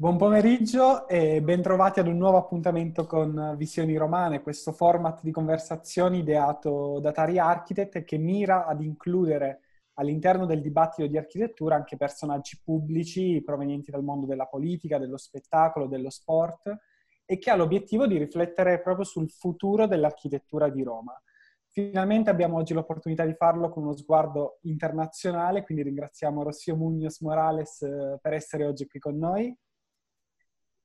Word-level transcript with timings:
Buon 0.00 0.16
pomeriggio 0.16 1.08
e 1.08 1.42
bentrovati 1.42 1.98
ad 1.98 2.06
un 2.06 2.18
nuovo 2.18 2.36
appuntamento 2.36 3.04
con 3.04 3.56
Visioni 3.56 3.96
Romane, 3.96 4.42
questo 4.42 4.70
format 4.70 5.22
di 5.24 5.32
conversazioni 5.32 6.18
ideato 6.18 7.00
da 7.00 7.10
Tari 7.10 7.40
Architect 7.40 8.04
che 8.04 8.16
mira 8.16 8.64
ad 8.64 8.80
includere 8.80 9.62
all'interno 9.94 10.46
del 10.46 10.60
dibattito 10.60 11.08
di 11.08 11.18
architettura 11.18 11.74
anche 11.74 11.96
personaggi 11.96 12.60
pubblici 12.62 13.42
provenienti 13.44 13.90
dal 13.90 14.04
mondo 14.04 14.24
della 14.24 14.46
politica, 14.46 14.98
dello 14.98 15.16
spettacolo, 15.16 15.88
dello 15.88 16.10
sport 16.10 16.76
e 17.24 17.38
che 17.38 17.50
ha 17.50 17.56
l'obiettivo 17.56 18.06
di 18.06 18.18
riflettere 18.18 18.80
proprio 18.80 19.04
sul 19.04 19.28
futuro 19.28 19.88
dell'architettura 19.88 20.68
di 20.68 20.84
Roma. 20.84 21.20
Finalmente 21.66 22.30
abbiamo 22.30 22.56
oggi 22.58 22.72
l'opportunità 22.72 23.24
di 23.24 23.34
farlo 23.34 23.68
con 23.68 23.82
uno 23.82 23.96
sguardo 23.96 24.58
internazionale, 24.62 25.64
quindi 25.64 25.82
ringraziamo 25.82 26.44
Rossio 26.44 26.76
Munoz 26.76 27.20
Morales 27.20 27.82
eh, 27.82 28.16
per 28.22 28.34
essere 28.34 28.64
oggi 28.64 28.86
qui 28.86 29.00
con 29.00 29.18
noi. 29.18 29.52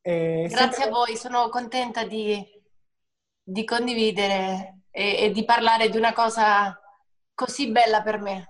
E 0.06 0.48
Grazie 0.50 0.72
sempre... 0.72 0.90
a 0.90 0.90
voi, 0.90 1.16
sono 1.16 1.48
contenta 1.48 2.06
di, 2.06 2.46
di 3.42 3.64
condividere 3.64 4.82
e, 4.92 5.24
e, 5.24 5.32
di 5.32 5.46
parlare 5.46 5.88
di 5.88 5.96
una 5.96 6.12
cosa 6.12 6.78
così 7.34 7.72
bella 7.72 8.02
per 8.02 8.20
me. 8.20 8.50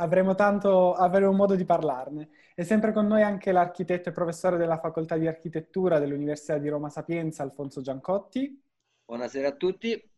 Avremo 0.00 0.34
tanto, 0.34 0.94
avremo 0.94 1.32
modo 1.32 1.54
di 1.54 1.66
parlarne. 1.66 2.30
È 2.54 2.62
sempre 2.62 2.94
con 2.94 3.06
noi 3.06 3.22
anche 3.22 3.52
l'architetto 3.52 4.08
e 4.08 4.12
professore 4.12 4.56
della 4.56 4.78
Facoltà 4.78 5.18
di 5.18 5.26
Architettura 5.26 5.98
dell'Università 5.98 6.56
di 6.56 6.70
Roma 6.70 6.88
Sapienza, 6.88 7.42
Alfonso 7.42 7.82
Giancotti. 7.82 8.58
Buonasera 9.04 9.48
a 9.48 9.52
tutti. 9.52 10.10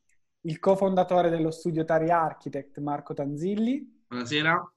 Il 0.43 0.59
cofondatore 0.61 1.29
dello 1.29 1.51
studio 1.51 1.85
Tari 1.85 2.11
Architect, 2.11 2.79
Marco 2.79 3.15
Tanzilli. 3.15 4.05
Buonasera. 4.07 4.73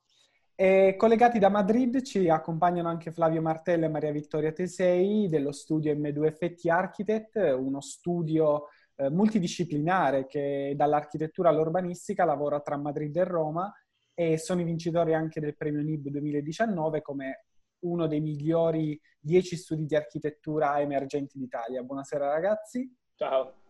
E 0.55 0.95
collegati 0.97 1.39
da 1.39 1.49
Madrid 1.49 2.03
ci 2.03 2.29
accompagnano 2.29 2.87
anche 2.87 3.11
Flavio 3.11 3.41
Martello 3.41 3.85
e 3.85 3.89
Maria 3.89 4.11
Vittoria 4.11 4.51
Tesei 4.51 5.27
dello 5.27 5.51
studio 5.51 5.91
M2FT 5.93 6.69
Architect, 6.69 7.35
uno 7.57 7.81
studio 7.81 8.67
eh, 8.95 9.09
multidisciplinare 9.09 10.27
che 10.27 10.73
dall'architettura 10.75 11.49
all'urbanistica 11.49 12.23
lavora 12.23 12.59
tra 12.59 12.77
Madrid 12.77 13.15
e 13.15 13.23
Roma 13.23 13.73
e 14.13 14.37
sono 14.37 14.61
i 14.61 14.65
vincitori 14.65 15.15
anche 15.15 15.39
del 15.39 15.55
premio 15.55 15.81
NIB 15.81 16.09
2019 16.09 17.01
come 17.01 17.45
uno 17.85 18.05
dei 18.05 18.21
migliori 18.21 18.99
10 19.19 19.55
studi 19.57 19.85
di 19.85 19.95
architettura 19.95 20.79
emergenti 20.79 21.39
d'Italia. 21.39 21.81
Buonasera 21.81 22.27
ragazzi. 22.27 22.95
Ciao. 23.15 23.62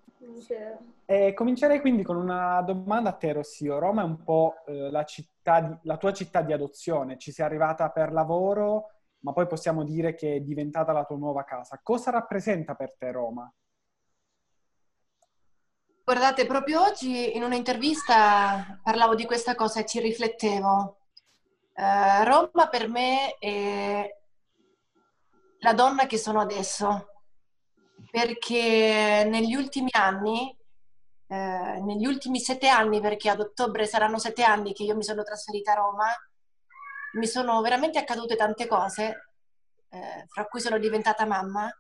Eh, 1.06 1.34
comincerei 1.34 1.82
quindi 1.82 2.04
con 2.04 2.16
una 2.16 2.62
domanda 2.62 3.10
a 3.10 3.14
te, 3.14 3.34
Rossio. 3.34 3.80
Roma 3.80 4.02
è 4.02 4.06
un 4.06 4.24
po' 4.24 4.64
eh, 4.66 4.90
la, 4.90 5.04
di, 5.06 5.78
la, 5.84 5.98
tua 5.98 6.14
città 6.14 6.42
di 6.42 6.54
adozione. 6.54 7.18
Ci 7.18 7.32
sei 7.32 7.46
arrivata 7.46 7.90
per 7.90 8.12
lavoro, 8.12 8.92
ma 9.20 9.34
poi 9.34 9.48
possiamo 9.48 9.84
dire 9.84 10.16
che 10.16 10.36
è 10.36 10.40
diventata 10.40 10.92
la 10.92 11.04
tua 11.04 11.18
nuova 11.18 11.44
casa. 11.44 11.80
Cosa 11.84 12.12
rappresenta 12.12 12.76
per 12.76 12.96
te 12.96 13.12
Roma? 13.12 13.52
Guardate, 16.06 16.46
proprio 16.46 16.82
oggi 16.82 17.36
in 17.36 17.44
un'intervista 17.44 18.80
parlavo 18.84 19.16
di 19.16 19.26
questa 19.26 19.56
cosa 19.56 19.82
e 19.82 19.86
ci 19.86 20.00
riflettevo. 20.00 20.98
Uh, 21.76 22.24
Roma 22.26 22.68
per 22.70 22.88
me 22.88 23.38
è 23.40 24.18
la 25.60 25.74
donna 25.74 26.06
che 26.06 26.18
sono 26.18 26.42
adesso 26.42 27.13
perché 28.14 29.26
negli 29.28 29.56
ultimi 29.56 29.90
anni, 29.94 30.56
eh, 31.26 31.82
negli 31.82 32.06
ultimi 32.06 32.40
sette 32.40 32.68
anni, 32.68 33.02
perché 33.02 33.28
ad 33.28 33.40
ottobre 33.40 33.88
saranno 33.88 34.20
sette 34.20 34.44
anni 34.44 34.72
che 34.72 34.84
io 34.84 34.96
mi 34.96 35.02
sono 35.02 35.24
trasferita 35.24 35.72
a 35.72 35.78
Roma, 35.78 36.06
mi 37.14 37.26
sono 37.26 37.60
veramente 37.62 37.98
accadute 37.98 38.36
tante 38.36 38.68
cose, 38.68 39.32
eh, 39.90 40.26
fra 40.28 40.46
cui 40.46 40.60
sono 40.60 40.78
diventata 40.78 41.26
mamma 41.26 41.76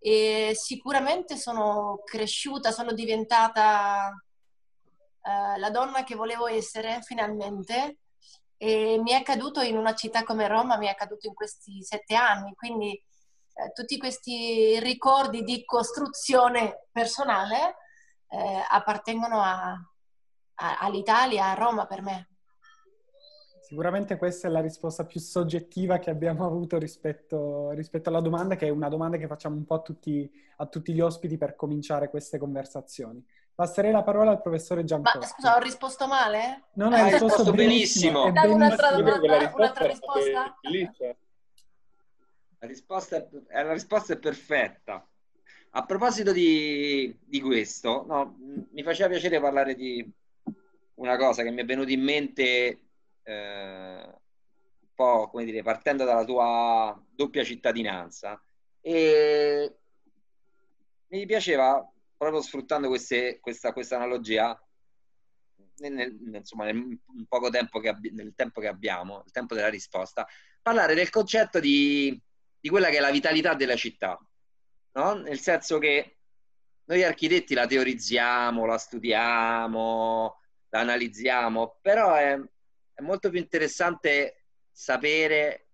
e 0.00 0.54
sicuramente 0.56 1.36
sono 1.36 2.02
cresciuta, 2.04 2.72
sono 2.72 2.92
diventata 2.92 4.08
eh, 5.22 5.58
la 5.60 5.70
donna 5.70 6.02
che 6.02 6.16
volevo 6.16 6.48
essere 6.48 6.98
finalmente 7.02 7.98
e 8.56 8.98
mi 9.00 9.12
è 9.12 9.14
accaduto 9.14 9.60
in 9.60 9.76
una 9.76 9.94
città 9.94 10.24
come 10.24 10.48
Roma, 10.48 10.78
mi 10.78 10.86
è 10.86 10.90
accaduto 10.90 11.28
in 11.28 11.34
questi 11.34 11.80
sette 11.84 12.16
anni, 12.16 12.54
quindi 12.56 13.00
eh, 13.54 13.72
tutti 13.72 13.98
questi 13.98 14.78
ricordi 14.80 15.42
di 15.44 15.64
costruzione 15.64 16.88
personale 16.90 17.76
eh, 18.28 18.64
appartengono 18.68 19.40
a, 19.40 19.70
a, 20.54 20.78
all'Italia, 20.80 21.50
a 21.50 21.54
Roma 21.54 21.86
per 21.86 22.02
me. 22.02 22.28
Sicuramente 23.60 24.18
questa 24.18 24.48
è 24.48 24.50
la 24.50 24.60
risposta 24.60 25.06
più 25.06 25.20
soggettiva 25.20 25.98
che 25.98 26.10
abbiamo 26.10 26.44
avuto 26.44 26.78
rispetto, 26.78 27.70
rispetto 27.70 28.10
alla 28.10 28.20
domanda, 28.20 28.56
che 28.56 28.66
è 28.66 28.70
una 28.70 28.88
domanda 28.88 29.16
che 29.16 29.26
facciamo 29.26 29.56
un 29.56 29.64
po' 29.64 29.74
a 29.74 29.80
tutti, 29.80 30.30
a 30.56 30.66
tutti, 30.66 30.92
gli 30.92 31.00
ospiti 31.00 31.38
per 31.38 31.56
cominciare 31.56 32.10
queste 32.10 32.38
conversazioni. 32.38 33.24
Passerei 33.54 33.92
la 33.92 34.02
parola 34.02 34.32
al 34.32 34.42
professore 34.42 34.84
Giancotti. 34.84 35.18
Ma 35.18 35.24
scusa, 35.24 35.56
ho 35.56 35.60
risposto 35.60 36.06
male? 36.06 36.64
Non 36.74 36.92
hai 36.92 37.10
risposto 37.10 37.50
benissimo. 37.52 38.30
benissimo. 38.30 38.54
Un'altra, 38.54 38.90
domanda, 38.90 39.52
un'altra 39.54 39.86
risposta? 39.86 40.58
Risposta 42.66 43.16
è, 43.16 43.62
la 43.62 43.72
risposta 43.72 44.12
è 44.12 44.18
perfetta. 44.18 45.06
A 45.76 45.84
proposito 45.84 46.32
di, 46.32 47.16
di 47.20 47.40
questo, 47.40 48.04
no, 48.06 48.36
mi 48.72 48.82
faceva 48.82 49.08
piacere 49.08 49.40
parlare 49.40 49.74
di 49.74 50.08
una 50.94 51.16
cosa 51.16 51.42
che 51.42 51.50
mi 51.50 51.62
è 51.62 51.64
venuta 51.64 51.90
in 51.90 52.02
mente 52.02 52.80
eh, 53.22 54.02
un 54.04 54.92
po', 54.94 55.28
come 55.28 55.44
dire, 55.44 55.62
partendo 55.62 56.04
dalla 56.04 56.24
tua 56.24 57.04
doppia 57.10 57.42
cittadinanza. 57.42 58.40
E 58.80 59.76
mi 61.08 61.26
piaceva, 61.26 61.90
proprio 62.16 62.40
sfruttando 62.40 62.88
queste, 62.88 63.40
questa, 63.40 63.72
questa 63.72 63.96
analogia, 63.96 64.56
nel, 65.76 66.16
insomma, 66.34 66.66
nel 66.66 67.00
poco 67.26 67.50
tempo 67.50 67.80
che, 67.80 67.92
nel 68.12 68.34
tempo 68.36 68.60
che 68.60 68.68
abbiamo, 68.68 69.22
il 69.24 69.32
tempo 69.32 69.54
della 69.54 69.68
risposta, 69.68 70.26
parlare 70.62 70.94
del 70.94 71.10
concetto 71.10 71.58
di 71.58 72.20
di 72.64 72.70
quella 72.70 72.88
che 72.88 72.96
è 72.96 73.00
la 73.00 73.10
vitalità 73.10 73.52
della 73.52 73.76
città, 73.76 74.18
no? 74.92 75.12
nel 75.16 75.38
senso 75.38 75.76
che 75.76 76.16
noi 76.84 77.04
architetti 77.04 77.52
la 77.52 77.66
teorizziamo, 77.66 78.64
la 78.64 78.78
studiamo, 78.78 80.40
la 80.70 80.80
analizziamo, 80.80 81.76
però 81.82 82.14
è, 82.14 82.40
è 82.94 83.02
molto 83.02 83.28
più 83.28 83.38
interessante 83.38 84.46
sapere 84.72 85.66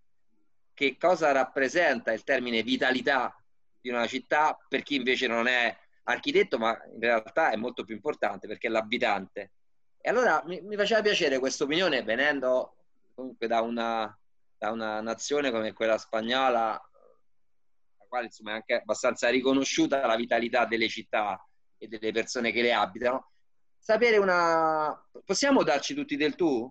che 0.75 0.97
cosa 0.99 1.31
rappresenta 1.31 2.11
il 2.11 2.25
termine 2.25 2.65
vitalità 2.65 3.41
di 3.81 3.89
una 3.89 4.09
città 4.09 4.59
per 4.69 4.83
chi 4.83 4.97
invece 4.97 5.29
non 5.29 5.47
è 5.47 5.73
architetto, 6.03 6.59
ma 6.59 6.77
in 6.93 6.99
realtà 6.99 7.53
è 7.53 7.57
molto 7.57 7.85
più 7.85 7.95
importante 7.95 8.49
perché 8.49 8.67
è 8.67 8.71
l'abitante. 8.71 9.53
E 10.01 10.11
allora 10.11 10.43
mi, 10.45 10.61
mi 10.63 10.75
faceva 10.75 11.03
piacere 11.03 11.39
questa 11.39 11.63
opinione 11.63 12.03
venendo 12.03 12.75
comunque 13.15 13.47
da 13.47 13.61
una 13.61 14.13
da 14.61 14.71
una 14.73 15.01
nazione 15.01 15.51
come 15.51 15.73
quella 15.73 15.97
spagnola, 15.97 16.73
la 16.73 18.07
quale 18.07 18.27
insomma 18.27 18.51
è 18.51 18.55
anche 18.57 18.75
abbastanza 18.75 19.31
riconosciuta 19.31 20.05
la 20.05 20.17
vitalità 20.17 20.67
delle 20.67 20.87
città 20.87 21.43
e 21.79 21.89
delle 21.89 22.13
persone 22.13 22.53
che 22.53 22.61
le 22.61 22.75
abitano, 22.75 23.31
sapere 23.79 24.19
una... 24.19 24.95
Possiamo 25.25 25.63
darci 25.63 25.95
tutti 25.95 26.15
del 26.17 26.35
tu? 26.35 26.71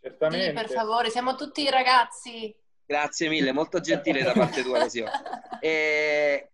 Certamente. 0.00 0.46
Sì, 0.46 0.52
per 0.52 0.70
favore, 0.70 1.10
siamo 1.10 1.34
tutti 1.34 1.68
ragazzi. 1.68 2.54
Grazie 2.86 3.28
mille, 3.28 3.50
molto 3.50 3.80
gentile 3.80 4.22
da 4.22 4.30
parte 4.30 4.62
tua, 4.62 4.78
Rosio. 4.78 5.06
E... 5.60 6.50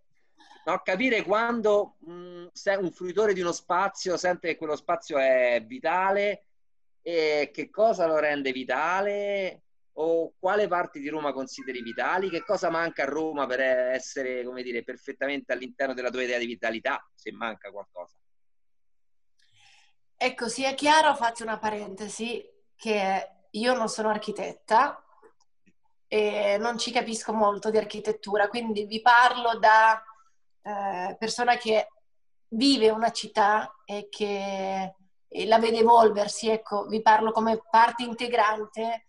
No, 0.65 0.81
capire 0.83 1.23
quando 1.23 1.97
mh, 1.99 2.13
mm, 2.13 2.47
un 2.79 2.93
fruitore 2.93 3.35
di 3.35 3.43
uno 3.43 3.53
spazio 3.53 4.17
sente 4.17 4.49
che 4.49 4.57
quello 4.57 4.77
spazio 4.77 5.19
è 5.19 5.63
vitale 5.67 6.47
e 7.03 7.51
che 7.53 7.69
cosa 7.69 8.07
lo 8.07 8.19
rende 8.19 8.53
vitale 8.53 9.63
o 9.95 10.33
quale 10.39 10.69
parti 10.69 11.01
di 11.01 11.09
Roma 11.09 11.33
consideri 11.33 11.83
vitali? 11.83 12.31
Che 12.31 12.45
cosa 12.45 12.71
manca 12.71 13.03
a 13.03 13.07
Roma 13.07 13.47
per 13.47 13.61
essere, 13.61 14.45
come 14.45 14.63
dire, 14.63 14.83
perfettamente 14.83 15.53
all'interno 15.53 15.95
della 15.95 16.11
tua 16.11 16.23
idea 16.23 16.39
di 16.39 16.47
vitalità, 16.47 17.07
se 17.15 17.33
manca 17.33 17.71
qualcosa? 17.71 18.17
Ecco, 20.17 20.49
sia 20.49 20.73
chiaro, 20.75 21.15
faccio 21.15 21.43
una 21.43 21.59
parentesi, 21.59 22.43
che 22.77 23.31
io 23.51 23.75
non 23.75 23.89
sono 23.89 24.09
architetta 24.09 25.05
e 26.07 26.57
non 26.59 26.79
ci 26.79 26.91
capisco 26.91 27.33
molto 27.33 27.71
di 27.71 27.79
architettura, 27.79 28.49
quindi 28.49 28.85
vi 28.85 29.01
parlo 29.01 29.59
da 29.59 30.03
eh, 30.63 31.17
persona 31.19 31.57
che 31.57 31.89
vive 32.49 32.91
una 32.91 33.11
città 33.11 33.83
e 33.85 34.09
che 34.11 34.95
e 35.33 35.47
la 35.47 35.59
vede 35.59 35.79
evolversi, 35.79 36.51
ecco, 36.51 36.85
vi 36.87 37.01
parlo 37.01 37.33
come 37.33 37.63
parte 37.71 38.03
integrante 38.03 39.07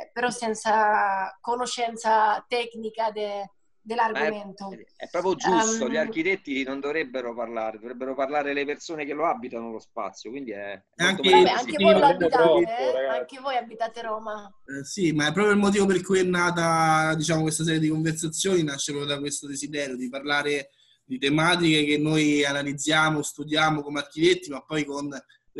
eh, 0.00 0.10
però 0.12 0.30
senza 0.30 1.36
conoscenza 1.40 2.44
tecnica 2.48 3.10
de, 3.10 3.50
dell'argomento. 3.80 4.70
È, 4.70 5.04
è, 5.04 5.08
proprio 5.10 5.34
giusto, 5.34 5.84
um, 5.84 5.90
gli 5.90 5.96
architetti 5.96 6.62
non 6.62 6.80
dovrebbero 6.80 7.34
parlare, 7.34 7.78
dovrebbero 7.78 8.14
parlare 8.14 8.52
le 8.52 8.64
persone 8.64 9.04
che 9.04 9.14
lo 9.14 9.26
abitano 9.26 9.70
lo 9.70 9.78
spazio, 9.78 10.30
quindi 10.30 10.52
è... 10.52 10.80
Anche, 10.96 11.30
Vabbè, 11.30 11.48
anche 11.48 11.76
voi 11.82 11.98
lo 11.98 12.04
abitate, 12.04 12.60
eh? 12.60 13.06
anche 13.06 13.40
voi 13.40 13.56
abitate 13.56 14.02
Roma. 14.02 14.52
Eh, 14.66 14.84
sì, 14.84 15.12
ma 15.12 15.28
è 15.28 15.32
proprio 15.32 15.54
il 15.54 15.60
motivo 15.60 15.86
per 15.86 16.02
cui 16.02 16.20
è 16.20 16.24
nata, 16.24 17.14
diciamo, 17.14 17.42
questa 17.42 17.64
serie 17.64 17.80
di 17.80 17.88
conversazioni, 17.88 18.62
nasce 18.62 18.92
proprio 18.92 19.14
da 19.14 19.20
questo 19.20 19.46
desiderio 19.46 19.96
di 19.96 20.08
parlare 20.08 20.70
di 21.04 21.18
tematiche 21.18 21.84
che 21.84 21.98
noi 21.98 22.44
analizziamo, 22.44 23.20
studiamo 23.20 23.82
come 23.82 23.98
architetti, 23.98 24.50
ma 24.50 24.62
poi 24.62 24.84
con 24.84 25.08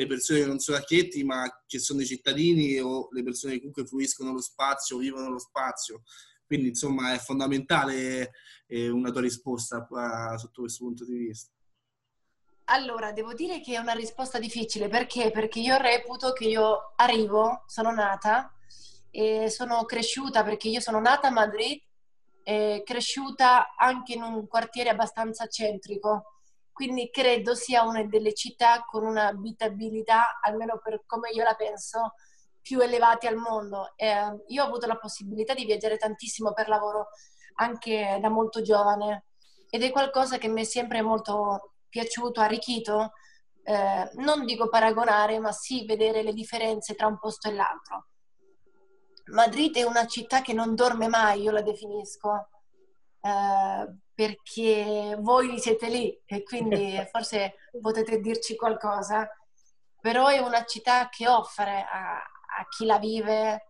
le 0.01 0.07
persone 0.07 0.41
che 0.41 0.47
non 0.47 0.59
sono 0.59 0.79
architetti, 0.79 1.23
ma 1.25 1.45
che 1.67 1.79
sono 1.79 2.01
i 2.01 2.07
cittadini 2.07 2.79
o 2.79 3.09
le 3.13 3.23
persone 3.23 3.53
che 3.53 3.59
comunque 3.59 3.87
fruiscono 3.87 4.33
lo 4.33 4.41
spazio, 4.41 4.97
vivono 4.97 5.29
lo 5.31 5.39
spazio. 5.39 6.03
Quindi, 6.47 6.69
insomma, 6.69 7.13
è 7.13 7.19
fondamentale 7.19 8.33
eh, 8.67 8.89
una 8.89 9.11
tua 9.11 9.21
risposta 9.21 9.87
uh, 9.89 10.39
sotto 10.39 10.63
questo 10.63 10.85
punto 10.85 11.05
di 11.05 11.17
vista. 11.17 11.53
Allora, 12.65 13.13
devo 13.13 13.35
dire 13.35 13.61
che 13.61 13.75
è 13.75 13.79
una 13.79 13.93
risposta 13.93 14.39
difficile 14.39 14.89
perché? 14.89 15.31
Perché 15.31 15.61
io 15.61 15.77
reputo 15.77 16.33
che 16.33 16.45
io 16.45 16.93
arrivo, 16.97 17.65
sono 17.67 17.93
nata 17.93 18.55
e 19.11 19.51
sono 19.51 19.85
cresciuta 19.85 20.45
perché 20.45 20.69
io 20.69 20.81
sono 20.81 21.01
nata 21.01 21.29
a 21.29 21.33
Madrid 21.33 21.81
eh, 22.45 22.83
cresciuta 22.85 23.75
anche 23.77 24.15
in 24.15 24.23
un 24.23 24.47
quartiere 24.47 24.89
abbastanza 24.89 25.47
centrico, 25.49 26.40
quindi 26.81 27.11
credo 27.11 27.55
sia 27.55 27.83
una 27.83 28.03
delle 28.05 28.33
città 28.33 28.87
con 28.87 29.05
un'abitabilità, 29.05 30.41
almeno 30.41 30.81
per 30.83 31.03
come 31.05 31.29
io 31.29 31.45
la 31.45 31.53
penso, 31.53 32.15
più 32.63 32.81
elevati 32.81 33.27
al 33.27 33.37
mondo. 33.37 33.93
Eh, 33.97 34.45
io 34.47 34.63
ho 34.63 34.67
avuto 34.67 34.87
la 34.87 34.97
possibilità 34.97 35.53
di 35.53 35.67
viaggiare 35.67 35.99
tantissimo 35.99 36.55
per 36.55 36.69
lavoro 36.69 37.09
anche 37.57 38.19
da 38.23 38.31
molto 38.31 38.63
giovane 38.63 39.27
ed 39.69 39.83
è 39.83 39.91
qualcosa 39.91 40.39
che 40.39 40.49
mi 40.49 40.63
è 40.63 40.65
sempre 40.65 41.03
molto 41.03 41.75
piaciuto, 41.91 42.41
arricchito. 42.41 43.13
Eh, 43.63 44.11
non 44.15 44.47
dico 44.47 44.71
paragonare, 44.71 45.39
ma 45.39 45.53
sì 45.53 45.85
vedere 45.85 46.23
le 46.23 46.33
differenze 46.33 46.95
tra 46.95 47.09
un 47.09 47.19
posto 47.19 47.51
e 47.51 47.53
l'altro. 47.53 48.07
Madrid 49.27 49.77
è 49.77 49.83
una 49.83 50.07
città 50.07 50.41
che 50.41 50.55
non 50.55 50.75
dorme 50.75 51.09
mai, 51.09 51.43
io 51.43 51.51
la 51.51 51.61
definisco, 51.61 52.49
eh, 53.21 53.97
perché 54.21 55.17
voi 55.19 55.59
siete 55.59 55.89
lì 55.89 56.23
e 56.27 56.43
quindi 56.43 57.03
forse 57.11 57.55
potete 57.81 58.21
dirci 58.21 58.55
qualcosa, 58.55 59.27
però 59.99 60.27
è 60.27 60.39
una 60.41 60.67
città 60.67 61.09
che 61.09 61.27
offre 61.27 61.87
a, 61.91 62.17
a 62.17 62.69
chi 62.69 62.85
la 62.85 62.99
vive 62.99 63.69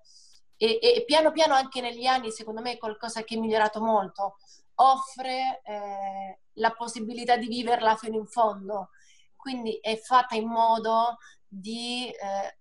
e, 0.56 0.81
e, 0.82 1.05
piano 1.06 1.31
piano 1.31 1.55
anche 1.55 1.81
negli 1.81 2.05
anni 2.05 2.32
secondo 2.32 2.61
me 2.61 2.73
è 2.73 2.79
qualcosa 2.79 3.23
che 3.23 3.37
è 3.37 3.38
migliorato 3.38 3.81
molto, 3.81 4.38
offre 4.75 5.61
eh, 5.62 6.41
la 6.55 6.73
possibilità 6.73 7.37
di 7.37 7.47
viverla 7.47 7.94
fino 7.94 8.17
in 8.17 8.26
fondo, 8.26 8.88
quindi 9.37 9.79
è 9.81 9.97
fatta 9.99 10.35
in 10.35 10.49
modo 10.49 11.19
di 11.47 12.11
eh, 12.11 12.58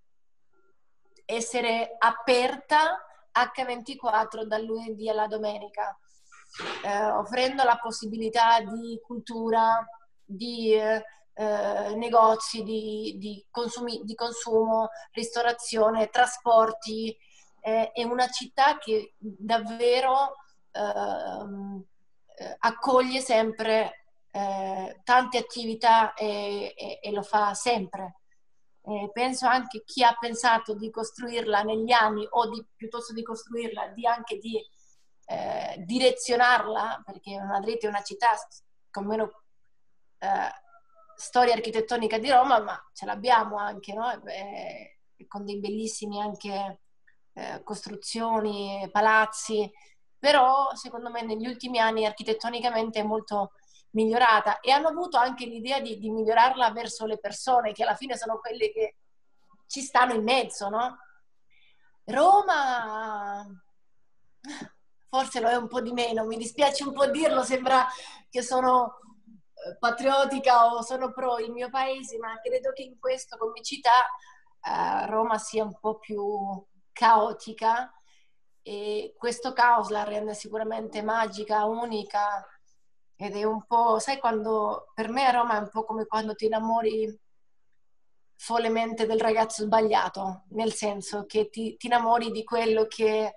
essere 1.25 1.95
aperta 1.97 3.03
H24 3.33 4.43
dal 4.43 4.63
lunedì 4.63 5.09
alla 5.09 5.25
domenica, 5.25 5.99
eh, 6.83 7.05
offrendo 7.05 7.63
la 7.63 7.77
possibilità 7.77 8.61
di 8.61 8.99
cultura, 9.01 9.85
di 10.23 10.73
eh, 10.73 11.95
negozi, 11.95 12.63
di, 12.63 13.15
di, 13.17 13.45
consumi, 13.49 14.01
di, 14.03 14.15
consumo, 14.15 14.89
ristorazione, 15.11 16.09
trasporti. 16.09 17.15
Eh, 17.61 17.91
è 17.91 18.03
una 18.03 18.27
città 18.27 18.77
che 18.77 19.15
davvero 19.17 20.35
ehm, 20.71 21.83
eh, 22.37 22.55
accoglie 22.59 23.19
sempre 23.19 24.05
eh, 24.31 25.01
tante 25.03 25.37
attività 25.37 26.13
e, 26.13 26.73
e, 26.77 26.99
e 27.01 27.11
lo 27.11 27.21
fa 27.21 27.53
sempre 27.53 28.19
eh, 28.89 29.09
penso 29.13 29.45
anche 29.45 29.83
chi 29.85 30.03
ha 30.03 30.15
pensato 30.19 30.73
di 30.73 30.89
costruirla 30.89 31.61
negli 31.61 31.91
anni 31.91 32.25
o 32.29 32.49
di, 32.49 32.65
piuttosto 32.75 33.13
di 33.13 33.23
costruirla, 33.23 33.89
di 33.89 34.05
anche 34.05 34.37
di 34.37 34.59
eh, 35.29 35.75
direzionarla, 35.85 37.03
perché 37.05 37.39
Madrid 37.39 37.77
è 37.77 37.87
una 37.87 38.01
città 38.01 38.29
con 38.89 39.05
meno 39.05 39.43
eh, 40.17 40.51
storia 41.15 41.53
architettonica 41.53 42.17
di 42.17 42.31
Roma, 42.31 42.59
ma 42.59 42.89
ce 42.93 43.05
l'abbiamo 43.05 43.57
anche, 43.57 43.93
no? 43.93 44.11
Eh, 44.25 44.97
con 45.27 45.45
dei 45.45 45.59
bellissimi 45.59 46.19
anche 46.19 46.79
eh, 47.33 47.61
costruzioni, 47.63 48.89
palazzi, 48.91 49.69
però 50.17 50.73
secondo 50.73 51.11
me 51.11 51.21
negli 51.21 51.45
ultimi 51.45 51.77
anni 51.77 52.07
architettonicamente 52.07 52.99
è 52.99 53.03
molto 53.03 53.51
migliorata 53.91 54.61
e 54.61 54.71
hanno 54.71 54.87
avuto 54.87 55.17
anche 55.17 55.45
l'idea 55.45 55.79
di, 55.79 55.99
di, 55.99 56.09
migliorarla 56.09 56.71
verso 56.71 57.05
le 57.05 57.19
persone 57.19 57.71
che 57.71 57.83
alla 57.83 57.95
fine 57.95 58.17
sono 58.17 58.39
quelle 58.39 58.71
che 58.71 58.95
ci 59.67 59.81
stanno 59.81 60.13
in 60.13 60.23
mezzo, 60.23 60.69
no? 60.69 60.97
Roma 62.05 63.45
forse 65.09 65.39
lo 65.39 65.49
è 65.49 65.55
un 65.55 65.67
po' 65.67 65.81
di 65.81 65.91
meno, 65.91 66.25
mi 66.25 66.37
dispiace 66.37 66.83
un 66.83 66.93
po' 66.93 67.07
dirlo, 67.07 67.43
sembra 67.43 67.87
che 68.29 68.41
sono 68.41 68.99
eh, 69.53 69.77
patriottica 69.77 70.73
o 70.73 70.81
sono 70.83 71.11
pro 71.11 71.39
il 71.39 71.51
mio 71.51 71.69
paese, 71.69 72.17
ma 72.17 72.39
credo 72.41 72.71
che 72.73 72.83
in 72.83 72.99
questo, 72.99 73.37
come 73.37 73.61
città, 73.63 74.05
eh, 74.61 75.07
Roma 75.07 75.37
sia 75.37 75.63
un 75.63 75.77
po' 75.79 75.97
più 75.97 76.63
caotica 76.91 77.91
e 78.61 79.15
questo 79.17 79.53
caos 79.53 79.89
la 79.89 80.03
rende 80.03 80.33
sicuramente 80.35 81.01
magica, 81.01 81.65
unica 81.65 82.45
ed 83.15 83.35
è 83.35 83.43
un 83.43 83.65
po', 83.65 83.99
sai 83.99 84.19
quando, 84.19 84.91
per 84.93 85.09
me 85.09 85.31
Roma 85.31 85.57
è 85.57 85.59
un 85.59 85.69
po' 85.69 85.83
come 85.83 86.05
quando 86.05 86.35
ti 86.35 86.45
innamori 86.45 87.19
follemente 88.35 89.05
del 89.05 89.19
ragazzo 89.19 89.63
sbagliato, 89.63 90.43
nel 90.51 90.71
senso 90.71 91.25
che 91.25 91.49
ti, 91.49 91.75
ti 91.75 91.87
innamori 91.87 92.31
di 92.31 92.43
quello 92.45 92.85
che 92.85 93.33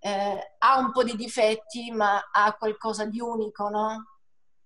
eh, 0.00 0.54
ha 0.58 0.78
un 0.78 0.92
po' 0.92 1.02
di 1.02 1.16
difetti 1.16 1.90
ma 1.90 2.28
ha 2.32 2.54
qualcosa 2.56 3.04
di 3.04 3.20
unico, 3.20 3.68
no? 3.68 4.18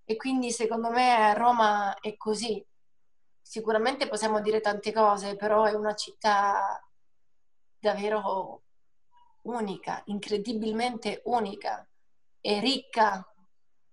E 0.05 0.17
quindi 0.17 0.50
secondo 0.50 0.90
me 0.90 1.34
Roma 1.34 1.99
è 2.00 2.17
così. 2.17 2.64
Sicuramente 3.40 4.08
possiamo 4.08 4.40
dire 4.40 4.61
tante 4.61 4.93
cose, 4.93 5.37
però 5.37 5.64
è 5.64 5.75
una 5.75 5.94
città 5.94 6.81
davvero 7.79 8.62
unica, 9.43 10.02
incredibilmente 10.06 11.23
unica 11.25 11.87
e 12.40 12.61
ricca 12.61 13.26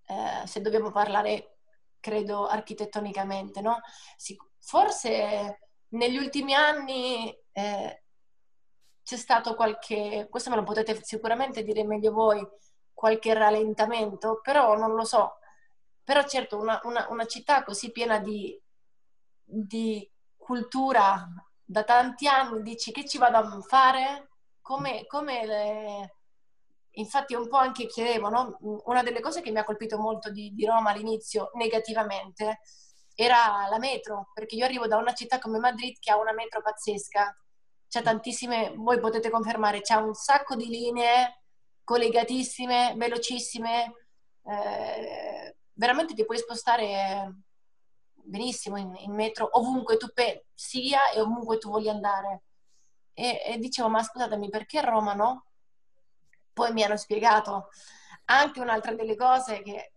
eh, 0.05 0.45
se 0.47 0.61
dobbiamo 0.61 0.91
parlare, 0.91 1.57
credo, 1.99 2.47
architettonicamente, 2.47 3.61
no? 3.61 3.79
forse 4.59 5.69
negli 5.89 6.17
ultimi 6.17 6.53
anni 6.53 7.35
eh, 7.51 8.03
c'è 9.09 9.17
stato 9.17 9.55
qualche, 9.55 10.27
questo 10.29 10.51
me 10.51 10.55
lo 10.55 10.61
potete 10.61 11.03
sicuramente 11.03 11.63
dire 11.63 11.83
meglio 11.83 12.11
voi, 12.11 12.47
qualche 12.93 13.33
rallentamento, 13.33 14.39
però 14.39 14.77
non 14.77 14.93
lo 14.93 15.03
so. 15.03 15.39
Però 16.03 16.23
certo 16.27 16.59
una, 16.59 16.79
una, 16.83 17.07
una 17.09 17.25
città 17.25 17.63
così 17.63 17.91
piena 17.91 18.19
di, 18.19 18.55
di, 19.43 20.07
cultura 20.37 21.27
da 21.63 21.83
tanti 21.83 22.27
anni, 22.27 22.61
dici 22.61 22.91
che 22.91 23.03
ci 23.07 23.17
vado 23.17 23.37
a 23.37 23.61
fare? 23.61 24.29
Come, 24.61 25.07
come 25.07 25.45
le, 25.47 26.15
infatti 26.91 27.33
un 27.33 27.47
po' 27.47 27.57
anche 27.57 27.87
chiedevo, 27.87 28.29
no? 28.29 28.57
una 28.85 29.01
delle 29.01 29.21
cose 29.21 29.41
che 29.41 29.49
mi 29.49 29.57
ha 29.57 29.63
colpito 29.63 29.97
molto 29.97 30.29
di, 30.29 30.53
di, 30.53 30.65
Roma 30.65 30.91
all'inizio 30.91 31.49
negativamente 31.55 32.59
era 33.15 33.67
la 33.71 33.79
metro, 33.79 34.29
perché 34.35 34.53
io 34.53 34.65
arrivo 34.65 34.85
da 34.85 34.97
una 34.97 35.13
città 35.13 35.39
come 35.39 35.57
Madrid 35.57 35.97
che 35.99 36.11
ha 36.11 36.17
una 36.19 36.31
metro 36.31 36.61
pazzesca, 36.61 37.35
c'è 37.89 38.03
tantissime, 38.03 38.71
voi 38.75 38.99
potete 38.99 39.29
confermare, 39.29 39.81
c'è 39.81 39.95
un 39.95 40.13
sacco 40.13 40.55
di 40.55 40.67
linee 40.67 41.41
collegatissime, 41.83 42.93
velocissime, 42.95 43.93
eh, 44.45 45.55
veramente 45.73 46.13
ti 46.13 46.23
puoi 46.23 46.37
spostare 46.37 47.33
benissimo 48.13 48.77
in, 48.77 48.93
in 48.97 49.13
metro 49.13 49.49
ovunque 49.53 49.97
tu 49.97 50.07
pe- 50.13 50.45
sia 50.53 51.09
e 51.11 51.19
ovunque 51.19 51.57
tu 51.57 51.69
voglia 51.71 51.91
andare. 51.91 52.43
E, 53.13 53.41
e 53.43 53.57
dicevo, 53.57 53.89
ma 53.89 54.03
scusatemi, 54.03 54.49
perché 54.49 54.81
Roma 54.81 55.13
no? 55.13 55.45
Poi 56.53 56.71
mi 56.73 56.83
hanno 56.83 56.97
spiegato 56.97 57.69
anche 58.25 58.59
un'altra 58.59 58.93
delle 58.93 59.15
cose 59.15 59.61
che 59.63 59.91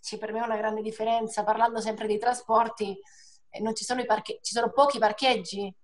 ci 0.00 0.18
per 0.18 0.32
me 0.32 0.42
una 0.42 0.56
grande 0.56 0.80
differenza, 0.80 1.42
parlando 1.42 1.80
sempre 1.80 2.06
di 2.06 2.18
trasporti, 2.18 2.96
eh, 3.50 3.60
non 3.60 3.74
ci 3.74 3.84
sono, 3.84 4.04
parche- 4.04 4.38
ci 4.42 4.52
sono 4.52 4.70
pochi 4.70 4.98
parcheggi 4.98 5.74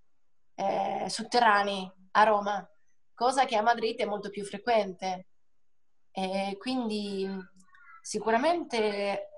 eh, 0.59 1.09
sotterranei 1.09 1.91
a 2.13 2.25
Roma, 2.25 2.69
cosa 3.15 3.45
che 3.45 3.57
a 3.57 3.63
Madrid 3.63 3.97
è 3.99 4.05
molto 4.05 4.29
più 4.29 4.45
frequente. 4.45 5.29
E 6.11 6.57
quindi 6.59 7.29
sicuramente 8.03 9.29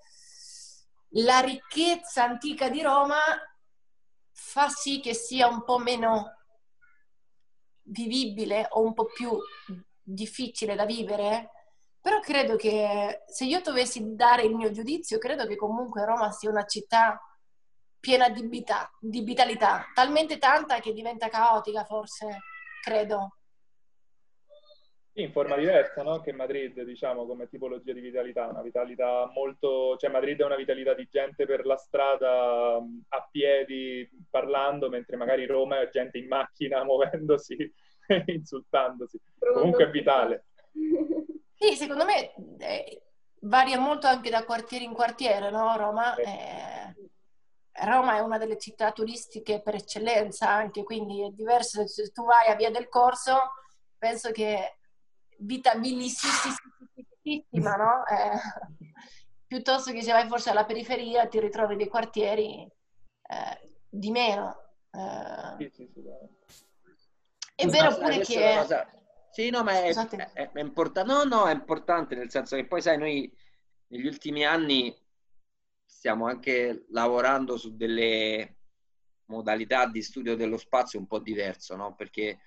la 1.14 1.40
ricchezza 1.40 2.24
antica 2.24 2.70
di 2.70 2.80
Roma 2.80 3.18
fa 4.32 4.68
sì 4.70 5.00
che 5.00 5.12
sia 5.12 5.46
un 5.46 5.62
po' 5.64 5.78
meno 5.78 6.36
vivibile 7.82 8.66
o 8.70 8.82
un 8.82 8.94
po' 8.94 9.06
più 9.06 9.36
difficile 10.02 10.74
da 10.74 10.86
vivere 10.86 11.50
Però 12.00 12.18
credo 12.20 12.56
che 12.56 13.24
se 13.26 13.44
io 13.44 13.60
dovessi 13.60 14.14
dare 14.14 14.42
il 14.44 14.54
mio 14.54 14.70
giudizio, 14.70 15.18
credo 15.18 15.46
che 15.46 15.56
comunque 15.56 16.06
Roma 16.06 16.30
sia 16.30 16.48
una 16.48 16.64
città 16.64 17.20
piena 18.00 18.30
di, 18.30 18.42
vita, 18.46 18.90
di 18.98 19.20
vitalità, 19.20 19.84
talmente 19.94 20.38
tanta 20.38 20.80
che 20.80 20.92
diventa 20.92 21.28
caotica 21.28 21.84
forse, 21.84 22.38
credo. 22.82 23.36
Sì, 25.12 25.22
in 25.22 25.32
forma 25.32 25.56
diversa, 25.56 26.02
no? 26.02 26.20
Che 26.20 26.32
Madrid, 26.32 26.82
diciamo, 26.82 27.26
come 27.26 27.48
tipologia 27.48 27.92
di 27.92 28.00
vitalità, 28.00 28.46
una 28.46 28.62
vitalità 28.62 29.28
molto... 29.34 29.96
cioè 29.96 30.08
Madrid 30.08 30.40
è 30.40 30.44
una 30.44 30.56
vitalità 30.56 30.94
di 30.94 31.08
gente 31.10 31.46
per 31.46 31.66
la 31.66 31.76
strada, 31.76 32.76
a 32.76 33.28
piedi, 33.30 34.08
parlando, 34.30 34.88
mentre 34.88 35.16
magari 35.16 35.46
Roma 35.46 35.80
è 35.80 35.90
gente 35.90 36.18
in 36.18 36.28
macchina, 36.28 36.82
muovendosi, 36.84 37.56
insultandosi. 38.26 39.20
Comunque 39.52 39.84
è 39.84 39.90
vitale. 39.90 40.44
Sì, 41.54 41.74
secondo 41.74 42.04
me 42.04 42.32
eh, 42.58 43.02
varia 43.40 43.80
molto 43.80 44.06
anche 44.06 44.30
da 44.30 44.44
quartiere 44.44 44.84
in 44.84 44.92
quartiere, 44.92 45.50
no? 45.50 45.76
Roma, 45.76 46.14
eh, 46.14 46.94
Roma 47.72 48.16
è 48.16 48.20
una 48.20 48.38
delle 48.38 48.58
città 48.58 48.92
turistiche 48.92 49.60
per 49.62 49.74
eccellenza 49.74 50.48
anche, 50.48 50.82
quindi 50.82 51.24
è 51.24 51.30
diverso 51.30 51.86
se 51.86 52.10
tu 52.10 52.24
vai 52.24 52.48
a 52.48 52.56
Via 52.56 52.70
del 52.70 52.88
Corso, 52.88 53.52
penso 53.96 54.30
che 54.32 54.78
vita 55.38 55.74
bellissima, 55.74 56.56
no? 57.76 58.04
Eh, 58.06 58.38
piuttosto 59.46 59.92
che 59.92 60.02
se 60.02 60.12
vai 60.12 60.26
forse 60.28 60.50
alla 60.50 60.64
periferia 60.64 61.26
ti 61.26 61.40
ritrovi 61.40 61.76
dei 61.76 61.88
quartieri 61.88 62.62
eh, 62.62 63.74
di 63.88 64.10
meno. 64.10 64.74
Eh, 64.90 65.70
è 67.54 67.66
vero 67.66 67.96
pure 67.96 68.18
che... 68.20 68.66
Sì, 69.30 69.48
no, 69.50 69.62
ma 69.62 69.72
è, 69.72 69.94
è, 70.32 70.50
è 70.50 70.60
importante. 70.60 71.12
No, 71.12 71.22
no, 71.22 71.46
è 71.46 71.52
importante 71.52 72.16
nel 72.16 72.30
senso 72.30 72.56
che 72.56 72.66
poi, 72.66 72.82
sai, 72.82 72.98
noi 72.98 73.32
negli 73.88 74.06
ultimi 74.06 74.44
anni 74.44 74.96
stiamo 75.90 76.26
anche 76.26 76.86
lavorando 76.90 77.56
su 77.56 77.76
delle 77.76 78.56
modalità 79.26 79.86
di 79.86 80.02
studio 80.02 80.36
dello 80.36 80.56
spazio 80.56 80.98
un 80.98 81.06
po' 81.06 81.18
diverso, 81.18 81.76
no? 81.76 81.94
Perché 81.94 82.38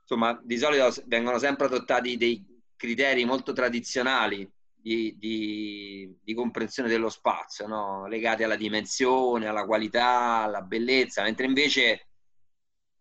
insomma, 0.00 0.38
di 0.42 0.56
solito 0.56 0.92
vengono 1.06 1.38
sempre 1.38 1.66
adottati 1.66 2.16
dei 2.16 2.44
criteri 2.74 3.24
molto 3.24 3.52
tradizionali 3.52 4.50
di, 4.74 5.14
di, 5.18 6.18
di 6.22 6.34
comprensione 6.34 6.88
dello 6.88 7.10
spazio, 7.10 7.66
no? 7.66 8.06
legati 8.06 8.42
alla 8.42 8.56
dimensione, 8.56 9.46
alla 9.46 9.66
qualità, 9.66 10.42
alla 10.42 10.62
bellezza, 10.62 11.22
mentre 11.22 11.46
invece, 11.46 12.08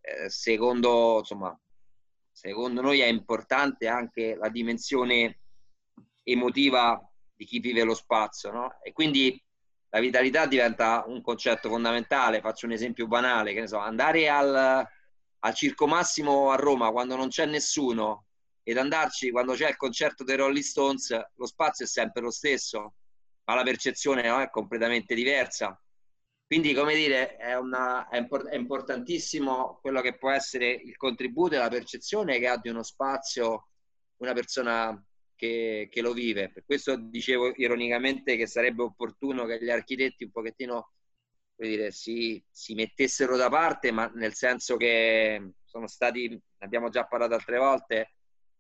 eh, 0.02 0.30
secondo 0.30 1.20
insomma, 1.20 1.58
secondo 2.32 2.82
noi 2.82 3.00
è 3.00 3.08
importante 3.08 3.88
anche 3.88 4.36
la 4.36 4.50
dimensione 4.50 5.40
emotiva 6.24 7.07
di 7.38 7.46
chi 7.46 7.60
vive 7.60 7.84
lo 7.84 7.94
spazio, 7.94 8.52
no? 8.52 8.80
E 8.82 8.92
quindi 8.92 9.42
la 9.90 10.00
vitalità 10.00 10.46
diventa 10.48 11.06
un 11.08 11.22
concetto 11.22 11.70
fondamentale. 11.70 12.42
Faccio 12.42 12.66
un 12.66 12.74
esempio 12.74 13.08
banale, 13.08 13.54
che 13.54 13.62
ne 13.62 13.68
so, 13.68 13.78
andare 13.78 14.28
al, 14.28 14.86
al 15.40 15.54
Circo 15.54 15.88
Massimo 15.88 16.52
a 16.52 16.56
Roma 16.56 16.92
quando 16.92 17.16
non 17.16 17.30
c'è 17.30 17.46
nessuno 17.46 18.26
ed 18.64 18.78
andarci 18.78 19.32
quando 19.32 19.54
c'è 19.54 19.70
il 19.70 19.78
concerto 19.78 20.26
dei 20.26 20.36
Rolling 20.36 20.64
Stones, 20.64 21.18
lo 21.36 21.46
spazio 21.46 21.86
è 21.86 21.88
sempre 21.88 22.22
lo 22.22 22.32
stesso, 22.32 22.96
ma 23.46 23.56
la 23.56 23.64
percezione 23.64 24.28
no, 24.28 24.42
è 24.42 24.50
completamente 24.50 25.16
diversa. 25.16 25.80
Quindi, 26.46 26.74
come 26.74 26.96
dire, 26.96 27.38
è, 27.38 27.56
una, 27.58 28.10
è, 28.10 28.18
import- 28.18 28.48
è, 28.48 28.56
importantissimo 28.56 29.80
quello 29.82 30.02
che 30.02 30.18
può 30.18 30.32
essere 30.32 30.70
il 30.70 30.98
contributo 30.98 31.56
e 31.56 31.58
la 31.60 31.70
percezione 31.70 32.40
che 32.40 32.48
ha 32.48 32.58
di 32.58 32.70
uno 32.70 32.84
spazio 32.84 33.68
una 34.18 34.34
persona 34.34 35.07
che, 35.38 35.88
che, 35.90 36.02
lo 36.02 36.12
vive. 36.12 36.52
Per 36.52 36.66
questo 36.66 36.98
dicevo 36.98 37.54
ironicamente 37.56 38.36
che 38.36 38.48
sarebbe 38.48 38.84
opportuno 38.84 39.46
che 39.46 39.64
gli 39.64 39.70
architetti 39.70 40.26
un 40.26 40.32
pochettino 40.32 40.92
dire, 41.56 41.92
si, 41.92 42.44
si 42.50 42.74
mettessero 42.74 43.38
da 43.38 43.50
parte, 43.50 43.92
ma 43.92 44.12
nel 44.16 44.34
senso 44.34 44.76
che 44.76 45.54
sono 45.64 45.88
stati, 45.88 46.28
ne 46.30 46.42
abbiamo 46.60 46.90
già 46.90 47.06
parlato 47.06 47.36
altre 47.36 47.58
volte, 47.58 48.14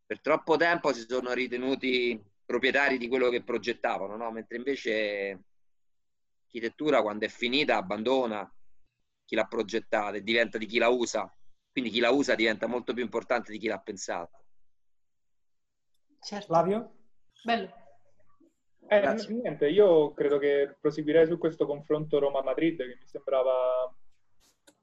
per 0.05 0.21
troppo 0.21 0.55
tempo 0.55 0.93
si 0.93 1.05
sono 1.07 1.33
ritenuti 1.33 2.23
proprietari 2.45 2.97
di 2.97 3.09
quello 3.09 3.29
che 3.29 3.43
progettavano, 3.43 4.15
no? 4.15 4.31
mentre 4.31 4.57
invece 4.57 5.43
l'architettura 6.57 7.01
quando 7.01 7.25
è 7.25 7.29
finita 7.29 7.75
abbandona 7.75 8.49
chi 9.25 9.35
l'ha 9.35 9.45
progettata 9.45 10.15
e 10.15 10.23
diventa 10.23 10.57
di 10.57 10.65
chi 10.65 10.77
la 10.77 10.87
usa. 10.87 11.31
Quindi 11.69 11.91
chi 11.91 11.99
la 11.99 12.11
usa 12.11 12.33
diventa 12.33 12.65
molto 12.65 12.93
più 12.93 13.03
importante 13.03 13.51
di 13.51 13.59
chi 13.59 13.67
l'ha 13.67 13.79
pensata. 13.79 14.41
Certo. 16.21 16.45
Flavio? 16.47 16.91
Bello. 17.43 17.85
Eh, 18.89 19.25
niente, 19.29 19.67
io 19.67 20.13
credo 20.13 20.37
che 20.37 20.77
proseguirei 20.79 21.25
su 21.25 21.37
questo 21.37 21.65
confronto 21.65 22.19
Roma-Madrid 22.19 22.77
che 22.77 22.97
mi 22.99 23.05
sembrava, 23.05 23.93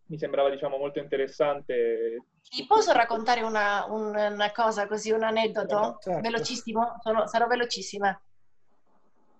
mi 0.06 0.18
sembrava 0.18 0.50
diciamo, 0.50 0.76
molto 0.76 0.98
interessante. 0.98 2.24
Ti 2.42 2.66
posso 2.66 2.92
raccontare 2.92 3.42
una, 3.42 3.86
una 3.86 4.52
cosa 4.52 4.86
così, 4.86 5.10
un 5.10 5.22
aneddoto? 5.22 5.98
Certo. 6.00 6.20
Velocissimo? 6.20 6.96
Sono, 7.00 7.26
sarò 7.26 7.46
velocissima. 7.46 8.20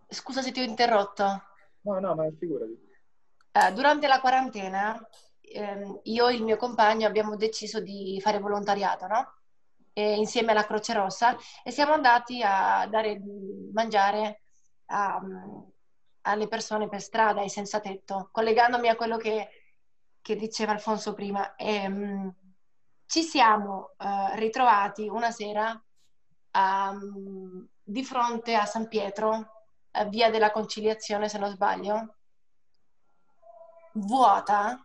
Scusa 0.09 0.41
se 0.41 0.51
ti 0.51 0.61
ho 0.61 0.65
interrotto. 0.65 1.43
No, 1.83 1.99
no, 1.99 2.15
ma 2.15 2.27
figurati. 2.39 2.93
Uh, 3.53 3.73
durante 3.73 4.07
la 4.09 4.21
quarantena 4.21 5.09
ehm, 5.41 6.01
io 6.05 6.29
e 6.29 6.35
il 6.35 6.43
mio 6.43 6.57
compagno 6.57 7.07
abbiamo 7.07 7.37
deciso 7.37 7.81
di 7.81 8.19
fare 8.21 8.39
volontariato, 8.39 9.07
no? 9.07 9.35
E 9.97 10.17
insieme 10.17 10.51
alla 10.51 10.67
Croce 10.67 10.93
Rossa 10.93 11.37
e 11.63 11.71
siamo 11.71 11.93
andati 11.93 12.43
a 12.45 12.87
dare 12.89 13.23
mangiare 13.73 14.43
a, 14.87 15.21
alle 16.23 16.49
persone 16.49 16.89
per 16.89 17.01
strada, 17.01 17.41
ai 17.41 17.49
senza 17.49 17.79
tetto, 17.79 18.29
collegandomi 18.33 18.89
a 18.89 18.97
quello 18.97 19.17
che, 19.17 19.49
che 20.21 20.35
diceva 20.35 20.73
Alfonso 20.73 21.15
prima. 21.15 21.55
E, 21.55 21.87
um, 21.87 22.35
ci 23.07 23.23
siamo 23.23 23.95
uh, 23.99 24.35
ritrovati 24.35 25.09
una 25.09 25.31
sera 25.31 25.81
um, 26.53 27.65
di 27.81 28.03
fronte 28.03 28.55
a 28.57 28.65
San 28.65 28.89
Pietro 28.89 29.53
via 30.09 30.31
della 30.31 30.51
conciliazione, 30.51 31.29
se 31.29 31.39
non 31.39 31.51
sbaglio, 31.51 32.17
vuota 33.93 34.85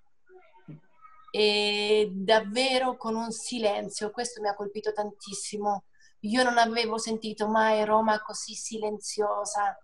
e 1.31 2.09
davvero 2.11 2.97
con 2.97 3.15
un 3.15 3.31
silenzio. 3.31 4.11
Questo 4.11 4.41
mi 4.41 4.47
ha 4.47 4.55
colpito 4.55 4.91
tantissimo. 4.91 5.85
Io 6.21 6.43
non 6.43 6.57
avevo 6.57 6.97
sentito 6.97 7.47
mai 7.47 7.85
Roma 7.85 8.21
così 8.21 8.53
silenziosa. 8.53 9.77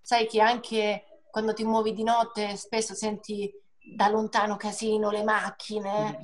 Sai 0.00 0.26
che 0.26 0.40
anche 0.40 1.22
quando 1.30 1.52
ti 1.54 1.64
muovi 1.64 1.92
di 1.92 2.02
notte 2.02 2.56
spesso 2.56 2.94
senti 2.94 3.52
da 3.96 4.08
lontano 4.08 4.56
casino, 4.56 5.10
le 5.10 5.24
macchine. 5.24 6.18
Mm. 6.18 6.22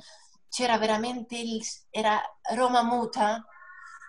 C'era 0.49 0.77
veramente 0.77 1.37
il, 1.37 1.61
era 1.89 2.19
Roma 2.55 2.83
muta 2.83 3.45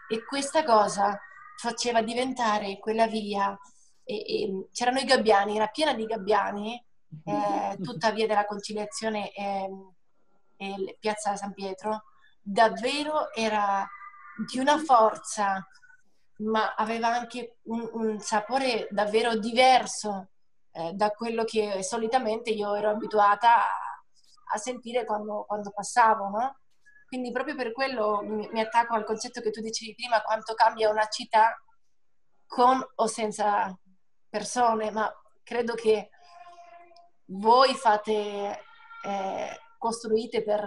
e 0.09 0.25
questa 0.25 0.65
cosa 0.65 1.19
faceva 1.57 2.03
diventare 2.03 2.79
quella 2.79 3.07
via 3.07 3.57
e, 4.05 4.17
e, 4.17 4.69
c'erano 4.73 4.99
i 4.99 5.05
gabbiani, 5.05 5.57
era 5.57 5.69
piena 5.69 5.95
di 5.95 6.05
gabbiani, 6.05 6.85
eh, 7.25 7.79
tutta 7.83 8.11
via 8.11 8.27
della 8.27 8.47
conciliazione 8.47 9.33
e, 9.33 9.69
e 10.63 10.97
piazza 10.99 11.37
San 11.37 11.53
Pietro, 11.53 12.05
davvero 12.41 13.33
era 13.33 13.87
di 14.49 14.59
una 14.59 14.79
forza, 14.79 15.67
ma 16.39 16.75
aveva 16.75 17.09
anche 17.09 17.59
un, 17.65 17.89
un 17.93 18.21
sapore 18.21 18.87
davvero 18.91 19.37
diverso 19.37 20.29
eh, 20.73 20.93
da 20.95 21.11
quello 21.11 21.45
che 21.45 21.83
solitamente 21.83 22.51
io 22.51 22.75
ero 22.75 22.91
abituata 22.91 23.57
a, 23.57 23.69
a 24.55 24.57
sentire 24.57 25.05
quando, 25.05 25.45
quando 25.47 25.71
passavo, 25.71 26.29
no? 26.29 26.57
Quindi 27.07 27.31
proprio 27.31 27.55
per 27.55 27.73
quello 27.73 28.23
mi, 28.23 28.49
mi, 28.51 28.61
attacco 28.61 28.95
al 28.95 29.05
concetto 29.05 29.41
che 29.43 29.51
tu 29.51 29.61
dicevi 29.61 29.95
prima, 29.95 30.23
quanto 30.23 30.55
cambia 30.55 30.89
una 30.91 31.07
città 31.07 31.55
con 32.47 32.83
o 32.95 33.07
senza 33.07 33.77
persone, 34.29 34.91
ma 34.91 35.13
credo 35.43 35.75
che 35.75 36.09
voi 37.27 37.75
fate, 37.75 38.65
eh, 39.05 39.61
costruite 39.83 40.45
per, 40.45 40.65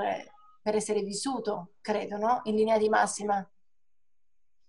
per 0.62 0.76
essere 0.76 1.02
vissuto, 1.02 1.76
credo, 1.80 2.18
no? 2.18 2.42
In 2.44 2.56
linea 2.56 2.78
di 2.78 2.90
massima. 2.90 3.50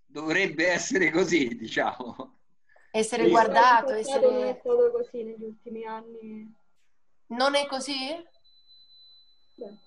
Dovrebbe 0.06 0.68
essere 0.68 1.10
così, 1.10 1.48
diciamo. 1.56 2.38
Essere 2.92 3.24
sì. 3.24 3.30
guardato, 3.30 3.92
essere... 3.92 4.30
Non 4.30 4.44
è 4.44 4.56
stato 4.60 4.92
così 4.92 5.24
negli 5.24 5.42
ultimi 5.42 5.84
anni. 5.84 6.54
Non 7.30 7.56
è 7.56 7.66
così? 7.66 8.24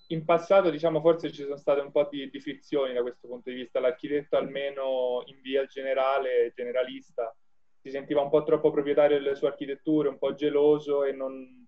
In 0.07 0.25
passato, 0.25 0.69
diciamo, 0.69 0.99
forse 0.99 1.31
ci 1.31 1.43
sono 1.43 1.55
state 1.55 1.79
un 1.79 1.91
po' 1.91 2.09
di, 2.11 2.29
di 2.29 2.41
frizioni 2.41 2.93
da 2.93 3.01
questo 3.01 3.29
punto 3.29 3.49
di 3.49 3.55
vista. 3.55 3.79
L'architetto, 3.79 4.35
almeno 4.35 5.23
in 5.27 5.39
via 5.39 5.65
generale, 5.67 6.51
generalista, 6.53 7.33
si 7.79 7.91
sentiva 7.91 8.21
un 8.21 8.29
po' 8.29 8.43
troppo 8.43 8.71
proprietario 8.71 9.17
delle 9.17 9.35
sue 9.35 9.47
architetture, 9.47 10.09
un 10.09 10.17
po' 10.17 10.33
geloso 10.33 11.05
e 11.05 11.13
non, 11.13 11.58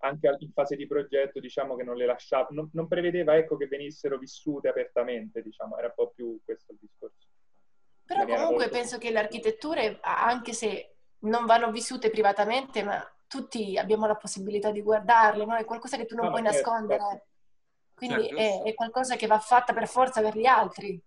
anche 0.00 0.36
in 0.38 0.52
fase 0.52 0.76
di 0.76 0.86
progetto 0.86 1.40
diciamo 1.40 1.76
che 1.76 1.82
non 1.82 1.96
le 1.96 2.06
lasciava, 2.06 2.48
non, 2.50 2.70
non, 2.72 2.88
prevedeva 2.88 3.36
ecco, 3.36 3.56
che 3.56 3.66
venissero 3.66 4.18
vissute 4.18 4.68
apertamente, 4.68 5.42
diciamo, 5.42 5.76
era 5.76 5.88
un 5.88 5.92
po' 5.94 6.12
più 6.14 6.40
questo 6.44 6.72
il 6.72 6.78
discorso. 6.80 7.28
Però 8.04 8.24
comunque 8.24 8.54
molto... 8.54 8.70
penso 8.70 8.98
che 8.98 9.10
le 9.10 9.18
architetture, 9.18 9.98
anche 10.00 10.52
se 10.52 10.96
non 11.20 11.46
vanno 11.46 11.70
vissute 11.70 12.10
privatamente, 12.10 12.82
ma 12.82 13.02
tutti 13.26 13.78
abbiamo 13.78 14.06
la 14.06 14.16
possibilità 14.16 14.70
di 14.70 14.82
guardarle, 14.82 15.44
no? 15.44 15.54
È 15.54 15.64
qualcosa 15.64 15.96
che 15.96 16.06
tu 16.06 16.16
non 16.16 16.26
no, 16.26 16.30
puoi 16.32 16.42
certo, 16.42 16.56
nascondere. 16.56 17.00
Certo. 17.00 17.26
Quindi 17.94 18.22
certo. 18.28 18.36
È, 18.36 18.62
è, 18.70 18.74
qualcosa 18.74 19.16
che 19.16 19.26
va 19.26 19.38
fatta 19.38 19.72
per 19.72 19.86
forza 19.86 20.22
per 20.22 20.36
gli 20.36 20.46
altri. 20.46 21.00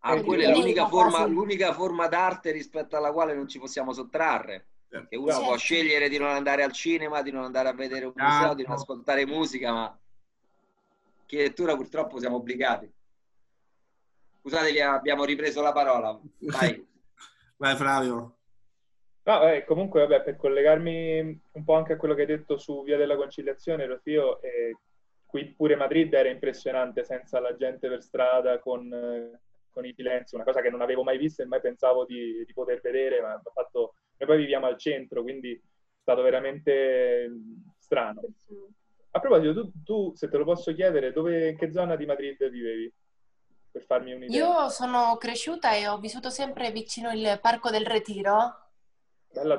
Ah, 0.00 0.20
quella 0.22 0.48
è 0.48 0.52
l'unica 0.52 0.86
forma, 0.86 1.24
l'unica 1.26 1.72
forma, 1.72 2.08
d'arte 2.08 2.50
rispetto 2.50 2.96
alla 2.96 3.12
quale 3.12 3.34
non 3.34 3.48
ci 3.48 3.58
possiamo 3.58 3.92
sottrarre. 3.92 4.66
Certo. 4.96 5.08
Che 5.08 5.16
uno 5.16 5.30
certo. 5.30 5.44
può 5.44 5.56
scegliere 5.56 6.08
di 6.08 6.18
non 6.18 6.28
andare 6.28 6.62
al 6.62 6.72
cinema, 6.72 7.22
di 7.22 7.30
non 7.30 7.44
andare 7.44 7.68
a 7.68 7.74
vedere 7.74 8.06
un 8.06 8.12
museo, 8.14 8.54
di 8.54 8.62
non 8.62 8.72
ascoltare 8.72 9.26
musica, 9.26 9.72
ma 9.72 9.98
architettura 11.20 11.76
purtroppo 11.76 12.18
siamo 12.18 12.36
obbligati. 12.36 12.90
Scusate, 14.40 14.80
abbiamo 14.80 15.24
ripreso 15.24 15.60
la 15.60 15.72
parola. 15.72 16.18
Vai. 16.38 16.86
Vai 17.58 17.76
Flavio. 17.76 18.36
No, 19.24 19.48
eh, 19.48 19.64
comunque, 19.64 20.06
vabbè, 20.06 20.22
per 20.22 20.36
collegarmi 20.36 21.40
un 21.52 21.64
po' 21.64 21.74
anche 21.74 21.94
a 21.94 21.96
quello 21.96 22.14
che 22.14 22.20
hai 22.20 22.26
detto 22.28 22.56
su 22.58 22.84
Via 22.84 22.96
della 22.96 23.16
Conciliazione, 23.16 23.86
Rofio, 23.86 24.40
eh, 24.40 24.76
qui 25.26 25.52
pure 25.52 25.74
Madrid 25.74 26.14
era 26.14 26.28
impressionante 26.28 27.02
senza 27.02 27.40
la 27.40 27.56
gente 27.56 27.88
per 27.88 28.02
strada 28.02 28.60
con, 28.60 28.92
eh, 28.92 29.40
con, 29.72 29.84
i 29.84 29.92
silenzi, 29.94 30.36
una 30.36 30.44
cosa 30.44 30.60
che 30.60 30.70
non 30.70 30.80
avevo 30.80 31.02
mai 31.02 31.18
visto 31.18 31.42
e 31.42 31.46
mai 31.46 31.60
pensavo 31.60 32.04
di, 32.04 32.44
di 32.46 32.52
poter 32.52 32.80
vedere, 32.80 33.20
ma 33.20 33.40
fatto... 33.52 33.96
noi 34.18 34.28
poi 34.28 34.38
viviamo 34.38 34.66
al 34.66 34.78
centro, 34.78 35.22
quindi 35.22 35.52
è 35.52 35.60
stato 36.00 36.22
veramente 36.22 37.30
strano. 37.78 38.20
A 39.10 39.20
proposito, 39.20 39.52
tu, 39.52 39.72
tu, 39.82 40.12
se 40.14 40.28
te 40.28 40.36
lo 40.36 40.44
posso 40.44 40.72
chiedere, 40.74 41.12
dove, 41.12 41.50
in 41.50 41.56
che 41.56 41.72
zona 41.72 41.96
di 41.96 42.06
Madrid 42.06 42.48
vivevi? 42.48 42.92
Per 43.70 43.84
farmi 43.84 44.12
un'idea. 44.14 44.36
Io 44.36 44.68
sono 44.70 45.16
cresciuta 45.18 45.74
e 45.74 45.86
ho 45.86 45.98
vissuto 45.98 46.30
sempre 46.30 46.70
vicino 46.70 47.12
il 47.12 47.38
Parco 47.42 47.70
del 47.70 47.84
Retiro, 47.84 48.70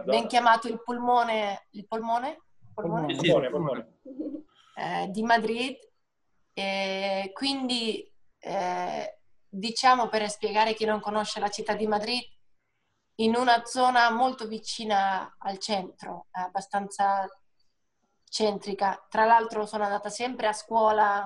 ben 0.06 0.28
chiamato 0.28 0.68
il 0.68 0.82
polmone, 0.84 1.68
il 1.72 1.86
polmone? 1.88 2.42
Polmone, 2.74 3.16
polmone, 3.16 3.50
polmone. 3.50 3.94
Eh, 4.76 5.08
di 5.10 5.22
Madrid. 5.22 5.78
E 6.54 7.30
quindi 7.34 8.12
eh, 8.40 9.20
diciamo 9.48 10.08
per 10.08 10.28
spiegare 10.30 10.74
chi 10.74 10.86
non 10.86 11.00
conosce 11.00 11.40
la 11.40 11.50
città 11.50 11.76
di 11.76 11.86
Madrid, 11.86 12.24
in 13.20 13.36
una 13.36 13.66
zona 13.66 14.12
molto 14.12 14.48
vicina 14.48 15.36
al 15.40 15.58
centro, 15.58 16.28
abbastanza 16.32 17.28
centrica. 18.30 19.06
Tra 19.10 19.26
l'altro 19.26 19.66
sono 19.66 19.84
andata 19.84 20.10
sempre 20.10 20.48
a 20.48 20.54
scuola 20.54 21.26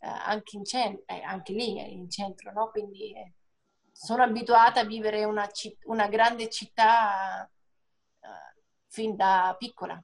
eh, 0.00 0.06
anche, 0.06 0.56
in 0.56 0.64
cent- 0.64 1.02
eh, 1.06 1.22
anche 1.22 1.52
lì 1.52 1.92
in 1.92 2.08
centro, 2.10 2.52
no? 2.52 2.70
quindi 2.70 3.12
eh, 3.14 3.34
sono 3.90 4.22
abituata 4.22 4.80
a 4.80 4.84
vivere 4.84 5.24
una, 5.24 5.48
citt- 5.48 5.84
una 5.86 6.06
grande 6.06 6.48
città 6.48 7.50
uh, 8.20 8.60
fin 8.86 9.16
da 9.16 9.56
piccola. 9.58 10.00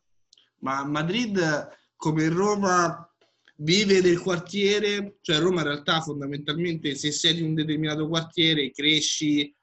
Ma 0.61 0.85
Madrid, 0.85 1.68
come 1.94 2.28
Roma, 2.28 3.09
vive 3.59 4.00
del 4.00 4.21
quartiere, 4.21 5.18
cioè 5.21 5.38
Roma 5.38 5.61
in 5.61 5.68
realtà 5.68 6.00
fondamentalmente 6.00 6.97
se 6.97 7.12
sei 7.12 7.35
di 7.35 7.42
un 7.42 7.54
determinato 7.54 8.09
quartiere 8.09 8.73
cresci 8.73 9.54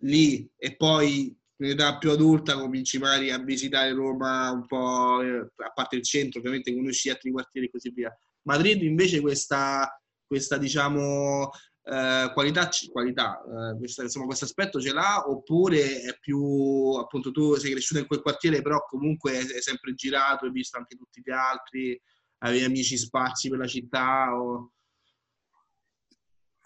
lì 0.00 0.48
e 0.56 0.76
poi 0.76 1.36
in 1.60 1.70
età 1.70 1.98
più 1.98 2.10
adulta 2.10 2.58
cominci 2.58 2.98
magari 2.98 3.30
a 3.30 3.38
visitare 3.38 3.92
Roma 3.92 4.50
un 4.50 4.66
po', 4.66 5.20
eh, 5.20 5.38
a 5.38 5.70
parte 5.74 5.96
il 5.96 6.02
centro, 6.02 6.38
ovviamente 6.40 6.74
conosci 6.74 7.10
altri 7.10 7.30
quartieri 7.30 7.66
e 7.66 7.70
così 7.70 7.90
via. 7.90 8.14
Madrid 8.42 8.82
invece 8.82 9.20
questa, 9.20 10.00
questa 10.26 10.56
diciamo, 10.56 11.50
eh, 11.82 12.30
qualità, 12.32 12.68
qualità 12.90 13.40
eh, 13.42 13.78
questa, 13.78 14.02
insomma, 14.02 14.26
questo 14.26 14.44
aspetto 14.44 14.80
ce 14.80 14.92
l'ha 14.92 15.28
oppure 15.28 16.02
è 16.02 16.16
più 16.18 16.92
appunto 16.98 17.30
tu 17.30 17.54
sei 17.56 17.72
cresciuto 17.72 18.00
in 18.00 18.06
quel 18.06 18.20
quartiere 18.20 18.60
però 18.62 18.84
comunque 18.86 19.36
hai 19.36 19.62
sempre 19.62 19.94
girato 19.94 20.44
hai 20.44 20.50
visto 20.52 20.76
anche 20.76 20.96
tutti 20.96 21.22
gli 21.24 21.30
altri 21.30 22.00
avevi 22.42 22.64
amici 22.64 22.96
spazi 22.96 23.48
per 23.48 23.58
la 23.58 23.66
città 23.66 24.34
o... 24.34 24.72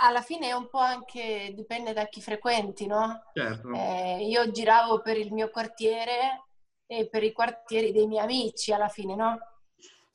alla 0.06 0.22
fine 0.22 0.48
è 0.48 0.52
un 0.52 0.68
po' 0.68 0.78
anche 0.78 1.52
dipende 1.54 1.92
da 1.92 2.06
chi 2.06 2.20
frequenti 2.22 2.86
no? 2.86 3.30
Certo. 3.32 3.72
Eh, 3.72 4.26
io 4.26 4.50
giravo 4.50 5.00
per 5.00 5.18
il 5.18 5.32
mio 5.32 5.50
quartiere 5.50 6.44
e 6.86 7.08
per 7.08 7.22
i 7.22 7.32
quartieri 7.32 7.92
dei 7.92 8.06
miei 8.06 8.22
amici 8.22 8.72
alla 8.72 8.88
fine 8.88 9.14
no? 9.14 9.38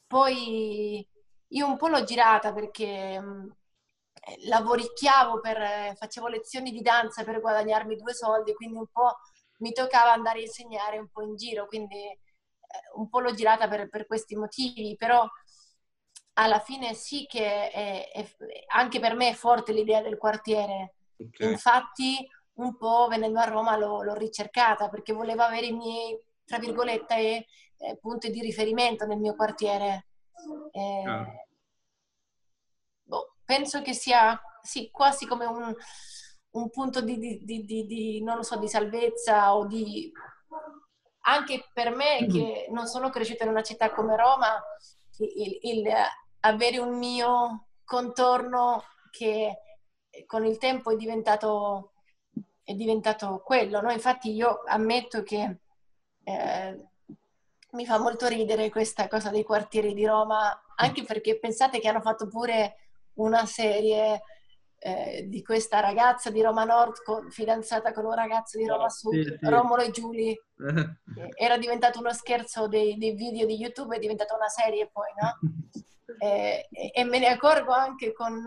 poi 0.08 1.08
io 1.52 1.68
un 1.68 1.78
po' 1.78 1.88
l'ho 1.88 2.04
girata 2.04 2.52
perché 2.54 3.20
mh, 3.20 3.56
lavoricchiavo 4.48 5.40
per, 5.40 5.96
facevo 5.96 6.28
lezioni 6.28 6.72
di 6.72 6.82
danza 6.82 7.24
per 7.24 7.40
guadagnarmi 7.40 7.96
due 7.96 8.14
soldi, 8.14 8.54
quindi 8.54 8.78
un 8.78 8.88
po' 8.92 9.18
mi 9.60 9.72
toccava 9.72 10.12
andare 10.12 10.40
a 10.40 10.42
insegnare 10.44 10.98
un 10.98 11.10
po' 11.10 11.22
in 11.22 11.36
giro, 11.36 11.68
quindi 11.68 11.96
eh, 11.96 12.18
un 12.96 13.10
po' 13.10 13.20
l'ho 13.20 13.34
girata 13.34 13.68
per, 13.68 13.90
per 13.90 14.06
questi 14.08 14.36
motivi, 14.36 14.96
però 14.98 15.28
alla 16.40 16.60
fine 16.60 16.94
sì 16.94 17.26
che 17.28 17.70
è, 17.70 18.12
è, 18.12 18.36
anche 18.74 19.00
per 19.00 19.16
me 19.16 19.30
è 19.30 19.34
forte 19.34 19.74
l'idea 19.74 20.02
del 20.02 20.18
quartiere. 20.18 20.96
Okay. 21.18 21.52
Infatti 21.52 22.28
un 22.54 22.76
po' 22.78 23.08
venendo 23.10 23.40
a 23.40 23.46
Roma 23.46 23.78
l'ho, 23.78 24.04
l'ho, 24.04 24.16
ricercata 24.16 24.90
perché 24.90 25.14
volevo 25.14 25.44
avere 25.44 25.68
i 25.68 25.74
miei, 25.74 26.20
tra 26.46 26.60
virgolette, 26.60 27.46
eh, 27.78 27.98
punti 28.00 28.30
di 28.32 28.42
riferimento 28.42 29.06
nel 29.06 29.18
mio 29.18 29.36
quartiere. 29.36 30.08
Eh, 30.72 31.04
ah 31.06 31.26
penso 33.50 33.82
che 33.82 33.94
sia 33.94 34.40
sì, 34.62 34.92
quasi 34.92 35.26
come 35.26 35.46
un, 35.46 35.74
un 36.52 36.70
punto 36.70 37.02
di, 37.02 37.18
di, 37.18 37.66
di, 37.66 37.86
di, 37.88 38.22
non 38.22 38.36
lo 38.36 38.44
so, 38.44 38.58
di 38.58 38.68
salvezza 38.68 39.56
o 39.56 39.66
di... 39.66 40.12
Anche 41.22 41.68
per 41.74 41.90
me 41.90 42.22
mm-hmm. 42.22 42.30
che 42.30 42.68
non 42.70 42.86
sono 42.86 43.10
cresciuta 43.10 43.46
in 43.46 43.50
una 43.50 43.64
città 43.64 43.92
come 43.92 44.16
Roma, 44.16 44.62
il, 45.18 45.58
il 45.62 45.92
avere 46.42 46.78
un 46.80 46.98
mio 46.98 47.68
contorno 47.84 48.84
che 49.12 49.58
con 50.26 50.46
il 50.46 50.58
tempo 50.58 50.92
è 50.92 50.96
diventato, 50.96 51.94
è 52.64 52.74
diventato 52.74 53.42
quello. 53.44 53.82
No? 53.82 53.92
Infatti 53.92 54.32
io 54.32 54.64
ammetto 54.66 55.24
che 55.24 55.60
eh, 56.24 56.90
mi 57.72 57.86
fa 57.86 58.00
molto 58.00 58.28
ridere 58.28 58.70
questa 58.70 59.08
cosa 59.08 59.30
dei 59.30 59.44
quartieri 59.44 59.94
di 59.94 60.06
Roma, 60.06 60.64
anche 60.76 61.04
perché 61.04 61.38
pensate 61.40 61.80
che 61.80 61.88
hanno 61.88 62.02
fatto 62.02 62.28
pure 62.28 62.76
una 63.16 63.46
serie 63.46 64.22
eh, 64.80 65.26
di 65.28 65.44
questa 65.44 65.82
ragazza 65.82 66.32
di 66.32 66.42
Roma 66.42 66.64
Nord 66.64 67.04
con, 67.04 67.30
fidanzata 67.30 67.92
con 67.92 68.06
un 68.06 68.14
ragazzo 68.14 68.58
di 68.58 68.66
Roma 68.66 68.90
Sud, 68.90 69.14
sì, 69.14 69.24
sì. 69.24 69.50
Romolo 69.50 69.82
e 69.82 69.92
Giulie. 69.92 70.46
Era 71.36 71.58
diventato 71.58 72.00
uno 72.00 72.14
scherzo 72.14 72.68
dei, 72.68 72.98
dei, 72.98 73.14
video 73.14 73.46
di 73.46 73.58
YouTube, 73.58 73.96
è 73.96 74.00
diventata 74.00 74.36
una 74.36 74.48
serie 74.48 74.90
poi, 74.92 75.10
no? 75.22 75.40
e, 76.18 76.68
e, 76.94 77.04
me 77.04 77.20
ne 77.20 77.28
accorgo 77.28 77.74
anche 77.74 78.14
con 78.14 78.38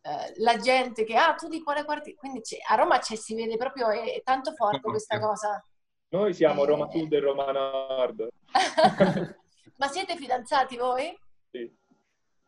eh, 0.00 0.32
la 0.38 0.56
gente 0.56 1.04
che, 1.04 1.16
ah, 1.16 1.34
tu 1.34 1.48
di 1.48 1.62
quale 1.62 1.84
quartiere? 1.84 2.18
Quindi 2.18 2.42
a 2.68 2.74
Roma 2.74 3.00
si 3.00 3.34
vede 3.34 3.56
proprio, 3.56 3.88
è, 3.90 4.14
è 4.14 4.22
tanto 4.22 4.52
forte 4.54 4.80
questa 4.80 5.20
cosa. 5.20 5.64
Noi 6.10 6.34
siamo 6.34 6.64
Roma 6.64 6.90
Sud 6.90 7.12
e 7.12 7.20
Roma 7.20 7.52
Nord. 7.52 8.28
Ma 9.76 9.86
siete 9.86 10.16
fidanzati 10.16 10.76
voi? 10.76 11.16
Sì. 11.50 11.72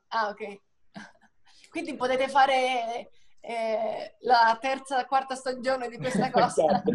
Ah, 0.09 0.29
ok. 0.29 0.61
Quindi 1.71 1.95
potete 1.95 2.27
fare 2.29 3.11
eh, 3.41 4.17
la 4.21 4.57
terza, 4.61 5.05
quarta 5.07 5.35
stagione 5.35 5.89
di 5.89 5.97
questa 5.97 6.31
cosa. 6.33 6.65
esatto. 6.65 6.91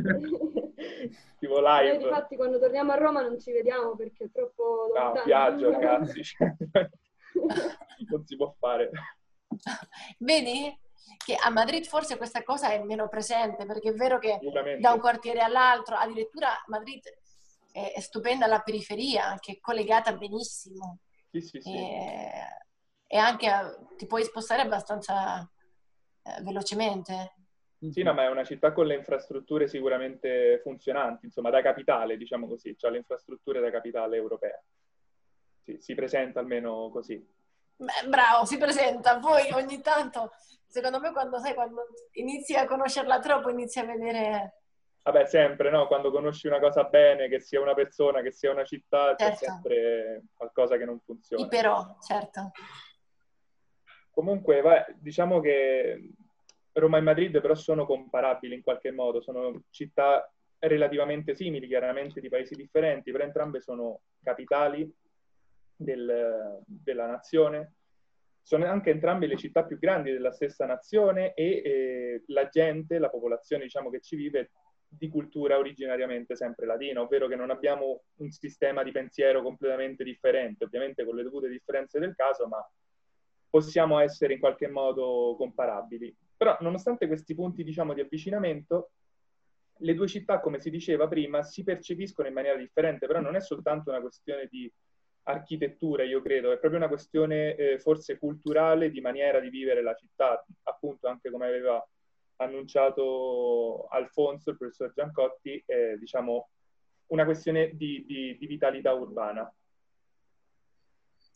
tipo 1.40 1.60
live. 1.60 1.98
Noi 1.98 2.04
infatti 2.04 2.36
quando 2.36 2.60
torniamo 2.60 2.92
a 2.92 2.96
Roma 2.96 3.22
non 3.22 3.40
ci 3.40 3.52
vediamo 3.52 3.96
perché 3.96 4.26
è 4.26 4.32
troppo 4.32 4.88
lontano. 4.94 5.14
No, 5.16 5.24
viaggio 5.24 5.72
ragazzi. 5.72 6.22
non 8.10 8.26
si 8.26 8.36
può 8.36 8.54
fare. 8.58 8.90
Vedi? 10.20 10.80
Che 11.24 11.36
a 11.36 11.50
Madrid 11.50 11.86
forse 11.86 12.18
questa 12.18 12.44
cosa 12.44 12.70
è 12.70 12.84
meno 12.84 13.08
presente 13.08 13.66
perché 13.66 13.90
è 13.90 13.94
vero 13.94 14.20
che 14.20 14.40
da 14.80 14.92
un 14.92 15.00
quartiere 15.00 15.40
all'altro, 15.40 15.96
addirittura 15.96 16.50
Madrid 16.68 17.02
è, 17.72 17.94
è 17.96 18.00
stupenda 18.00 18.48
la 18.48 18.60
periferia, 18.60 19.38
che 19.40 19.54
è 19.54 19.60
collegata 19.60 20.14
benissimo. 20.14 21.00
Sì, 21.32 21.42
sì, 21.42 21.62
sì. 21.62 21.72
E 21.72 22.32
e 23.08 23.18
anche 23.18 23.50
ti 23.98 24.08
puoi 24.08 24.24
spostare 24.24 24.62
abbastanza 24.64 25.50
eh, 26.26 26.42
velocemente. 26.42 27.34
Sì, 27.92 28.02
no, 28.02 28.14
ma 28.14 28.24
è 28.24 28.30
una 28.30 28.44
città 28.44 28.72
con 28.72 28.88
le 28.88 28.96
infrastrutture 28.96 29.68
sicuramente 29.68 30.60
funzionanti, 30.64 31.26
insomma, 31.26 31.52
da 31.52 31.62
capitale, 31.62 32.18
diciamo 32.18 32.48
così, 32.48 32.76
cioè 32.78 32.90
le 32.90 32.98
infrastrutture 32.98 33.60
da 33.60 33.70
capitale 33.70 34.16
europea. 34.16 34.60
Sì, 35.62 35.78
si 35.80 35.94
presenta 35.94 36.40
almeno 36.40 36.90
così. 36.90 37.24
Beh, 37.78 38.08
bravo, 38.08 38.46
si 38.46 38.58
presenta. 38.58 39.20
Poi 39.20 39.52
ogni 39.52 39.82
tanto, 39.82 40.32
secondo 40.66 41.00
me, 41.00 41.12
quando, 41.12 41.40
sai, 41.40 41.54
quando 41.54 41.88
inizi 42.14 42.56
a 42.56 42.66
conoscerla 42.66 43.20
troppo, 43.20 43.50
inizi 43.50 43.80
a 43.80 43.86
vedere... 43.86 44.62
Vabbè, 45.04 45.26
sempre, 45.26 45.70
no? 45.70 45.86
Quando 45.86 46.10
conosci 46.10 46.48
una 46.48 46.60
cosa 46.60 46.86
bene, 46.86 47.28
che 47.28 47.40
sia 47.40 47.62
una 47.62 47.76
persona, 47.76 48.22
che 48.22 48.32
sia 48.32 48.52
una 48.52 48.64
città, 48.64 49.16
certo. 49.16 49.24
c'è 49.24 49.36
sempre 49.36 50.24
qualcosa 50.34 50.78
che 50.78 50.86
non 50.86 51.00
funziona. 51.00 51.44
I 51.44 51.48
però, 51.48 51.98
certo. 52.02 52.52
Comunque, 54.16 54.62
vai, 54.62 54.82
diciamo 54.96 55.42
che 55.42 56.10
Roma 56.72 57.00
e 57.00 57.02
Madrid 57.02 57.42
però 57.42 57.54
sono 57.54 57.86
comparabili 57.86 58.56
in 58.56 58.64
qualche 58.64 58.92
modo, 58.92 59.20
sono 59.20 59.64
città 59.72 60.32
relativamente 60.58 61.36
simili, 61.36 61.68
chiaramente 61.68 62.22
di 62.22 62.30
paesi 62.30 62.56
differenti, 62.56 63.12
però 63.12 63.26
entrambe 63.26 63.60
sono 63.60 64.04
capitali 64.24 64.90
del, 65.76 66.62
della 66.66 67.08
nazione, 67.08 67.74
sono 68.42 68.66
anche 68.68 68.92
entrambe 68.92 69.28
le 69.28 69.36
città 69.36 69.66
più 69.66 69.78
grandi 69.78 70.14
della 70.14 70.32
stessa 70.32 70.66
nazione 70.66 71.34
e 71.34 71.62
eh, 71.66 72.24
la 72.28 72.48
gente, 72.48 73.00
la 73.00 73.10
popolazione 73.10 73.64
diciamo, 73.64 73.90
che 73.90 74.00
ci 74.00 74.16
vive 74.16 74.52
di 74.88 75.10
cultura 75.10 75.58
originariamente 75.58 76.38
sempre 76.38 76.66
latina, 76.66 77.02
ovvero 77.02 77.28
che 77.28 77.36
non 77.36 77.50
abbiamo 77.50 78.04
un 78.20 78.32
sistema 78.32 78.82
di 78.82 78.92
pensiero 78.92 79.42
completamente 79.42 80.06
differente, 80.06 80.64
ovviamente 80.64 81.04
con 81.04 81.18
le 81.18 81.24
dovute 81.24 81.50
differenze 81.50 82.00
del 82.00 82.16
caso, 82.16 82.48
ma 82.48 82.66
possiamo 83.56 84.00
essere 84.00 84.34
in 84.34 84.40
qualche 84.42 84.68
modo 84.68 85.34
comparabili. 85.38 86.14
Però 86.36 86.58
nonostante 86.60 87.08
questi 87.08 87.34
punti 87.34 87.64
diciamo, 87.64 87.94
di 87.94 88.02
avvicinamento, 88.02 88.90
le 89.78 89.94
due 89.94 90.08
città, 90.10 90.42
come 90.42 90.60
si 90.60 90.70
diceva 90.70 91.08
prima, 91.08 91.42
si 91.42 91.64
percepiscono 91.64 92.28
in 92.28 92.34
maniera 92.34 92.58
differente, 92.58 93.08
però 93.08 93.22
non 93.22 93.38
è 93.38 93.40
soltanto 93.40 93.92
una 93.92 94.02
questione 94.02 94.50
di 94.52 94.70
architettura, 95.24 96.04
io 96.04 96.22
credo, 96.22 96.52
è 96.52 96.58
proprio 96.58 96.82
una 96.82 96.90
questione 96.90 97.56
eh, 97.56 97.80
forse 97.80 98.20
culturale 98.20 98.92
di 98.92 99.00
maniera 99.00 99.40
di 99.40 99.50
vivere 99.50 99.82
la 99.82 99.94
città, 99.94 100.46
appunto 100.64 101.08
anche 101.08 101.32
come 101.32 101.48
aveva 101.48 101.82
annunciato 102.38 103.88
Alfonso, 103.88 104.50
il 104.50 104.58
professor 104.58 104.92
Giancotti, 104.94 105.64
è 105.66 105.96
diciamo, 105.98 106.50
una 107.08 107.24
questione 107.24 107.72
di, 107.74 108.04
di, 108.06 108.38
di 108.38 108.48
vitalità 108.48 108.92
urbana. 108.92 109.50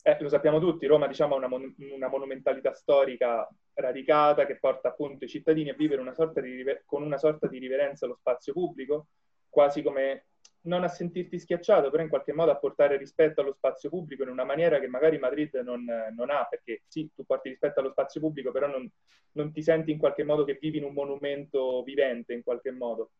Eh, 0.02 0.16
lo 0.20 0.28
sappiamo 0.30 0.58
tutti, 0.60 0.86
Roma 0.86 1.06
diciamo, 1.06 1.34
ha 1.34 1.38
una, 1.38 1.48
mon- 1.48 1.74
una, 1.92 2.08
monumentalità 2.08 2.72
storica 2.72 3.46
radicata 3.74 4.46
che 4.46 4.58
porta 4.58 4.88
appunto 4.88 5.24
i 5.24 5.28
cittadini 5.28 5.68
a 5.68 5.74
vivere 5.74 6.00
una 6.00 6.14
river- 6.34 6.84
con 6.86 7.02
una 7.02 7.18
sorta 7.18 7.46
di 7.46 7.58
riverenza 7.58 8.06
allo 8.06 8.16
spazio 8.18 8.54
pubblico, 8.54 9.08
quasi 9.48 9.82
come 9.82 10.24
non 10.62 10.84
a 10.84 10.88
sentirti 10.88 11.38
schiacciato, 11.38 11.90
però 11.90 12.02
in 12.02 12.08
qualche 12.08 12.32
modo 12.32 12.50
a 12.50 12.56
portare 12.56 12.96
rispetto 12.96 13.40
allo 13.40 13.52
spazio 13.52 13.88
pubblico 13.88 14.22
in 14.22 14.28
una 14.30 14.44
maniera 14.44 14.78
che 14.78 14.88
magari 14.88 15.18
Madrid 15.18 15.54
non, 15.64 15.84
non 16.14 16.30
ha, 16.30 16.46
perché 16.48 16.82
sì, 16.86 17.10
tu 17.14 17.24
porti 17.24 17.48
rispetto 17.48 17.80
allo 17.80 17.90
spazio 17.90 18.20
pubblico, 18.20 18.50
però 18.52 18.66
non, 18.66 18.90
non, 19.32 19.52
ti 19.52 19.62
senti 19.62 19.90
in 19.90 19.98
qualche 19.98 20.24
modo 20.24 20.44
che 20.44 20.58
vivi 20.60 20.78
in 20.78 20.84
un 20.84 20.92
monumento 20.92 21.82
vivente, 21.82 22.34
in 22.34 22.42
qualche 22.42 22.72
modo. 22.72 23.12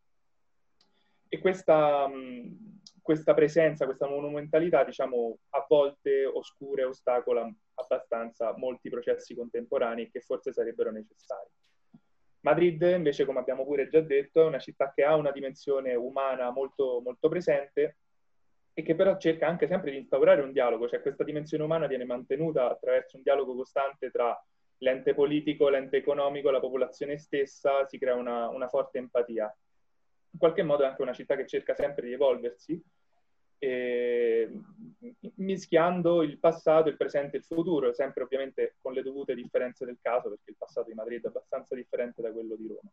E 1.33 1.39
questa, 1.39 2.09
questa 3.01 3.33
presenza, 3.33 3.85
questa 3.85 4.05
monumentalità, 4.05 4.83
diciamo, 4.83 5.37
a 5.51 5.65
volte 5.65 6.25
oscura 6.25 6.81
e 6.81 6.85
ostacola 6.85 7.49
abbastanza 7.75 8.53
molti 8.57 8.89
processi 8.89 9.33
contemporanei 9.33 10.11
che 10.11 10.19
forse 10.19 10.51
sarebbero 10.51 10.91
necessari. 10.91 11.47
Madrid, 12.41 12.81
invece, 12.81 13.23
come 13.23 13.39
abbiamo 13.39 13.63
pure 13.63 13.87
già 13.87 14.01
detto, 14.01 14.41
è 14.41 14.45
una 14.45 14.59
città 14.59 14.91
che 14.93 15.05
ha 15.05 15.15
una 15.15 15.31
dimensione 15.31 15.95
umana 15.95 16.51
molto, 16.51 16.99
molto 17.01 17.29
presente 17.29 17.99
e 18.73 18.81
che 18.81 18.93
però 18.95 19.17
cerca 19.17 19.47
anche 19.47 19.67
sempre 19.67 19.91
di 19.91 19.97
instaurare 19.99 20.41
un 20.41 20.51
dialogo, 20.51 20.89
cioè 20.89 21.01
questa 21.01 21.23
dimensione 21.23 21.63
umana 21.63 21.87
viene 21.87 22.03
mantenuta 22.03 22.69
attraverso 22.69 23.15
un 23.15 23.23
dialogo 23.23 23.55
costante 23.55 24.11
tra 24.11 24.37
l'ente 24.79 25.13
politico, 25.13 25.69
l'ente 25.69 25.95
economico, 25.95 26.51
la 26.51 26.59
popolazione 26.59 27.17
stessa, 27.17 27.85
si 27.85 27.97
crea 27.97 28.15
una, 28.15 28.49
una 28.49 28.67
forte 28.67 28.97
empatia. 28.97 29.49
In 30.31 30.39
qualche 30.39 30.63
modo 30.63 30.83
è 30.83 30.87
anche 30.87 31.01
una 31.01 31.13
città 31.13 31.35
che 31.35 31.45
cerca 31.45 31.75
sempre 31.75 32.07
di 32.07 32.13
evolversi 32.13 32.81
eh, 33.63 34.49
mischiando 35.35 36.23
il 36.23 36.39
passato, 36.39 36.89
il 36.89 36.97
presente 36.97 37.35
e 37.35 37.39
il 37.39 37.45
futuro, 37.45 37.93
sempre 37.93 38.23
ovviamente 38.23 38.77
con 38.81 38.91
le 38.91 39.03
dovute 39.03 39.35
differenze 39.35 39.85
del 39.85 39.99
caso, 40.01 40.29
perché 40.29 40.49
il 40.49 40.55
passato 40.57 40.87
di 40.87 40.95
Madrid 40.95 41.23
è 41.23 41.27
abbastanza 41.27 41.75
differente 41.75 42.23
da 42.23 42.31
quello 42.31 42.55
di 42.55 42.67
Roma. 42.67 42.91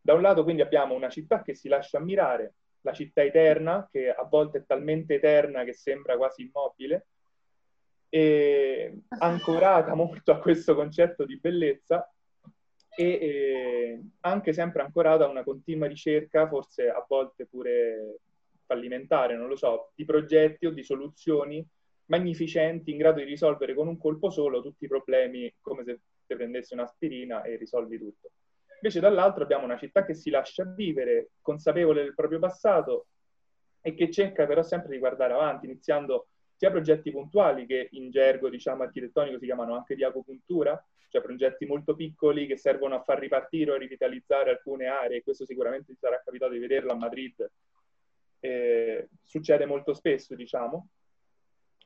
Da 0.00 0.14
un 0.14 0.22
lato 0.22 0.42
quindi 0.42 0.62
abbiamo 0.62 0.94
una 0.94 1.08
città 1.08 1.42
che 1.42 1.54
si 1.54 1.68
lascia 1.68 1.98
ammirare, 1.98 2.54
la 2.80 2.92
città 2.92 3.22
eterna, 3.22 3.88
che 3.90 4.10
a 4.10 4.24
volte 4.24 4.58
è 4.58 4.64
talmente 4.66 5.14
eterna 5.14 5.62
che 5.62 5.72
sembra 5.72 6.16
quasi 6.16 6.42
immobile, 6.42 7.06
e 8.08 9.02
ancorata 9.18 9.94
molto 9.94 10.32
a 10.32 10.38
questo 10.38 10.74
concetto 10.74 11.24
di 11.24 11.38
bellezza 11.38 12.12
e 12.96 13.04
eh, 13.04 14.00
anche 14.20 14.52
sempre 14.52 14.82
ancorata 14.82 15.24
a 15.24 15.28
una 15.28 15.44
continua 15.44 15.86
ricerca, 15.86 16.48
forse 16.48 16.88
a 16.88 17.04
volte 17.06 17.46
pure 17.46 18.20
fallimentare, 18.64 19.36
non 19.36 19.48
lo 19.48 19.56
so, 19.56 19.92
di 19.94 20.04
progetti 20.04 20.66
o 20.66 20.70
di 20.70 20.82
soluzioni 20.82 21.64
magnificenti 22.06 22.90
in 22.90 22.98
grado 22.98 23.18
di 23.18 23.24
risolvere 23.24 23.74
con 23.74 23.88
un 23.88 23.98
colpo 23.98 24.30
solo 24.30 24.62
tutti 24.62 24.84
i 24.84 24.88
problemi 24.88 25.52
come 25.60 25.84
se 25.84 26.00
prendessi 26.26 26.74
un'aspirina 26.74 27.42
e 27.42 27.56
risolvi 27.56 27.98
tutto. 27.98 28.30
Invece 28.80 29.00
dall'altro 29.00 29.42
abbiamo 29.42 29.64
una 29.64 29.78
città 29.78 30.04
che 30.04 30.14
si 30.14 30.30
lascia 30.30 30.64
vivere, 30.64 31.30
consapevole 31.40 32.02
del 32.02 32.14
proprio 32.14 32.38
passato 32.38 33.06
e 33.80 33.94
che 33.94 34.10
cerca 34.10 34.46
però 34.46 34.62
sempre 34.62 34.92
di 34.92 34.98
guardare 34.98 35.32
avanti, 35.32 35.66
iniziando 35.66 36.28
sia 36.56 36.70
progetti 36.70 37.10
puntuali 37.10 37.66
che 37.66 37.88
in 37.92 38.10
gergo 38.10 38.48
diciamo 38.48 38.82
architettonico 38.82 39.38
si 39.38 39.44
chiamano 39.44 39.74
anche 39.74 39.94
di 39.94 40.02
agopuntura, 40.02 40.82
cioè 41.08 41.22
progetti 41.22 41.66
molto 41.66 41.94
piccoli 41.94 42.46
che 42.46 42.56
servono 42.56 42.94
a 42.96 43.02
far 43.02 43.18
ripartire 43.18 43.72
o 43.72 43.76
rivitalizzare 43.76 44.50
alcune 44.50 44.86
aree, 44.86 45.22
questo 45.22 45.44
sicuramente 45.44 45.92
ti 45.92 45.98
sarà 45.98 46.20
capitato 46.24 46.52
di 46.52 46.58
vederlo 46.58 46.92
a 46.92 46.96
Madrid 46.96 47.48
eh, 48.40 49.08
succede 49.22 49.66
molto 49.66 49.94
spesso, 49.94 50.34
diciamo, 50.34 50.88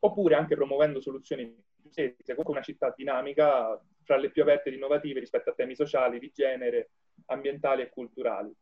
oppure 0.01 0.35
anche 0.35 0.57
promuovendo 0.57 1.01
soluzioni 1.01 1.47
più 1.81 1.91
semplici, 1.91 2.31
comunque 2.31 2.55
una 2.55 2.63
città 2.63 2.93
dinamica 2.95 3.81
fra 4.03 4.17
le 4.17 4.31
più 4.31 4.43
aperte 4.43 4.69
ed 4.69 4.77
innovative 4.77 5.21
rispetto 5.21 5.51
a 5.51 5.55
temi 5.55 5.75
sociali, 5.75 6.19
di 6.19 6.31
genere, 6.35 6.91
ambientali 7.27 7.83
e 7.83 7.91
culturali. 7.91 8.53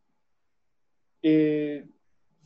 E, 1.20 1.86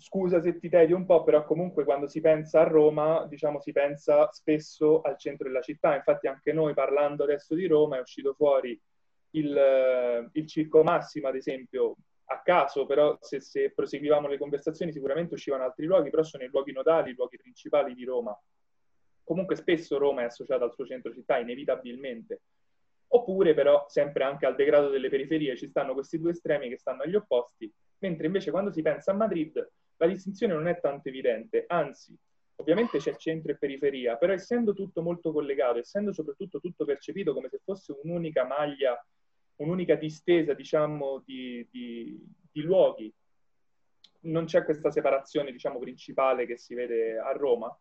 scusa 0.03 0.41
se 0.41 0.59
ti 0.59 0.69
tedio 0.69 0.97
un 0.97 1.07
po', 1.07 1.23
però 1.23 1.45
comunque 1.45 1.85
quando 1.85 2.09
si 2.09 2.21
pensa 2.21 2.61
a 2.61 2.65
Roma, 2.65 3.25
diciamo, 3.29 3.61
si 3.61 3.71
pensa 3.71 4.31
spesso 4.33 5.01
al 5.01 5.17
centro 5.17 5.47
della 5.47 5.63
città. 5.63 5.95
Infatti 5.95 6.27
anche 6.27 6.53
noi 6.53 6.75
parlando 6.75 7.23
adesso 7.23 7.55
di 7.55 7.67
Roma 7.67 7.97
è 7.99 8.01
uscito 8.01 8.35
fuori 8.35 8.79
il, 9.31 10.29
il 10.33 10.47
Circo 10.47 10.83
Massimo, 10.83 11.29
ad 11.29 11.37
esempio, 11.37 11.97
a 12.27 12.43
caso, 12.43 12.85
però 12.85 13.17
se, 13.21 13.41
se, 13.41 13.71
proseguivamo 13.71 14.27
le 14.27 14.39
conversazioni 14.39 14.93
sicuramente 14.93 15.35
uscivano 15.35 15.65
altri 15.65 15.87
luoghi, 15.87 16.11
però 16.11 16.25
sono 16.25 16.43
i 16.43 16.49
luoghi 16.49 16.73
nodali, 16.73 17.11
i 17.11 17.15
luoghi 17.15 17.37
principali 17.37 17.95
di 17.95 18.05
Roma. 18.05 18.37
Comunque 19.23 19.55
spesso 19.55 19.99
Roma 19.99 20.23
è 20.23 20.25
associata 20.25 20.65
al 20.65 20.73
suo 20.73 20.85
centro 20.85 21.13
città, 21.13 21.39
inevitabilmente. 21.39 22.41
Oppure 23.15 23.55
però 23.55 23.85
sempre 23.89 24.25
anche 24.25 24.47
al 24.47 24.57
degrado 24.57 24.89
delle 24.89 25.11
periferie 25.11 25.57
ci 25.57 25.69
stanno 25.69 25.93
questi 25.93 26.19
due 26.19 26.33
estremi 26.33 26.69
che 26.69 26.79
stanno 26.79 27.03
agli 27.03 27.15
opposti, 27.15 27.73
mentre 27.99 28.27
invece 28.27 28.51
quando 28.51 28.73
si 28.73 28.83
pensa 28.83 29.13
a 29.13 29.15
Madrid 29.15 29.71
la 30.05 30.13
distinzione 30.13 30.53
non 30.53 30.67
è 30.67 30.81
tanto 30.81 31.09
evidente, 31.09 31.65
anzi, 31.69 32.17
ovviamente 32.57 32.99
c'è 32.99 33.17
centro 33.17 33.53
e 33.53 33.57
periferia, 33.57 34.17
però 34.17 34.33
essendo 34.33 34.75
tutto 34.75 35.03
molto 35.03 35.33
collegato, 35.33 35.79
essendo 35.79 36.13
soprattutto 36.13 36.61
tutto 36.61 36.85
percepito 36.85 37.33
come 37.33 37.49
se 37.49 37.61
fosse 37.65 37.97
un'unica 38.03 38.45
maglia 38.45 39.01
un'unica 39.57 39.95
distesa, 39.95 40.55
diciamo, 40.55 41.23
di, 41.25 41.67
di, 41.71 42.21
di 42.51 42.63
luoghi. 42.63 43.13
Non 44.23 44.45
c'è 44.45 44.65
questa 44.65 44.91
separazione, 44.91 45.53
diciamo, 45.53 45.79
principale 45.79 46.47
che 46.47 46.57
si 46.57 46.75
vede 46.75 47.19
a 47.19 47.33
Roma. 47.33 47.75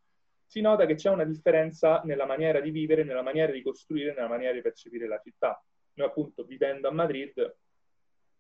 Si 0.46 0.62
nota 0.62 0.86
che 0.86 0.96
c'è 0.96 1.10
una 1.10 1.24
differenza 1.24 2.02
nella 2.04 2.26
maniera 2.26 2.60
di 2.60 2.72
vivere, 2.72 3.04
nella 3.04 3.22
maniera 3.22 3.52
di 3.52 3.62
costruire, 3.62 4.14
nella 4.14 4.28
maniera 4.28 4.54
di 4.54 4.62
percepire 4.62 5.08
la 5.08 5.20
città. 5.20 5.64
Noi 5.94 6.08
appunto 6.08 6.44
vivendo 6.44 6.88
a 6.88 6.92
Madrid, 6.92 7.56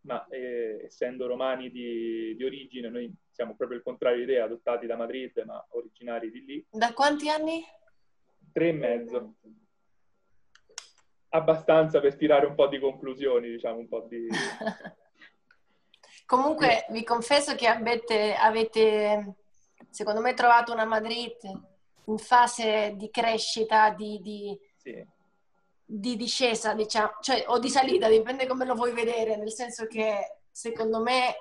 ma 0.02 0.26
eh, 0.28 0.82
essendo 0.86 1.28
romani 1.28 1.70
di, 1.70 2.36
di, 2.36 2.44
origine, 2.44 2.90
noi 2.90 3.14
siamo 3.32 3.56
proprio 3.56 3.78
il 3.78 3.84
contrario 3.84 4.18
di 4.18 4.32
idea, 4.32 4.46
adottati 4.46 4.88
da 4.88 4.96
Madrid, 4.96 5.38
ma 5.46 5.66
originari 5.72 6.32
di 6.32 6.46
lì. 6.46 6.66
Da 6.70 6.94
quanti 6.94 7.30
anni? 7.30 7.64
Tre 8.52 8.68
e 8.68 8.74
mezzo 8.74 9.36
abbastanza 11.32 12.00
per 12.00 12.16
tirare 12.16 12.46
un 12.46 12.56
po' 12.56 12.68
di 12.68 12.80
conclusioni, 12.80 13.50
diciamo, 13.50 13.78
un 13.80 13.88
po' 13.88 14.06
di... 14.08 14.28
Comunque 16.26 16.86
vi 16.90 17.04
confesso 17.04 17.56
che 17.56 17.68
avete, 17.68 18.34
avete, 18.34 19.36
secondo 19.90 20.22
me, 20.22 20.34
trovato 20.34 20.72
una 20.72 20.86
Madrid 20.86 21.36
in 22.06 22.18
fase 22.18 22.94
di 22.96 23.10
crescita, 23.10 23.90
di, 23.90 24.20
di, 24.22 24.58
sì. 24.78 25.06
Di 25.94 26.16
discesa, 26.16 26.74
diciamo, 26.74 27.18
cioè, 27.20 27.44
o 27.48 27.60
di 27.60 27.70
salita, 27.70 28.08
dipende 28.08 28.48
come 28.48 28.64
lo 28.64 28.76
vuoi 28.76 28.94
vedere, 28.94 29.36
nel 29.36 29.52
senso 29.52 29.88
che 29.88 30.38
secondo 30.50 31.02
me 31.02 31.36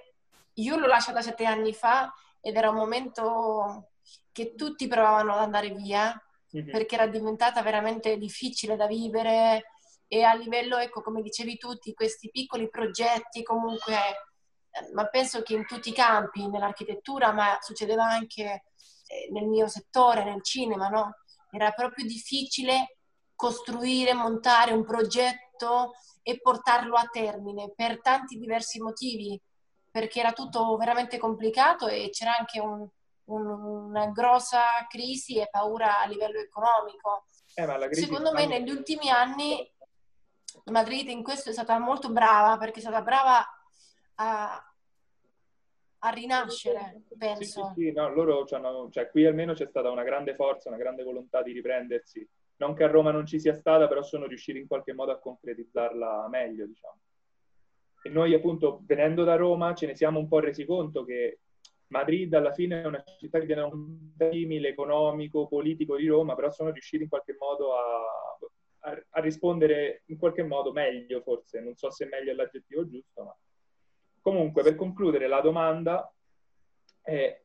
io 0.54 0.76
l'ho 0.76 0.88
lasciata 0.88 1.22
sette 1.22 1.44
anni 1.44 1.72
fa 1.72 2.12
ed 2.40 2.56
era 2.56 2.70
un 2.70 2.76
momento 2.76 3.90
che 4.32 4.56
tutti 4.56 4.88
provavano 4.88 5.34
ad 5.34 5.40
andare 5.40 5.70
via 5.70 6.20
mm-hmm. 6.56 6.68
perché 6.68 6.96
era 6.96 7.06
diventata 7.06 7.62
veramente 7.62 8.16
difficile 8.16 8.74
da 8.74 8.88
vivere, 8.88 9.66
e 10.08 10.24
a 10.24 10.34
livello, 10.34 10.78
ecco, 10.78 11.00
come 11.00 11.22
dicevi 11.22 11.56
tutti, 11.56 11.94
questi 11.94 12.28
piccoli 12.30 12.68
progetti 12.68 13.44
comunque, 13.44 13.94
eh, 13.94 14.92
ma 14.92 15.06
penso 15.06 15.42
che 15.42 15.54
in 15.54 15.64
tutti 15.64 15.90
i 15.90 15.94
campi, 15.94 16.48
nell'architettura, 16.48 17.30
ma 17.30 17.56
succedeva 17.60 18.04
anche 18.04 18.64
eh, 19.06 19.30
nel 19.30 19.46
mio 19.46 19.68
settore, 19.68 20.24
nel 20.24 20.42
cinema, 20.42 20.88
no? 20.88 21.18
Era 21.52 21.70
proprio 21.70 22.04
difficile 22.04 22.96
costruire, 23.40 24.12
montare 24.12 24.74
un 24.74 24.84
progetto 24.84 25.94
e 26.22 26.38
portarlo 26.42 26.94
a 26.94 27.08
termine 27.10 27.72
per 27.74 28.02
tanti 28.02 28.36
diversi 28.36 28.82
motivi, 28.82 29.40
perché 29.90 30.20
era 30.20 30.32
tutto 30.32 30.76
veramente 30.76 31.16
complicato 31.16 31.86
e 31.88 32.10
c'era 32.12 32.36
anche 32.36 32.60
un, 32.60 32.86
un, 33.24 33.46
una 33.46 34.08
grossa 34.08 34.86
crisi 34.90 35.38
e 35.38 35.48
paura 35.50 36.00
a 36.00 36.06
livello 36.06 36.38
economico. 36.38 37.24
Eh, 37.54 37.94
Secondo 37.94 38.32
me 38.32 38.44
negli 38.44 38.68
ultimi 38.68 39.08
anni 39.08 39.66
Madrid 40.66 41.08
in 41.08 41.22
questo 41.22 41.48
è 41.48 41.52
stata 41.54 41.78
molto 41.78 42.10
brava 42.10 42.58
perché 42.58 42.80
è 42.80 42.82
stata 42.82 43.00
brava 43.00 43.42
a, 44.16 44.74
a 46.00 46.08
rinascere, 46.10 47.04
penso. 47.16 47.72
Sì, 47.74 47.84
sì, 47.84 47.86
sì 47.86 47.92
no, 47.92 48.12
loro 48.12 48.44
cioè, 48.44 49.08
qui 49.08 49.24
almeno 49.24 49.54
c'è 49.54 49.66
stata 49.66 49.90
una 49.90 50.04
grande 50.04 50.34
forza, 50.34 50.68
una 50.68 50.76
grande 50.76 51.04
volontà 51.04 51.42
di 51.42 51.52
riprendersi. 51.52 52.28
Non 52.60 52.74
che 52.74 52.84
a 52.84 52.88
Roma 52.88 53.10
non 53.10 53.26
ci 53.26 53.38
sia 53.38 53.54
stata, 53.54 53.88
però 53.88 54.02
sono 54.02 54.26
riusciti 54.26 54.58
in 54.58 54.66
qualche 54.66 54.92
modo 54.92 55.12
a 55.12 55.18
concretizzarla 55.18 56.28
meglio, 56.28 56.66
diciamo. 56.66 56.98
E 58.02 58.08
noi 58.08 58.34
appunto, 58.34 58.82
venendo 58.84 59.24
da 59.24 59.36
Roma, 59.36 59.74
ce 59.74 59.86
ne 59.86 59.94
siamo 59.94 60.18
un 60.18 60.28
po' 60.28 60.40
resi 60.40 60.64
conto 60.64 61.04
che 61.04 61.40
Madrid 61.88 62.32
alla 62.34 62.52
fine 62.52 62.82
è 62.82 62.86
una 62.86 63.02
città 63.18 63.38
che 63.38 63.46
tiene 63.46 63.62
un 63.62 64.12
simile 64.16 64.68
economico, 64.68 65.48
politico 65.48 65.96
di 65.96 66.06
Roma, 66.06 66.34
però 66.34 66.50
sono 66.50 66.70
riusciti 66.70 67.02
in 67.02 67.08
qualche 67.08 67.36
modo 67.38 67.74
a, 67.74 68.88
a, 68.90 69.04
a 69.10 69.20
rispondere 69.20 70.02
in 70.06 70.18
qualche 70.18 70.42
modo 70.42 70.72
meglio, 70.72 71.20
forse. 71.22 71.60
Non 71.60 71.74
so 71.74 71.90
se 71.90 72.06
meglio 72.06 72.30
è 72.30 72.34
l'aggettivo 72.34 72.88
giusto, 72.88 73.24
ma 73.24 73.36
Comunque, 74.20 74.62
per 74.62 74.74
concludere 74.74 75.28
la 75.28 75.40
domanda 75.40 76.12
è 77.00 77.42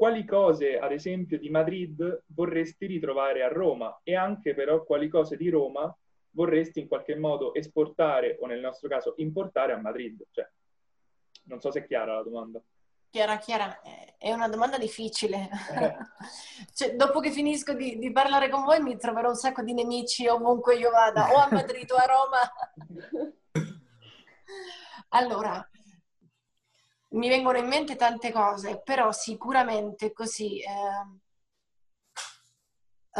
quali 0.00 0.24
cose, 0.24 0.78
ad 0.78 0.92
esempio, 0.92 1.38
di 1.38 1.50
Madrid 1.50 2.22
vorresti 2.28 2.86
ritrovare 2.86 3.42
a 3.42 3.48
Roma 3.48 4.00
e 4.02 4.16
anche 4.16 4.54
però 4.54 4.82
quali 4.82 5.08
cose 5.08 5.36
di 5.36 5.50
Roma 5.50 5.94
vorresti 6.30 6.80
in 6.80 6.88
qualche 6.88 7.16
modo 7.16 7.52
esportare 7.52 8.38
o 8.40 8.46
nel 8.46 8.60
nostro 8.60 8.88
caso 8.88 9.12
importare 9.18 9.74
a 9.74 9.76
Madrid? 9.78 10.24
Cioè, 10.30 10.48
non 11.48 11.60
so 11.60 11.70
se 11.70 11.80
è 11.80 11.86
chiara 11.86 12.14
la 12.14 12.22
domanda. 12.22 12.62
Chiara, 13.10 13.36
chiara, 13.36 13.78
è 14.16 14.32
una 14.32 14.48
domanda 14.48 14.78
difficile. 14.78 15.50
Eh. 15.70 15.96
cioè, 16.72 16.96
dopo 16.96 17.20
che 17.20 17.30
finisco 17.30 17.74
di, 17.74 17.98
di, 17.98 18.10
parlare 18.10 18.48
con 18.48 18.64
voi 18.64 18.80
mi 18.80 18.96
troverò 18.96 19.28
un 19.28 19.36
sacco 19.36 19.60
di 19.60 19.74
nemici 19.74 20.26
ovunque 20.26 20.76
io 20.76 20.88
vada, 20.88 21.30
o 21.30 21.36
a 21.36 21.48
Madrid 21.50 21.90
o 21.90 21.96
a 21.96 22.06
Roma. 22.06 23.34
allora, 25.10 25.68
mi 27.10 27.28
vengono 27.28 27.58
in 27.58 27.66
mente 27.66 27.96
tante 27.96 28.32
cose, 28.32 28.80
però 28.82 29.12
sicuramente 29.12 30.12
così. 30.12 30.60
Eh, 30.60 31.18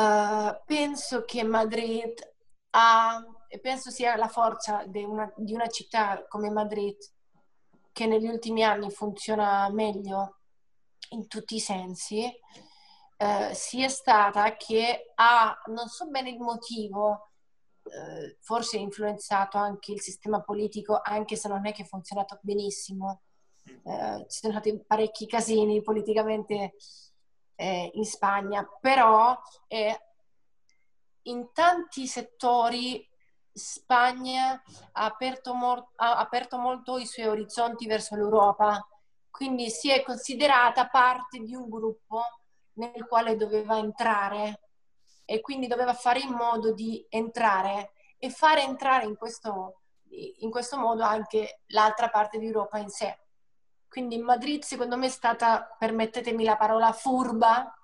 uh, 0.00 0.60
penso 0.64 1.24
che 1.24 1.42
Madrid 1.42 2.12
ha, 2.70 3.24
penso 3.60 3.90
sia 3.90 4.16
la 4.16 4.28
forza 4.28 4.84
di 4.86 5.02
una, 5.02 5.32
di 5.36 5.54
una 5.54 5.66
città 5.68 6.24
come 6.28 6.50
Madrid, 6.50 6.96
che 7.92 8.06
negli 8.06 8.28
ultimi 8.28 8.62
anni 8.62 8.90
funziona 8.90 9.68
meglio 9.70 10.38
in 11.10 11.26
tutti 11.26 11.56
i 11.56 11.60
sensi, 11.60 12.32
eh, 13.16 13.54
sia 13.54 13.88
stata 13.88 14.56
che 14.56 15.12
ha, 15.16 15.60
non 15.66 15.88
so 15.88 16.08
bene 16.08 16.30
il 16.30 16.38
motivo, 16.38 17.32
eh, 17.82 18.38
forse 18.40 18.78
influenzato 18.78 19.58
anche 19.58 19.92
il 19.92 20.00
sistema 20.00 20.40
politico, 20.40 21.00
anche 21.02 21.36
se 21.36 21.48
non 21.48 21.66
è 21.66 21.72
che 21.72 21.82
ha 21.82 21.86
funzionato 21.86 22.38
benissimo 22.42 23.22
eh, 23.64 24.26
ci 24.28 24.38
sono 24.40 24.52
stati 24.52 24.82
parecchi 24.86 25.26
casini 25.26 25.82
politicamente 25.82 26.74
eh, 27.56 27.90
in 27.94 28.04
Spagna, 28.04 28.66
però 28.80 29.38
eh, 29.68 30.00
in 31.22 31.52
tanti 31.52 32.06
settori 32.06 33.06
Spagna 33.52 34.62
ha 34.92 35.04
aperto, 35.04 35.54
mo- 35.54 35.90
ha 35.96 36.18
aperto 36.18 36.56
molto 36.58 36.98
i 36.98 37.06
suoi 37.06 37.26
orizzonti 37.26 37.86
verso 37.86 38.14
l'Europa, 38.14 38.86
quindi 39.30 39.70
si 39.70 39.90
è 39.90 40.02
considerata 40.02 40.86
parte 40.88 41.40
di 41.40 41.54
un 41.54 41.68
gruppo 41.68 42.22
nel 42.74 43.06
quale 43.06 43.36
doveva 43.36 43.76
entrare 43.78 44.68
e 45.24 45.40
quindi 45.40 45.66
doveva 45.66 45.94
fare 45.94 46.20
in 46.20 46.32
modo 46.32 46.72
di 46.72 47.04
entrare 47.08 47.92
e 48.18 48.30
fare 48.30 48.62
entrare 48.62 49.04
in 49.04 49.16
questo, 49.16 49.80
in 50.38 50.50
questo 50.50 50.78
modo 50.78 51.02
anche 51.02 51.60
l'altra 51.68 52.08
parte 52.08 52.38
d'Europa 52.38 52.78
in 52.78 52.88
sé. 52.88 53.18
Quindi 53.90 54.18
Madrid 54.18 54.62
secondo 54.62 54.96
me 54.96 55.06
è 55.06 55.10
stata, 55.10 55.74
permettetemi 55.76 56.44
la 56.44 56.56
parola, 56.56 56.92
furba 56.92 57.76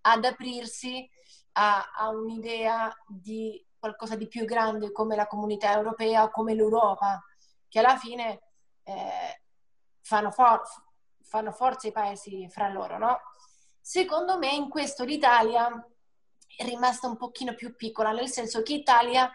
ad 0.00 0.24
aprirsi 0.24 1.06
a, 1.52 1.92
a 1.94 2.08
un'idea 2.08 2.90
di 3.06 3.62
qualcosa 3.78 4.16
di 4.16 4.28
più 4.28 4.46
grande 4.46 4.92
come 4.92 5.14
la 5.14 5.26
comunità 5.26 5.74
europea 5.74 6.22
o 6.22 6.30
come 6.30 6.54
l'Europa, 6.54 7.22
che 7.68 7.78
alla 7.80 7.98
fine 7.98 8.44
eh, 8.82 9.42
fanno, 10.00 10.30
for- 10.30 10.62
fanno, 11.20 11.52
forza 11.52 11.86
i 11.86 11.92
paesi 11.92 12.48
fra 12.48 12.70
loro, 12.70 12.96
no? 12.96 13.20
Secondo 13.78 14.38
me 14.38 14.54
in 14.54 14.70
questo 14.70 15.04
l'Italia 15.04 15.68
è 16.56 16.64
rimasta 16.64 17.08
un 17.08 17.18
pochino 17.18 17.54
più 17.54 17.76
piccola, 17.76 18.10
nel 18.12 18.30
senso 18.30 18.62
che 18.62 18.72
l'Italia 18.72 19.30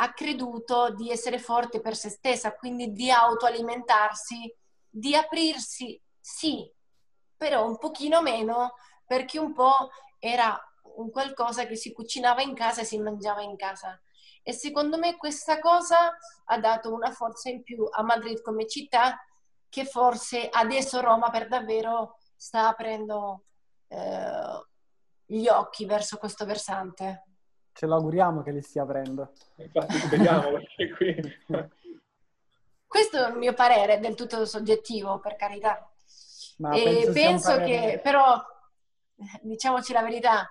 ha 0.00 0.12
creduto 0.14 0.94
di 0.94 1.10
essere 1.10 1.38
forte 1.38 1.82
per 1.82 1.94
se 1.94 2.08
stessa, 2.08 2.54
quindi 2.54 2.92
di 2.92 3.10
autoalimentarsi 3.10 4.50
di 4.88 5.14
aprirsi, 5.14 6.00
sì, 6.20 6.70
però 7.36 7.66
un 7.66 7.78
pochino 7.78 8.20
meno 8.22 8.74
perché 9.06 9.38
un 9.38 9.52
po' 9.52 9.90
era 10.18 10.58
un 10.96 11.10
qualcosa 11.10 11.66
che 11.66 11.76
si 11.76 11.92
cucinava 11.92 12.42
in 12.42 12.54
casa 12.54 12.82
e 12.82 12.84
si 12.84 12.98
mangiava 12.98 13.42
in 13.42 13.56
casa. 13.56 13.98
E 14.42 14.52
secondo 14.52 14.98
me 14.98 15.16
questa 15.16 15.58
cosa 15.58 16.16
ha 16.46 16.58
dato 16.58 16.92
una 16.92 17.10
forza 17.10 17.50
in 17.50 17.62
più 17.62 17.86
a 17.90 18.02
Madrid 18.02 18.40
come 18.40 18.66
città 18.66 19.22
che 19.68 19.84
forse 19.84 20.48
adesso 20.48 21.00
Roma 21.00 21.30
per 21.30 21.48
davvero 21.48 22.16
sta 22.34 22.68
aprendo 22.68 23.44
eh, 23.88 24.66
gli 25.26 25.46
occhi 25.48 25.84
verso 25.84 26.16
questo 26.16 26.46
versante. 26.46 27.24
Ce 27.72 27.86
l'auguriamo 27.86 28.42
che 28.42 28.50
li 28.50 28.62
stia 28.62 28.82
aprendo. 28.82 29.32
Infatti 29.56 29.98
speriamo 29.98 30.50
perché 30.76 30.90
qui 30.90 31.68
questo 32.88 33.22
è 33.22 33.28
il 33.28 33.36
mio 33.36 33.52
parere, 33.52 34.00
del 34.00 34.14
tutto 34.14 34.46
soggettivo, 34.46 35.20
per 35.20 35.36
carità. 35.36 35.88
Ma 36.56 36.70
penso, 36.70 37.12
penso 37.12 37.56
che, 37.58 38.00
però, 38.02 38.42
diciamoci 39.42 39.92
la 39.92 40.02
verità, 40.02 40.50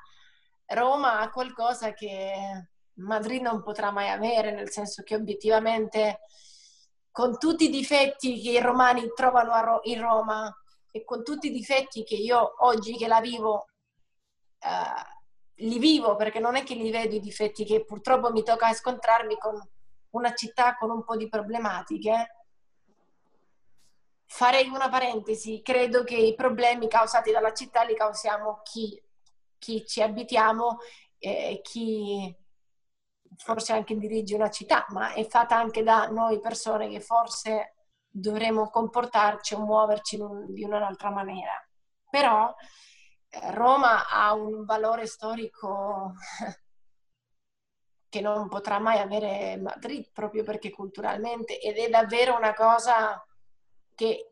Roma 0.68 1.20
ha 1.20 1.32
qualcosa 1.32 1.94
che 1.94 2.70
Madrid 2.98 3.42
non 3.42 3.64
potrà 3.64 3.90
mai 3.90 4.10
avere, 4.10 4.52
nel 4.52 4.70
senso 4.70 5.02
che 5.02 5.16
obiettivamente, 5.16 6.20
con 7.12 7.40
tutti 7.40 7.66
i 7.66 7.70
difetti 7.70 8.40
che 8.40 8.52
i 8.52 8.62
romani 8.62 9.12
trovano 9.16 9.60
Ro- 9.60 9.80
in 9.84 10.00
Roma 10.00 10.56
e 10.92 11.04
con 11.04 11.24
tutti 11.24 11.48
i 11.48 11.52
difetti 11.52 12.04
che 12.04 12.16
io 12.16 12.54
oggi 12.66 12.96
che 12.96 13.08
la 13.08 13.20
vivo, 13.20 13.70
eh, 14.60 15.66
li 15.66 15.80
vivo 15.80 16.16
perché 16.16 16.40
non 16.40 16.56
è 16.56 16.64
che 16.64 16.76
li 16.76 16.92
vedo 16.92 17.16
i 17.16 17.20
difetti 17.20 17.66
che 17.66 17.84
purtroppo 17.84 18.32
mi 18.32 18.44
tocca 18.44 18.72
scontrarmi 18.74 19.38
con 19.38 19.60
una 20.12 20.34
città 20.34 20.76
con 20.76 20.90
un 20.90 21.04
po' 21.04 21.16
di 21.16 21.28
problematiche, 21.30 22.46
farei 24.26 24.68
una 24.68 24.90
parentesi, 24.90 25.62
credo 25.62 26.04
che 26.04 26.16
i 26.16 26.36
problemi 26.36 26.88
causati 26.88 27.32
dalla 27.32 27.54
città 27.54 27.84
li 27.84 27.96
causiamo 27.96 28.62
chi, 28.64 29.02
chi 29.58 29.86
ci 29.86 30.02
abitiamo 30.02 30.80
e 31.20 31.62
chi 31.64 32.36
forse 33.38 33.74
anche 33.74 33.98
dirige 33.98 34.36
una 34.36 34.50
città, 34.50 34.86
ma 34.90 35.14
è 35.14 35.26
fatta 35.28 35.56
anche 35.56 35.84
da 35.84 36.08
noi 36.08 36.40
persone 36.40 36.90
che 36.90 37.00
forse 37.02 37.76
dovremmo 38.10 38.70
comportarci 38.70 39.54
o 39.54 39.60
muoverci 39.60 40.16
in 40.16 40.22
un, 40.22 40.54
di 40.54 40.64
un'altra 40.64 41.10
maniera. 41.12 41.54
Però 42.10 42.54
eh, 43.30 43.52
Roma 43.52 44.08
ha 44.10 44.34
un 44.34 44.66
valore 44.66 45.06
storico 45.06 46.14
che 48.10 48.22
non 48.22 48.48
potrà 48.48 48.80
mai 48.80 49.00
avere 49.00 49.58
Madrid 49.58 50.10
proprio 50.14 50.44
perché 50.44 50.70
culturalmente 50.70 51.60
ed 51.60 51.78
è 51.78 51.90
davvero 51.90 52.36
una 52.36 52.54
cosa 52.54 53.24
che 53.96 54.28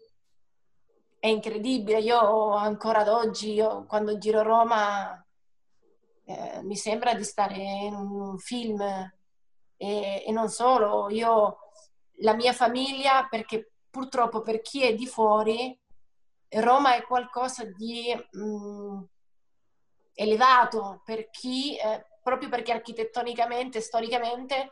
è 1.19 1.27
incredibile. 1.27 1.99
Io 1.99 2.51
ancora 2.51 2.99
ad 2.99 3.07
oggi, 3.07 3.53
io, 3.53 3.85
quando 3.85 4.17
giro 4.17 4.43
Roma, 4.43 5.25
eh, 6.25 6.61
mi 6.63 6.75
sembra 6.75 7.13
di 7.13 7.23
stare 7.23 7.57
in 7.57 7.93
un 7.95 8.37
film 8.37 8.79
e, 8.81 10.23
e, 10.25 10.31
non 10.31 10.49
solo. 10.49 11.09
Io, 11.09 11.57
la 12.19 12.35
mia 12.35 12.53
famiglia, 12.53 13.27
perché 13.27 13.71
purtroppo 13.89 14.41
per 14.41 14.61
chi 14.61 14.83
è 14.83 14.93
di 14.93 15.07
fuori, 15.07 15.77
Roma 16.49 16.95
è 16.95 17.03
qualcosa 17.03 17.65
di 17.65 18.13
mh, 18.31 18.39
mm, 18.39 19.03
elevato 20.13 21.01
per 21.03 21.29
chi 21.29 21.75
eh, 21.75 22.05
proprio 22.25 22.49
perché 22.49 22.71
architettonicamente, 22.71 23.81
storicamente 23.81 24.71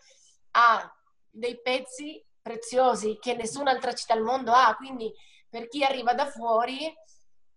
ha 0.53 0.91
dei 1.29 1.61
pezzi 1.61 2.25
preziosi 2.41 3.19
che 3.21 3.35
nessun'altra 3.35 3.93
città 3.93 4.15
al 4.15 4.23
mondo 4.23 4.51
ha, 4.53 4.75
quindi 4.75 5.13
per 5.47 5.67
chi 5.67 5.83
arriva 5.83 6.15
da 6.15 6.25
fuori 6.25 6.91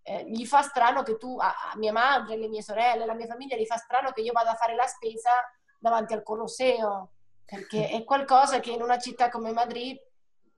eh, 0.03 0.23
gli 0.29 0.45
fa 0.45 0.61
strano 0.61 1.01
che 1.01 1.17
tu, 1.17 1.39
a, 1.39 1.47
a, 1.71 1.77
mia 1.77 1.91
madre, 1.91 2.37
le 2.37 2.47
mie 2.47 2.61
sorelle, 2.61 3.07
la 3.07 3.15
mia 3.15 3.25
famiglia, 3.25 3.57
gli 3.57 3.65
fa 3.65 3.77
strano 3.77 4.11
che 4.11 4.21
io 4.21 4.33
vada 4.33 4.51
a 4.51 4.55
fare 4.55 4.75
la 4.75 4.85
spesa 4.85 5.31
davanti 5.79 6.13
al 6.13 6.21
Colosseo 6.21 7.13
perché 7.43 7.89
è 7.89 8.03
qualcosa 8.03 8.59
che 8.59 8.69
in 8.69 8.83
una 8.83 8.99
città 8.99 9.29
come 9.29 9.51
Madrid, 9.51 9.99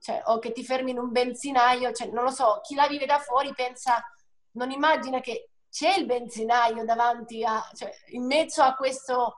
cioè, 0.00 0.20
o 0.26 0.38
che 0.38 0.52
ti 0.52 0.62
fermi 0.62 0.90
in 0.90 0.98
un 0.98 1.12
benzinaio, 1.12 1.92
cioè, 1.92 2.08
non 2.08 2.24
lo 2.24 2.30
so, 2.30 2.60
chi 2.62 2.74
la 2.74 2.86
vive 2.86 3.06
da 3.06 3.18
fuori 3.18 3.54
pensa, 3.54 4.04
non 4.52 4.70
immagina 4.70 5.20
che 5.20 5.49
c'è 5.70 5.96
il 5.96 6.06
benzinaio 6.06 6.84
davanti 6.84 7.44
a, 7.44 7.62
cioè, 7.74 7.92
in 8.08 8.26
mezzo 8.26 8.62
a, 8.62 8.74
questo, 8.74 9.36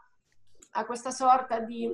a 0.72 0.86
questa 0.86 1.10
sorta 1.10 1.60
di 1.60 1.88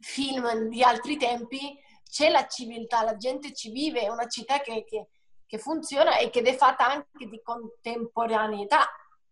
film 0.00 0.68
di 0.68 0.82
altri 0.82 1.16
tempi, 1.16 1.78
c'è 2.08 2.28
la 2.28 2.46
civiltà, 2.46 3.02
la 3.02 3.16
gente 3.16 3.52
ci 3.54 3.70
vive, 3.70 4.02
è 4.02 4.08
una 4.08 4.28
città 4.28 4.60
che, 4.60 4.84
che, 4.84 5.08
che 5.46 5.58
funziona 5.58 6.18
e 6.18 6.30
che 6.30 6.42
è 6.42 6.56
fatta 6.56 6.86
anche 6.86 7.26
di 7.26 7.40
contemporaneità, 7.42 8.86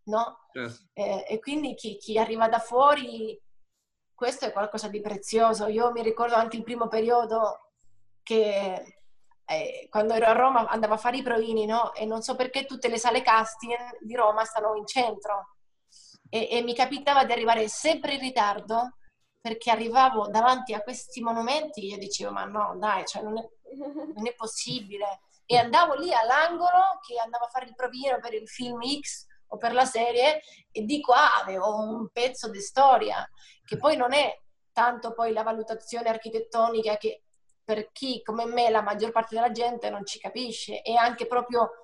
no? 0.05 0.49
Certo. 0.51 0.83
Eh, 0.95 1.27
e 1.29 1.39
quindi 1.39 1.75
chi, 1.75 1.97
chi, 1.99 2.19
arriva 2.19 2.49
da 2.49 2.59
fuori, 2.59 3.41
questo 4.15 4.47
è 4.47 4.53
qualcosa 4.53 4.89
di 4.89 5.01
prezioso. 5.01 5.67
Io 5.67 5.93
mi 5.93 6.03
ricordo 6.03 6.35
anche 6.35 6.57
il 6.57 6.65
primo 6.65 6.89
periodo 6.89 7.73
che 8.23 9.02
eh, 9.45 9.87
quando 9.91 10.15
ero 10.15 10.27
a 10.27 10.33
Roma 10.33 10.67
andavo 10.69 10.95
a 10.95 10.99
fare 10.99 11.19
i 11.19 11.23
provini, 11.23 11.67
no? 11.67 11.93
E 11.95 12.05
non 12.05 12.23
so 12.23 12.35
perché 12.37 12.65
tutte 12.65 12.89
le 12.89 12.99
sale 12.99 13.23
casting 13.23 13.99
di 14.01 14.15
Roma 14.15 14.45
stanno 14.45 14.75
in 14.77 14.87
centro. 14.87 15.57
E, 16.29 16.49
e 16.51 16.63
mi 16.63 16.75
capitava 16.75 17.25
di 17.25 17.33
arrivare 17.33 17.69
sempre 17.69 18.15
in 18.15 18.21
ritardo 18.21 18.97
perché 19.41 19.71
arrivavo 19.71 20.29
davanti 20.29 20.73
a 20.73 20.83
questi 20.83 21.21
monumenti 21.21 21.83
e 21.83 21.95
io 21.95 21.99
dicevo 21.99 22.31
ma 22.31 22.45
no 22.45 22.77
dai, 22.79 23.05
cioè 23.05 23.23
non, 23.23 23.37
è, 23.37 23.43
non 24.15 24.27
è 24.27 24.35
possibile. 24.35 25.23
E 25.45 25.57
andavo 25.57 25.95
lì 25.95 26.13
all'angolo 26.15 27.01
che 27.07 27.19
andavo 27.19 27.45
a 27.45 27.49
fare 27.49 27.67
il 27.67 27.75
provino 27.75 28.19
per 28.21 28.35
il 28.35 28.49
film 28.49 28.81
X 29.01 29.27
o 29.49 29.57
per 29.57 29.73
la 29.73 29.85
serie 29.85 30.41
e 30.71 30.83
di 30.83 31.01
qua 31.01 31.35
avevo 31.35 31.79
un 31.79 32.09
pezzo 32.11 32.49
di 32.49 32.61
storia 32.61 33.29
che 33.65 33.77
poi 33.77 33.97
non 33.97 34.13
è 34.13 34.35
tanto 34.73 35.13
poi 35.13 35.33
la 35.33 35.43
valutazione 35.43 36.09
architettonica 36.09 36.97
che 36.97 37.25
per 37.65 37.93
chi 37.93 38.23
come 38.23 38.45
me 38.45 38.71
la 38.71 38.83
maggior 38.83 39.13
parte 39.13 39.35
della 39.35 39.51
gente 39.51 39.89
non 39.91 40.05
ci 40.05 40.19
capisce 40.19 40.83
è 40.83 40.95
anche 40.95 41.27
proprio 41.27 41.83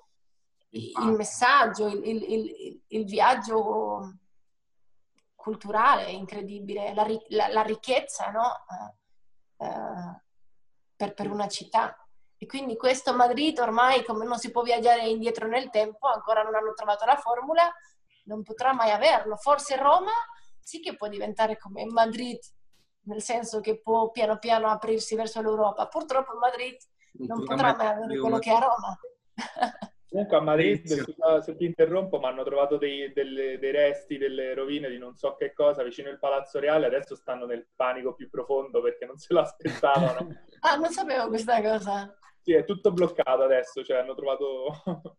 il 0.71 1.11
messaggio, 1.15 1.87
il, 1.87 2.05
il, 2.05 2.81
il, 2.87 3.05
viaggio 3.05 4.13
culturale 5.33 6.11
incredibile, 6.11 6.93
la, 6.93 7.07
la, 7.29 7.47
la 7.47 7.61
ricchezza 7.63 8.29
no? 8.29 8.65
uh, 9.57 9.65
uh, 9.65 10.21
per, 10.95 11.13
per, 11.13 11.31
una 11.31 11.47
città. 11.47 11.95
E 12.37 12.45
quindi 12.45 12.77
questo 12.77 13.15
Madrid 13.15 13.57
ormai, 13.59 14.03
come 14.03 14.25
non 14.25 14.37
si 14.37 14.51
può 14.51 14.61
viaggiare 14.61 15.07
indietro 15.07 15.47
nel 15.47 15.69
tempo, 15.71 16.07
ancora 16.07 16.43
non 16.43 16.55
hanno 16.55 16.73
trovato 16.73 17.03
la 17.05 17.17
formula, 17.17 17.69
non 18.25 18.43
potrà 18.43 18.71
mai 18.71 18.91
averlo. 18.91 19.35
Forse 19.37 19.75
Roma 19.75 20.11
sì 20.59 20.79
che 20.79 20.95
può 20.95 21.07
diventare 21.07 21.57
come 21.57 21.85
Madrid, 21.85 22.39
nel 23.03 23.21
senso 23.21 23.59
che 23.59 23.79
può 23.81 24.11
piano 24.11 24.37
piano 24.37 24.67
aprirsi 24.67 25.15
verso 25.15 25.41
l'Europa. 25.41 25.87
Purtroppo 25.87 26.37
Madrid 26.37 26.77
non, 27.27 27.43
potrà 27.43 27.75
mai 27.75 27.87
avere 27.87 28.19
quello 28.19 28.39
che 28.39 28.51
è 28.51 28.53
a 28.53 28.59
Roma. 28.59 28.99
Comunque 30.09 30.37
a 30.37 30.41
Madrid, 30.41 31.39
se 31.41 31.55
ti 31.55 31.65
interrompo, 31.65 32.17
ma 32.17 32.29
hanno 32.29 32.43
trovato 32.43 32.77
dei, 32.77 33.13
delle, 33.13 33.59
dei, 33.59 33.71
resti, 33.71 34.17
delle 34.17 34.55
rovine 34.55 34.89
di 34.89 34.97
non 34.97 35.15
so 35.15 35.35
che 35.35 35.53
cosa 35.53 35.83
vicino 35.83 36.09
al 36.09 36.17
Palazzo 36.17 36.57
Reale, 36.59 36.87
adesso 36.87 37.15
stanno 37.15 37.45
nel 37.45 37.67
panico 37.75 38.15
più 38.15 38.27
profondo 38.27 38.81
perché 38.81 39.05
non 39.05 39.17
se 39.17 39.35
lo 39.35 39.41
aspettavano. 39.41 40.27
ah, 40.61 40.75
non 40.77 40.89
sapevo 40.89 41.27
questa 41.27 41.61
cosa. 41.61 42.11
Sì, 42.41 42.53
è 42.53 42.65
tutto 42.65 42.91
bloccato 42.91 43.43
adesso, 43.43 43.83
cioè 43.83 43.97
hanno 43.97 44.15
trovato 44.15 45.17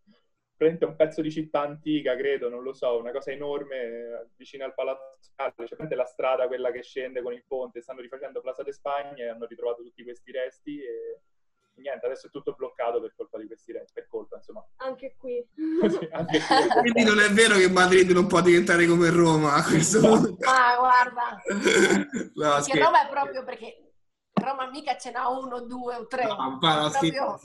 praticamente 0.60 0.84
un 0.84 0.96
pezzo 0.96 1.22
di 1.22 1.30
città 1.30 1.62
antica, 1.62 2.14
credo, 2.14 2.50
non 2.50 2.62
lo 2.62 2.74
so, 2.74 2.98
una 2.98 3.12
cosa 3.12 3.30
enorme 3.30 4.28
vicino 4.36 4.66
al 4.66 4.74
Palazzo 4.74 5.16
Reale, 5.34 5.66
cioè 5.66 5.94
la 5.94 6.04
strada 6.04 6.46
quella 6.48 6.70
che 6.70 6.82
scende 6.82 7.22
con 7.22 7.32
il 7.32 7.44
ponte, 7.46 7.80
stanno 7.80 8.02
rifacendo 8.02 8.42
Plaza 8.42 8.62
de 8.62 8.72
Spagna 8.72 9.24
e 9.24 9.28
hanno 9.28 9.46
ritrovato 9.46 9.82
tutti 9.82 10.02
questi 10.02 10.30
resti 10.32 10.82
e 10.82 11.20
niente, 11.76 12.04
adesso 12.04 12.26
è 12.26 12.30
tutto 12.30 12.52
bloccato 12.52 13.00
per 13.00 13.14
colpa 13.16 13.38
di 13.38 13.46
questi 13.46 13.72
renti, 13.72 13.92
per 13.94 14.06
colpa, 14.06 14.36
insomma. 14.36 14.62
Anche 14.76 15.14
qui. 15.16 15.42
sì, 15.54 16.08
anche 16.12 16.40
qui. 16.40 16.68
Quindi 16.80 17.04
non 17.04 17.20
è 17.20 17.30
vero 17.30 17.56
che 17.56 17.70
Madrid 17.70 18.10
non 18.10 18.26
può 18.26 18.42
diventare 18.42 18.84
come 18.84 19.08
Roma 19.08 19.54
a 19.54 19.64
questo 19.64 20.00
punto. 20.00 20.46
Ah, 20.46 20.76
guarda. 20.76 21.40
no, 22.34 22.62
perché 22.66 22.78
Roma 22.78 23.06
è 23.06 23.08
proprio 23.08 23.44
perché 23.44 23.92
Roma 24.34 24.68
mica 24.68 24.98
ce 24.98 25.10
n'ha 25.10 25.26
uno, 25.26 25.62
due 25.62 25.94
o 25.94 26.06
tre. 26.06 26.24
No, 26.24 26.58
no, 26.60 26.90
proprio... 26.90 27.40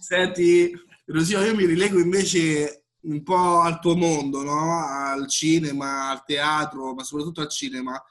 Senti, 0.00 0.90
Rosio, 1.12 1.44
io 1.44 1.54
mi 1.54 1.66
rilego 1.66 1.98
invece 1.98 2.86
un 3.02 3.22
po' 3.22 3.60
al 3.60 3.80
tuo 3.80 3.94
mondo, 3.94 4.42
no? 4.42 4.78
Al 4.82 5.28
cinema, 5.28 6.08
al 6.08 6.24
teatro, 6.24 6.94
ma 6.94 7.04
soprattutto 7.04 7.42
al 7.42 7.50
cinema, 7.50 8.02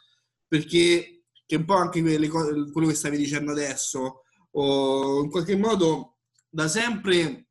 perché 0.47 1.23
che 1.45 1.55
un 1.55 1.65
po' 1.65 1.75
anche 1.75 2.01
quello 2.01 2.87
che 2.87 2.93
stavi 2.93 3.17
dicendo 3.17 3.51
adesso, 3.51 4.21
in 4.53 5.29
qualche 5.29 5.57
modo 5.57 6.17
da 6.47 6.67
sempre 6.67 7.47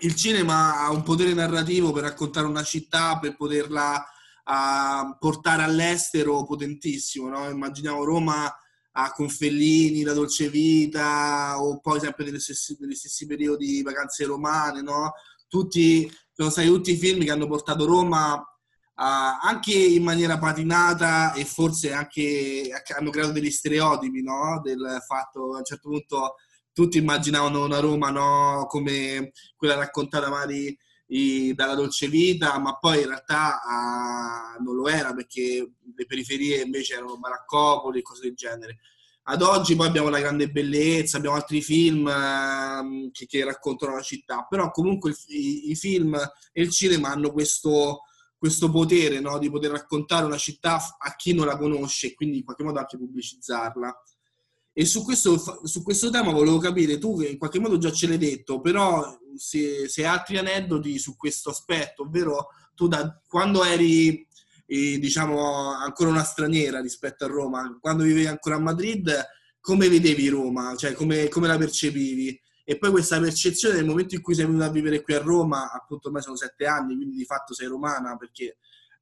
il 0.00 0.14
cinema 0.14 0.80
ha 0.80 0.90
un 0.90 1.02
potere 1.02 1.32
narrativo 1.32 1.92
per 1.92 2.02
raccontare 2.02 2.46
una 2.46 2.62
città, 2.62 3.18
per 3.18 3.36
poterla 3.36 4.04
uh, 4.44 5.16
portare 5.18 5.62
all'estero 5.62 6.44
potentissimo. 6.44 7.28
No? 7.28 7.48
Immaginiamo 7.48 8.04
Roma 8.04 8.52
a 8.98 9.12
Confellini, 9.12 10.02
La 10.02 10.14
Dolce 10.14 10.48
Vita, 10.48 11.60
o 11.60 11.80
poi 11.80 12.00
sempre 12.00 12.24
negli 12.24 12.38
stessi, 12.38 12.76
negli 12.80 12.94
stessi 12.94 13.26
periodi 13.26 13.82
vacanze 13.82 14.24
romane, 14.24 14.80
no? 14.80 15.12
Tutti, 15.48 16.10
sono 16.32 16.50
stati 16.50 16.68
tutti 16.68 16.92
i 16.92 16.96
film 16.96 17.22
che 17.22 17.30
hanno 17.30 17.46
portato 17.46 17.84
Roma 17.84 18.42
Uh, 18.98 19.36
anche 19.42 19.74
in 19.74 20.02
maniera 20.02 20.38
patinata 20.38 21.34
e 21.34 21.44
forse 21.44 21.92
anche 21.92 22.70
hanno 22.96 23.10
creato 23.10 23.32
degli 23.32 23.50
stereotipi 23.50 24.22
no? 24.22 24.58
del 24.64 25.02
fatto 25.06 25.52
a 25.52 25.58
un 25.58 25.64
certo 25.64 25.90
punto 25.90 26.36
tutti 26.72 26.96
immaginavano 26.96 27.62
una 27.62 27.78
Roma 27.78 28.08
no? 28.08 28.64
come 28.66 29.32
quella 29.54 29.74
raccontata 29.74 30.30
magari 30.30 30.74
i, 31.08 31.54
dalla 31.54 31.74
dolce 31.74 32.08
vita 32.08 32.58
ma 32.58 32.76
poi 32.78 33.00
in 33.00 33.08
realtà 33.08 33.60
uh, 33.64 34.62
non 34.62 34.74
lo 34.74 34.88
era 34.88 35.14
perché 35.14 35.72
le 35.94 36.06
periferie 36.06 36.62
invece 36.62 36.94
erano 36.94 37.18
baraccopoli 37.18 38.00
e 38.00 38.02
cose 38.02 38.22
del 38.22 38.34
genere 38.34 38.78
ad 39.28 39.42
oggi 39.42 39.76
poi 39.76 39.88
abbiamo 39.88 40.08
la 40.08 40.20
grande 40.20 40.48
bellezza 40.50 41.16
abbiamo 41.16 41.36
altri 41.36 41.62
film 41.62 42.06
uh, 42.06 43.10
che, 43.10 43.26
che, 43.26 43.44
raccontano 43.44 43.94
la 43.94 44.02
città 44.02 44.46
però 44.48 44.70
comunque 44.70 45.10
il, 45.10 45.16
i, 45.28 45.70
i 45.70 45.76
film 45.76 46.14
e 46.52 46.62
il 46.62 46.70
cinema 46.70 47.10
hanno 47.10 47.32
questo 47.32 48.02
questo 48.38 48.70
potere 48.70 49.18
no? 49.20 49.38
di 49.38 49.50
poter 49.50 49.70
raccontare 49.70 50.26
una 50.26 50.36
città 50.36 50.76
a 50.98 51.14
chi 51.16 51.32
non 51.32 51.46
la 51.46 51.56
conosce 51.56 52.08
e 52.08 52.14
quindi 52.14 52.38
in 52.38 52.44
qualche 52.44 52.64
modo 52.64 52.78
anche 52.78 52.98
pubblicizzarla. 52.98 54.02
E 54.78 54.84
su 54.84 55.02
questo, 55.04 55.38
su 55.64 55.82
questo 55.82 56.10
tema 56.10 56.32
volevo 56.32 56.58
capire, 56.58 56.98
tu 56.98 57.18
che 57.18 57.28
in 57.28 57.38
qualche 57.38 57.58
modo 57.58 57.78
già 57.78 57.90
ce 57.90 58.08
l'hai 58.08 58.18
detto, 58.18 58.60
però 58.60 59.18
se, 59.34 59.88
se 59.88 60.04
hai 60.06 60.12
altri 60.14 60.36
aneddoti 60.36 60.98
su 60.98 61.16
questo 61.16 61.48
aspetto, 61.48 62.02
ovvero 62.02 62.48
tu 62.74 62.86
da 62.86 63.18
quando 63.26 63.64
eri 63.64 64.28
eh, 64.66 64.98
diciamo 64.98 65.72
ancora 65.72 66.10
una 66.10 66.24
straniera 66.24 66.82
rispetto 66.82 67.24
a 67.24 67.28
Roma, 67.28 67.78
quando 67.80 68.02
vivevi 68.02 68.26
ancora 68.26 68.56
a 68.56 68.60
Madrid, 68.60 69.10
come 69.62 69.88
vedevi 69.88 70.28
Roma, 70.28 70.76
cioè 70.76 70.92
come, 70.92 71.28
come 71.28 71.46
la 71.46 71.56
percepivi? 71.56 72.38
E 72.62 72.76
poi 72.76 72.90
questa 72.90 73.18
percezione 73.18 73.76
nel 73.76 73.86
momento 73.86 74.14
in 74.14 74.20
cui 74.20 74.34
sei 74.34 74.44
venuta 74.44 74.66
a 74.66 74.70
vivere 74.70 75.00
qui 75.00 75.14
a 75.14 75.22
Roma, 75.22 75.72
appunto 75.72 76.08
ormai 76.08 76.20
sono 76.20 76.36
sette 76.36 76.66
anni, 76.66 76.96
quindi 76.96 77.16
di 77.16 77.24
fatto 77.24 77.54
sei 77.54 77.68
romana 77.68 78.14
perché 78.18 78.58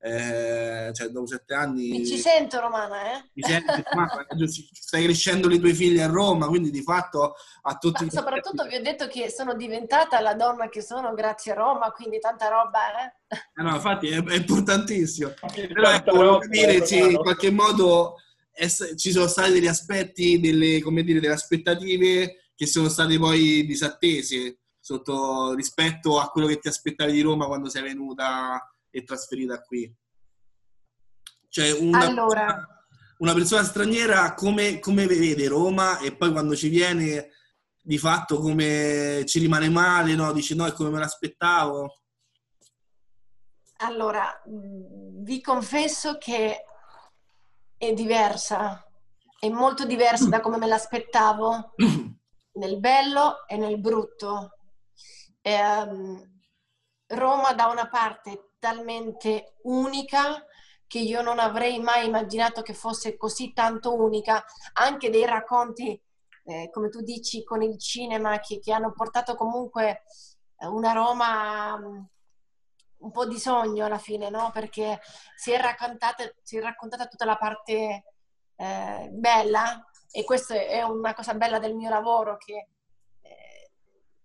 eh, 0.06 0.92
cioè 0.92 1.08
dopo 1.08 1.26
sette 1.26 1.54
anni... 1.54 1.88
Mi 1.88 2.06
ci 2.06 2.18
sento 2.18 2.60
romana, 2.60 3.14
eh? 3.14 3.30
Mi 3.32 3.42
senti 3.42 3.82
romana, 3.90 4.26
stai 4.70 5.04
crescendo 5.04 5.48
le 5.48 5.58
tue 5.58 5.72
figlie 5.72 6.02
a 6.02 6.08
Roma, 6.08 6.46
quindi 6.46 6.70
di 6.70 6.82
fatto 6.82 7.36
a 7.62 7.78
tutti... 7.78 8.04
Ma 8.04 8.10
soprattutto 8.10 8.66
vi 8.66 8.76
ho 8.76 8.82
detto 8.82 9.06
che 9.06 9.30
sono 9.30 9.54
diventata 9.54 10.20
la 10.20 10.34
donna 10.34 10.68
che 10.68 10.82
sono 10.82 11.14
grazie 11.14 11.52
a 11.52 11.54
Roma, 11.54 11.90
quindi 11.92 12.18
tanta 12.18 12.48
roba, 12.48 12.80
eh? 13.02 13.36
eh 13.54 13.62
no, 13.62 13.76
infatti 13.76 14.08
è, 14.08 14.22
è 14.22 14.34
importantissimo. 14.34 15.32
Però 15.72 15.90
ecco, 15.90 16.14
volevo 16.14 16.38
capire 16.38 16.84
se 16.84 16.96
in 16.98 17.16
qualche 17.16 17.50
modo 17.50 18.16
è, 18.52 18.68
ci 18.68 19.10
sono 19.10 19.26
stati 19.26 19.52
degli 19.52 19.66
aspetti, 19.66 20.38
delle, 20.38 20.82
come 20.82 21.02
dire, 21.02 21.18
delle 21.18 21.32
aspettative 21.32 22.50
che 22.54 22.66
sono 22.66 22.90
state 22.90 23.18
poi 23.18 23.64
disattese 23.64 24.58
sotto, 24.78 25.54
rispetto 25.54 26.20
a 26.20 26.28
quello 26.28 26.46
che 26.46 26.58
ti 26.58 26.68
aspettavi 26.68 27.10
di 27.10 27.22
Roma 27.22 27.46
quando 27.46 27.70
sei 27.70 27.84
venuta 27.84 28.68
e 28.94 29.02
trasferita 29.04 29.60
qui? 29.62 29.92
Cioè 31.48 31.72
una, 31.72 32.06
allora. 32.06 32.44
persona, 32.44 32.86
una 33.18 33.34
persona 33.34 33.62
straniera 33.64 34.34
come, 34.34 34.78
come 34.78 35.06
vede 35.06 35.48
Roma 35.48 35.98
e 35.98 36.16
poi 36.16 36.32
quando 36.32 36.54
ci 36.54 36.68
viene 36.68 37.30
di 37.80 37.98
fatto 37.98 38.38
come 38.38 39.24
ci 39.26 39.38
rimane 39.38 39.68
male, 39.68 40.14
no? 40.14 40.32
Dice 40.32 40.54
no, 40.54 40.66
è 40.66 40.72
come 40.72 40.90
me 40.90 40.98
l'aspettavo. 40.98 42.00
Allora, 43.78 44.42
vi 44.46 45.40
confesso 45.40 46.16
che 46.18 46.64
è 47.76 47.92
diversa, 47.92 48.86
è 49.38 49.48
molto 49.48 49.84
diversa 49.84 50.28
da 50.28 50.40
come 50.40 50.56
me 50.56 50.66
l'aspettavo. 50.66 51.74
nel 52.54 52.78
bello 52.78 53.46
e 53.46 53.56
nel 53.56 53.80
brutto. 53.80 54.58
Eh, 55.40 56.28
Roma 57.06 57.52
da 57.52 57.66
una 57.66 57.88
parte 57.88 58.53
talmente 58.64 59.56
unica 59.64 60.42
che 60.86 60.98
io 60.98 61.20
non 61.20 61.38
avrei 61.38 61.78
mai 61.80 62.06
immaginato 62.06 62.62
che 62.62 62.72
fosse 62.72 63.14
così 63.18 63.52
tanto 63.52 63.94
unica, 63.94 64.42
anche 64.74 65.10
dei 65.10 65.26
racconti, 65.26 66.00
eh, 66.44 66.70
come 66.72 66.88
tu 66.88 67.02
dici, 67.02 67.44
con 67.44 67.60
il 67.60 67.78
cinema, 67.78 68.38
che, 68.38 68.60
che 68.60 68.72
hanno 68.72 68.92
portato 68.92 69.34
comunque 69.34 70.04
eh, 70.56 70.66
una 70.66 70.92
Roma 70.92 71.76
mm, 71.76 72.04
un 73.00 73.10
po' 73.10 73.26
di 73.26 73.38
sogno 73.38 73.84
alla 73.84 73.98
fine, 73.98 74.30
no? 74.30 74.50
Perché 74.50 74.98
si 75.36 75.52
è 75.52 75.60
raccontata, 75.60 76.24
si 76.42 76.56
è 76.56 76.62
raccontata 76.62 77.06
tutta 77.06 77.26
la 77.26 77.36
parte 77.36 78.04
eh, 78.56 79.08
bella 79.12 79.84
e 80.10 80.24
questa 80.24 80.54
è 80.54 80.80
una 80.82 81.12
cosa 81.12 81.34
bella 81.34 81.58
del 81.58 81.74
mio 81.74 81.90
lavoro 81.90 82.38
che 82.38 82.68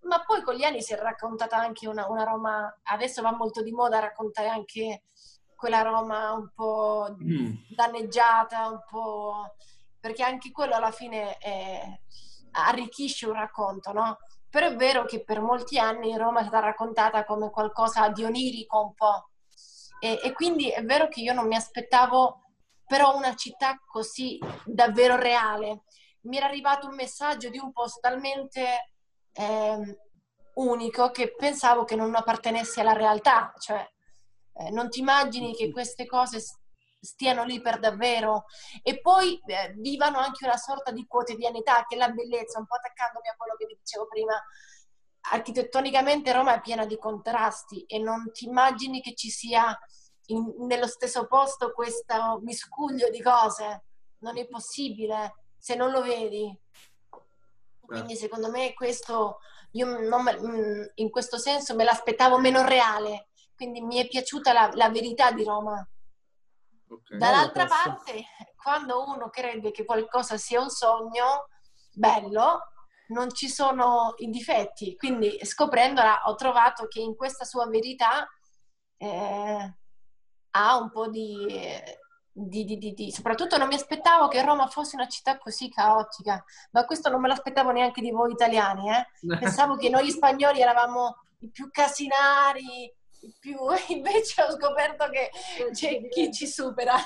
ma 0.09 0.23
poi 0.25 0.41
con 0.41 0.55
gli 0.55 0.63
anni 0.63 0.81
si 0.81 0.93
è 0.93 0.97
raccontata 0.97 1.55
anche 1.55 1.87
una, 1.87 2.07
una, 2.09 2.23
Roma 2.23 2.79
adesso 2.83 3.21
va 3.21 3.33
molto 3.33 3.61
di 3.61 3.71
moda 3.71 3.99
raccontare 3.99 4.49
anche 4.49 5.03
quella 5.55 5.81
Roma 5.81 6.33
un 6.33 6.51
po' 6.53 7.15
mm. 7.23 7.53
danneggiata 7.75 8.67
un 8.67 8.81
po' 8.89 9.55
perché 9.99 10.23
anche 10.23 10.51
quello 10.51 10.75
alla 10.75 10.91
fine 10.91 11.37
è, 11.37 11.81
arricchisce 12.51 13.27
un 13.27 13.33
racconto 13.33 13.93
no? 13.93 14.17
però 14.49 14.67
è 14.67 14.75
vero 14.75 15.05
che 15.05 15.23
per 15.23 15.41
molti 15.41 15.77
anni 15.77 16.17
Roma 16.17 16.39
è 16.39 16.43
stata 16.43 16.65
raccontata 16.65 17.23
come 17.23 17.51
qualcosa 17.51 18.09
di 18.09 18.23
onirico 18.23 18.81
un 18.81 18.93
po' 18.93 19.29
e, 19.99 20.19
e 20.23 20.33
quindi 20.33 20.69
è 20.69 20.83
vero 20.83 21.07
che 21.07 21.21
io 21.21 21.33
non 21.33 21.47
mi 21.47 21.55
aspettavo 21.55 22.41
però 22.89 23.15
una 23.15 23.35
città 23.35 23.79
così 23.85 24.39
davvero 24.65 25.15
reale. 25.15 25.83
Mi 26.21 26.37
era 26.37 26.47
arrivato 26.47 26.87
un 26.87 26.95
messaggio 26.95 27.49
di 27.49 27.59
un 27.59 27.71
posto 27.71 27.99
talmente 27.99 28.93
eh, 29.33 29.99
unico 30.55 31.11
che 31.11 31.33
pensavo 31.35 31.83
che 31.83 31.95
non 31.95 32.13
appartenesse 32.15 32.81
alla 32.81 32.93
realtà, 32.93 33.53
cioè 33.57 33.87
eh, 34.53 34.69
non 34.71 34.89
ti 34.89 34.99
immagini 34.99 35.55
che 35.55 35.71
queste 35.71 36.05
cose 36.05 36.41
stiano 37.01 37.45
lì 37.45 37.61
per 37.61 37.79
davvero 37.79 38.45
e 38.83 38.99
poi 38.99 39.41
eh, 39.45 39.73
vivano 39.77 40.17
anche 40.19 40.45
una 40.45 40.57
sorta 40.57 40.91
di 40.91 41.05
quotidianità 41.07 41.85
che 41.87 41.95
è 41.95 41.97
la 41.97 42.09
bellezza, 42.09 42.59
un 42.59 42.65
po' 42.65 42.75
attaccandomi 42.75 43.27
a 43.27 43.35
quello 43.37 43.55
che 43.55 43.65
vi 43.65 43.77
dicevo 43.79 44.07
prima. 44.07 44.33
Architettonicamente 45.31 46.31
Roma 46.31 46.55
è 46.55 46.61
piena 46.61 46.85
di 46.85 46.97
contrasti 46.97 47.83
e 47.85 47.99
non 47.99 48.31
ti 48.31 48.45
immagini 48.45 49.01
che 49.01 49.15
ci 49.15 49.29
sia 49.29 49.77
in, 50.27 50.53
nello 50.59 50.87
stesso 50.87 51.27
posto 51.27 51.71
questo 51.71 52.39
miscuglio 52.41 53.09
di 53.09 53.21
cose. 53.21 53.83
Non 54.19 54.37
è 54.37 54.47
possibile 54.47 55.35
se 55.57 55.75
non 55.75 55.91
lo 55.91 56.01
vedi. 56.01 56.57
Quindi 57.89 58.15
secondo 58.15 58.49
me 58.49 58.73
questo, 58.73 59.39
io 59.71 59.87
me, 59.87 60.39
mm, 60.39 60.83
in 60.95 61.09
questo 61.09 61.37
senso 61.37 61.75
me 61.75 61.83
l'aspettavo 61.83 62.39
meno 62.39 62.63
reale, 62.63 63.29
quindi 63.55 63.81
mi 63.81 63.97
è 63.97 64.07
piaciuta 64.07 64.53
la, 64.53 64.69
la 64.73 64.89
verità 64.89 65.31
di 65.31 65.43
Roma. 65.43 65.87
Okay. 66.87 67.17
Dall'altra 67.17 67.65
parte, 67.65 68.23
quando 68.55 69.03
uno 69.03 69.29
crede 69.29 69.71
che 69.71 69.85
qualcosa 69.85 70.37
sia 70.37 70.61
un 70.61 70.69
sogno 70.69 71.47
bello, 71.93 72.71
non 73.09 73.33
ci 73.33 73.49
sono 73.49 74.13
i 74.17 74.29
difetti. 74.29 74.95
Quindi 74.95 75.39
scoprendola 75.43 76.23
ho 76.25 76.35
trovato 76.35 76.87
che 76.87 76.99
in 76.99 77.15
questa 77.15 77.43
sua 77.43 77.67
verità 77.67 78.27
eh, 78.97 79.77
ha 80.51 80.77
un 80.77 80.91
po' 80.91 81.09
di, 81.09 81.45
di, 82.31 82.63
di, 82.63 82.93
di, 82.93 83.11
Soprattutto 83.11 83.57
non 83.57 83.67
mi 83.67 83.75
aspettavo 83.75 84.27
che 84.27 84.41
Roma 84.43 84.67
fosse 84.67 84.95
una 84.95 85.07
città 85.07 85.37
così 85.37 85.69
caotica, 85.69 86.43
ma 86.71 86.85
questo 86.85 87.09
non 87.09 87.21
me 87.21 87.27
l'aspettavo 87.27 87.71
neanche 87.71 88.01
di 88.01 88.11
voi 88.11 88.31
italiani. 88.31 88.89
Eh? 88.89 89.07
Pensavo 89.39 89.75
che 89.75 89.89
noi 89.89 90.09
spagnoli 90.09 90.61
eravamo 90.61 91.17
i 91.39 91.49
più 91.49 91.69
casinari, 91.71 92.85
i 93.21 93.35
più... 93.39 93.57
invece 93.89 94.43
ho 94.43 94.51
scoperto 94.51 95.09
che 95.09 95.31
c'è 95.71 96.07
chi 96.07 96.31
ci 96.31 96.47
supera. 96.47 96.95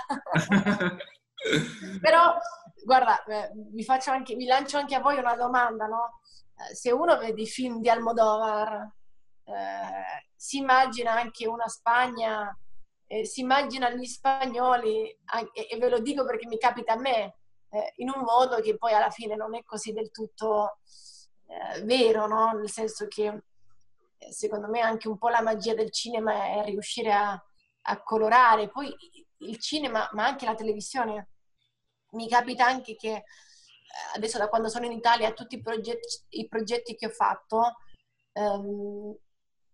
Però, 1.99 2.38
guarda, 2.86 3.24
eh, 3.26 3.51
vi, 3.53 3.84
faccio 3.84 4.11
anche, 4.11 4.36
vi 4.36 4.45
lancio 4.45 4.78
anche 4.78 4.95
a 4.95 5.01
voi 5.01 5.17
una 5.17 5.36
domanda, 5.36 5.88
no? 5.88 6.19
Eh, 6.57 6.76
se 6.76 6.91
uno 6.91 7.17
vede 7.17 7.41
i 7.41 7.47
film 7.47 7.82
di 7.82 7.89
Almodovar, 7.89 8.89
eh, 9.45 10.30
si 10.36 10.57
immagina 10.57 11.13
anche 11.13 11.47
una 11.47 11.67
Spagna 11.67 12.55
eh, 13.07 13.25
si 13.25 13.41
immagina 13.41 13.89
gli 13.91 14.05
spagnoli, 14.05 15.19
anche, 15.25 15.67
e 15.67 15.77
ve 15.77 15.89
lo 15.89 15.99
dico 15.99 16.25
perché 16.25 16.47
mi 16.47 16.57
capita 16.57 16.93
a 16.93 16.99
me, 16.99 17.37
eh, 17.69 17.93
in 17.97 18.09
un 18.09 18.21
modo 18.23 18.61
che 18.61 18.77
poi 18.77 18.93
alla 18.93 19.09
fine 19.09 19.35
non 19.35 19.55
è 19.55 19.63
così 19.63 19.93
del 19.93 20.11
tutto 20.11 20.79
eh, 21.47 21.81
vero, 21.83 22.27
no? 22.27 22.51
nel 22.51 22.69
senso 22.69 23.07
che 23.07 23.43
eh, 24.17 24.31
secondo 24.31 24.67
me 24.67 24.81
anche 24.81 25.07
un 25.07 25.17
po' 25.17 25.29
la 25.29 25.41
magia 25.41 25.73
del 25.73 25.91
cinema 25.91 26.45
è 26.45 26.63
riuscire 26.65 27.11
a, 27.11 27.43
a 27.81 28.03
colorare, 28.03 28.69
poi 28.69 28.93
il 29.39 29.59
cinema, 29.59 30.09
ma 30.13 30.25
anche 30.25 30.45
la 30.45 30.55
televisione. 30.55 31.29
Mi 32.11 32.27
capita 32.27 32.65
anche 32.65 32.95
che 32.95 33.11
eh, 33.11 33.23
adesso 34.15 34.37
da 34.37 34.49
quando 34.49 34.69
sono 34.69 34.85
in 34.85 34.91
Italia 34.91 35.33
tutti 35.33 35.55
i 35.55 35.61
progetti, 35.61 36.07
i 36.29 36.47
progetti 36.47 36.95
che 36.95 37.07
ho 37.07 37.11
fatto 37.11 37.77
ehm, 38.33 39.15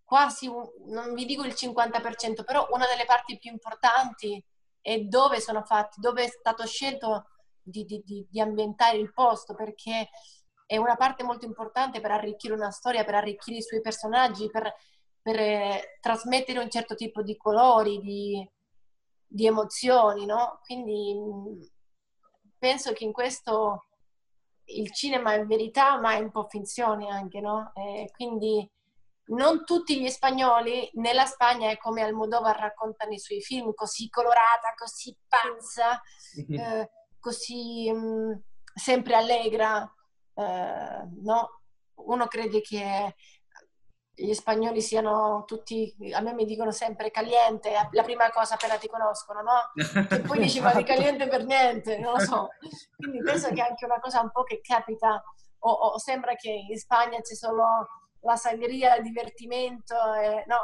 quasi, 0.09 0.49
non 0.87 1.13
vi 1.13 1.23
dico 1.25 1.43
il 1.43 1.53
50%, 1.53 2.43
però 2.43 2.67
una 2.71 2.87
delle 2.87 3.05
parti 3.05 3.37
più 3.37 3.51
importanti 3.51 4.43
è 4.81 5.01
dove 5.01 5.39
sono 5.39 5.63
fatti, 5.63 5.99
dove 5.99 6.23
è 6.23 6.27
stato 6.27 6.65
scelto 6.65 7.27
di, 7.61 7.85
di, 7.85 8.25
di 8.27 8.41
ambientare 8.41 8.97
il 8.97 9.13
posto, 9.13 9.53
perché 9.53 10.09
è 10.65 10.77
una 10.77 10.95
parte 10.95 11.21
molto 11.21 11.45
importante 11.45 12.01
per 12.01 12.09
arricchire 12.09 12.55
una 12.55 12.71
storia, 12.71 13.03
per 13.03 13.13
arricchire 13.13 13.57
i 13.57 13.61
suoi 13.61 13.81
personaggi, 13.81 14.49
per, 14.49 14.73
per 15.21 15.39
eh, 15.39 15.97
trasmettere 16.01 16.57
un 16.57 16.71
certo 16.71 16.95
tipo 16.95 17.21
di 17.21 17.37
colori, 17.37 17.99
di, 17.99 18.49
di 19.27 19.45
emozioni, 19.45 20.25
no? 20.25 20.59
Quindi 20.65 21.13
mm, 21.15 21.61
penso 22.57 22.93
che 22.93 23.03
in 23.03 23.11
questo 23.11 23.85
il 24.63 24.91
cinema 24.91 25.35
è 25.35 25.45
verità, 25.45 25.99
ma 25.99 26.15
è 26.15 26.19
un 26.19 26.31
po' 26.31 26.47
finzione 26.49 27.09
anche, 27.09 27.39
no? 27.41 27.71
E 27.75 28.09
quindi 28.11 28.67
non 29.29 29.63
tutti 29.65 29.99
gli 29.99 30.09
spagnoli 30.09 30.89
nella 30.93 31.25
Spagna 31.25 31.69
è 31.69 31.77
come 31.77 32.01
Almodovar 32.01 32.57
racconta 32.57 33.05
nei 33.05 33.19
suoi 33.19 33.41
film, 33.41 33.73
così 33.73 34.09
colorata, 34.09 34.73
così 34.75 35.15
pazza, 35.27 36.01
eh, 36.47 36.89
così 37.19 37.91
mh, 37.91 37.97
mm, 37.97 38.31
sempre 38.73 39.15
allegra. 39.15 39.91
Eh, 40.33 41.07
no? 41.21 41.61
Uno 41.95 42.27
crede 42.27 42.61
che 42.61 43.15
gli 44.13 44.33
spagnoli 44.33 44.81
siano 44.81 45.43
tutti, 45.45 45.95
a 46.13 46.21
me 46.21 46.33
mi 46.33 46.45
dicono 46.45 46.71
sempre 46.71 47.11
caliente, 47.11 47.71
la 47.91 48.03
prima 48.03 48.29
cosa 48.31 48.55
appena 48.55 48.77
ti 48.77 48.87
conoscono, 48.87 49.41
no? 49.41 49.71
E 50.09 50.21
poi 50.21 50.39
dici 50.39 50.59
ma 50.59 50.73
di 50.73 50.83
caliente 50.85 51.27
per 51.27 51.45
niente, 51.45 51.99
non 51.99 52.13
lo 52.13 52.19
so. 52.19 52.49
Quindi 52.97 53.21
penso 53.21 53.49
che 53.49 53.61
è 53.61 53.67
anche 53.69 53.85
una 53.85 53.99
cosa 53.99 54.21
un 54.21 54.31
po' 54.31 54.43
che 54.43 54.59
capita, 54.61 55.23
o, 55.59 55.71
o 55.71 55.97
sembra 55.99 56.35
che 56.35 56.49
in 56.49 56.77
Spagna 56.77 57.19
c'è 57.21 57.35
solo 57.35 57.87
la 58.21 58.35
sangria, 58.35 58.95
il 58.95 59.03
divertimento, 59.03 59.95
eh, 59.95 60.43
no, 60.47 60.57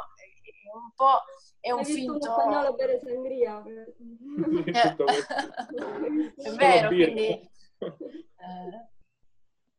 è 0.44 0.74
un 0.74 0.90
po' 0.94 1.22
è 1.60 1.70
un 1.72 1.80
Hai 1.80 1.84
finto... 1.84 2.12
Visto 2.12 2.32
spagnolo 2.32 2.74
bere 2.74 3.00
sangria. 3.02 3.60
è 6.36 6.50
vero, 6.52 6.88
quindi... 6.88 7.26
Eh... 7.26 7.50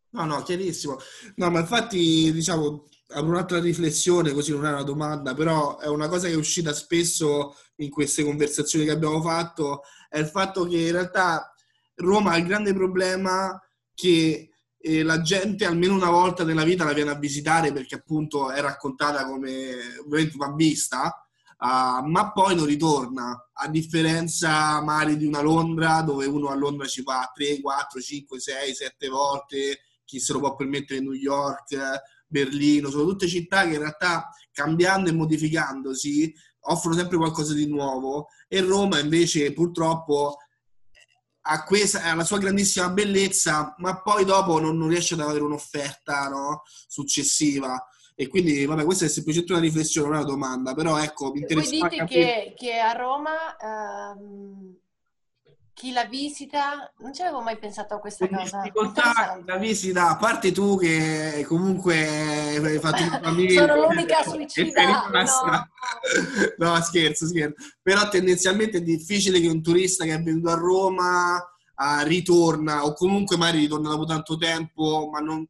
No, 0.09 0.25
no, 0.25 0.41
chiarissimo. 0.41 0.97
No, 1.35 1.49
ma 1.49 1.59
infatti, 1.59 2.31
diciamo, 2.33 2.87
apro 3.09 3.29
un'altra 3.29 3.59
riflessione, 3.59 4.33
così 4.33 4.51
non 4.51 4.65
è 4.65 4.69
una 4.69 4.83
domanda, 4.83 5.33
però 5.33 5.77
è 5.77 5.87
una 5.87 6.09
cosa 6.09 6.27
che 6.27 6.33
è 6.33 6.37
uscita 6.37 6.73
spesso 6.73 7.55
in 7.77 7.89
queste 7.89 8.23
conversazioni 8.23 8.83
che 8.83 8.91
abbiamo 8.91 9.21
fatto, 9.21 9.83
è 10.09 10.19
il 10.19 10.27
fatto 10.27 10.65
che 10.65 10.77
in 10.77 10.91
realtà 10.91 11.53
Roma 11.95 12.31
ha 12.31 12.37
il 12.37 12.47
grande 12.47 12.73
problema 12.73 13.57
che 13.93 14.49
e 14.87 15.03
la 15.03 15.21
gente 15.21 15.65
almeno 15.65 15.93
una 15.93 16.09
volta 16.09 16.45
nella 16.45 16.63
vita 16.63 16.85
la 16.85 16.93
viene 16.93 17.11
a 17.11 17.19
visitare 17.19 17.73
perché 17.73 17.95
appunto 17.95 18.51
è 18.51 18.61
raccontata 18.61 19.25
come 19.25 19.97
ovviamente 20.05 20.37
va 20.37 20.53
vista, 20.53 21.27
uh, 21.59 22.07
ma 22.07 22.31
poi 22.33 22.55
non 22.55 22.65
ritorna, 22.65 23.49
a 23.51 23.67
differenza 23.67 24.81
magari 24.81 25.17
di 25.17 25.25
una 25.25 25.41
Londra 25.41 26.01
dove 26.01 26.25
uno 26.25 26.47
a 26.47 26.55
Londra 26.55 26.87
ci 26.87 27.03
va 27.03 27.29
3, 27.35 27.59
4, 27.59 27.99
5, 27.99 28.39
6, 28.39 28.73
7 28.73 29.07
volte, 29.09 29.79
chi 30.05 30.19
se 30.21 30.31
lo 30.31 30.39
può 30.39 30.55
permettere 30.55 31.01
New 31.01 31.11
York, 31.11 31.75
Berlino, 32.25 32.89
sono 32.89 33.03
tutte 33.03 33.27
città 33.27 33.63
che 33.63 33.73
in 33.73 33.79
realtà 33.79 34.29
cambiando 34.53 35.09
e 35.09 35.13
modificandosi 35.13 36.33
offrono 36.69 36.95
sempre 36.95 37.17
qualcosa 37.17 37.53
di 37.53 37.67
nuovo. 37.67 38.27
E 38.47 38.61
Roma 38.61 38.99
invece 38.99 39.51
purtroppo 39.51 40.37
questa, 41.65 42.03
ha 42.03 42.15
la 42.15 42.23
sua 42.23 42.37
grandissima 42.37 42.89
bellezza, 42.89 43.75
ma 43.77 44.01
poi 44.01 44.25
dopo 44.25 44.59
non, 44.59 44.77
non 44.77 44.87
riesce 44.87 45.13
ad 45.13 45.21
avere 45.21 45.43
un'offerta 45.43 46.27
no? 46.29 46.63
successiva. 46.87 47.81
E 48.15 48.27
quindi, 48.27 48.65
vabbè, 48.65 48.83
questa 48.83 49.05
è 49.05 49.09
semplicemente 49.09 49.53
una 49.53 49.61
riflessione, 49.61 50.07
non 50.07 50.17
è 50.17 50.19
una 50.21 50.27
domanda, 50.27 50.73
però 50.73 50.97
ecco, 50.97 51.31
mi 51.31 51.41
interessa. 51.41 51.69
Voi 51.69 51.89
dite 51.89 52.05
che, 52.05 52.53
che, 52.57 52.79
a 52.79 52.93
Roma 52.93 53.55
ehm, 53.57 54.75
chi 55.77 55.91
la 55.91 56.05
visita, 56.05 56.91
non 57.01 57.13
ci 57.13 57.21
avevo 57.21 57.39
mai 57.39 57.55
pensato 57.59 57.93
a 57.93 57.99
questa 57.99 58.25
Le 58.27 58.35
cosa. 58.35 58.61
difficoltà 58.61 59.39
la 59.45 59.57
visita, 59.57 60.09
a 60.09 60.17
parte 60.17 60.51
tu 60.51 60.75
che 60.75 61.45
comunque 61.47 61.93
hai 62.57 62.79
fatto 62.79 63.03
una 63.03 63.19
famiglia. 63.21 63.67
Sono 63.67 63.85
l'unica 63.87 64.23
suicida, 64.23 65.03
rimasta- 65.05 65.69
No. 66.57 66.81
scherzo, 66.81 67.27
scherzo. 67.27 67.53
Però 67.83 68.09
tendenzialmente 68.09 68.79
è 68.79 68.81
difficile 68.81 69.39
che 69.39 69.47
un 69.47 69.61
turista 69.61 70.03
che 70.03 70.15
è 70.15 70.19
venuto 70.23 70.49
a 70.49 70.55
Roma 70.55 71.47
ah, 71.75 72.01
ritorna 72.01 72.83
o 72.83 72.93
comunque 72.93 73.37
magari 73.37 73.59
ritorna 73.59 73.89
dopo 73.89 74.05
tanto 74.05 74.35
tempo, 74.35 75.09
ma 75.11 75.19
non, 75.19 75.47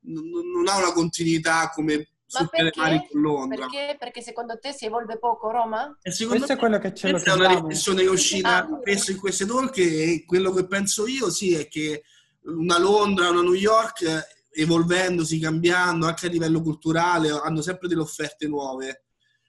non- 0.00 0.28
non 0.54 0.68
ha 0.68 0.76
una 0.76 0.92
continuità 0.92 1.70
come 1.70 2.08
Ma 2.32 2.38
sul 2.38 2.50
telemari 2.50 2.96
perché? 2.96 3.08
con 3.12 3.20
Londra. 3.20 3.66
Perché? 3.66 3.96
Perché 3.98 4.22
secondo 4.22 4.58
te 4.58 4.72
si 4.72 4.86
evolve 4.86 5.18
poco 5.18 5.50
Roma? 5.50 5.98
E 6.02 6.10
secondo 6.10 6.36
Questo 6.44 6.52
è 6.54 6.58
quello 6.58 6.78
che 6.78 6.94
ce 6.94 7.06
lo 7.06 7.12
questa 7.12 7.32
è 7.32 7.34
una 7.36 7.48
riflessione 7.48 8.00
che 8.02 8.06
è 8.06 8.10
uscita 8.10 8.56
Ah. 8.64 8.78
spesso 8.80 9.10
in 9.10 9.18
queste 9.18 9.46
talk 9.46 9.76
e 9.78 10.24
quello 10.26 10.50
che 10.52 10.66
penso 10.66 11.06
io 11.06 11.30
sì 11.30 11.54
è 11.54 11.68
che 11.68 12.02
una 12.44 12.78
Londra, 12.78 13.30
una 13.30 13.42
New 13.42 13.52
York 13.54 14.04
evolvendosi, 14.50 15.38
cambiando 15.38 16.06
anche 16.06 16.26
a 16.26 16.30
livello 16.30 16.60
culturale 16.60 17.30
hanno 17.30 17.62
sempre 17.62 17.88
delle 17.88 18.00
offerte 18.02 18.46
nuove 18.48 19.04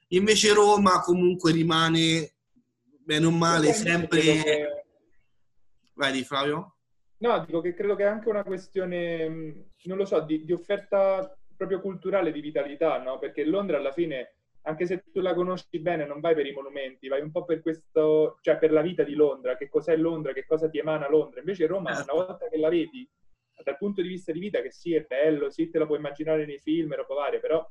invece 0.08 0.52
Roma 0.52 1.00
comunque 1.00 1.52
rimane 1.52 2.34
bene 3.00 3.26
o 3.26 3.30
male 3.30 3.72
sempre 3.72 4.20
che- 4.20 4.84
vai 5.94 6.12
di 6.12 6.24
Flavio 6.24 6.76
No, 7.18 7.42
dico 7.46 7.60
che 7.62 7.72
credo 7.74 7.94
che 7.96 8.02
è 8.02 8.06
anche 8.06 8.28
una 8.28 8.42
questione, 8.42 9.28
non 9.84 9.96
lo 9.96 10.04
so, 10.04 10.20
di, 10.20 10.44
di 10.44 10.52
offerta 10.52 11.34
proprio 11.56 11.80
culturale 11.80 12.32
di 12.32 12.40
vitalità, 12.40 13.00
no? 13.02 13.18
Perché 13.18 13.44
Londra 13.44 13.78
alla 13.78 13.92
fine, 13.92 14.36
anche 14.62 14.86
se 14.86 15.04
tu 15.12 15.20
la 15.20 15.34
conosci 15.34 15.78
bene, 15.78 16.06
non 16.06 16.20
vai 16.20 16.34
per 16.34 16.46
i 16.46 16.52
monumenti, 16.52 17.08
vai 17.08 17.20
un 17.20 17.30
po' 17.30 17.44
per 17.44 17.60
questo, 17.60 18.38
cioè 18.40 18.58
per 18.58 18.72
la 18.72 18.82
vita 18.82 19.02
di 19.02 19.14
Londra, 19.14 19.56
che 19.56 19.68
cos'è 19.68 19.96
Londra, 19.96 20.32
che 20.32 20.46
cosa 20.46 20.68
ti 20.68 20.78
emana 20.78 21.08
Londra. 21.08 21.40
Invece 21.40 21.66
Roma, 21.66 21.94
Certo. 21.94 22.14
una 22.14 22.24
volta 22.24 22.48
che 22.48 22.56
la 22.56 22.68
vedi, 22.68 23.08
dal 23.62 23.76
punto 23.76 24.02
di 24.02 24.08
vista 24.08 24.32
di 24.32 24.40
vita, 24.40 24.60
che 24.60 24.70
sì, 24.70 24.94
è 24.94 25.04
bello, 25.06 25.50
sì, 25.50 25.70
te 25.70 25.78
lo 25.78 25.86
puoi 25.86 25.98
immaginare 25.98 26.44
nei 26.44 26.58
film 26.58 26.92
e 26.92 26.96
roba 26.96 27.14
varia, 27.14 27.40
però 27.40 27.66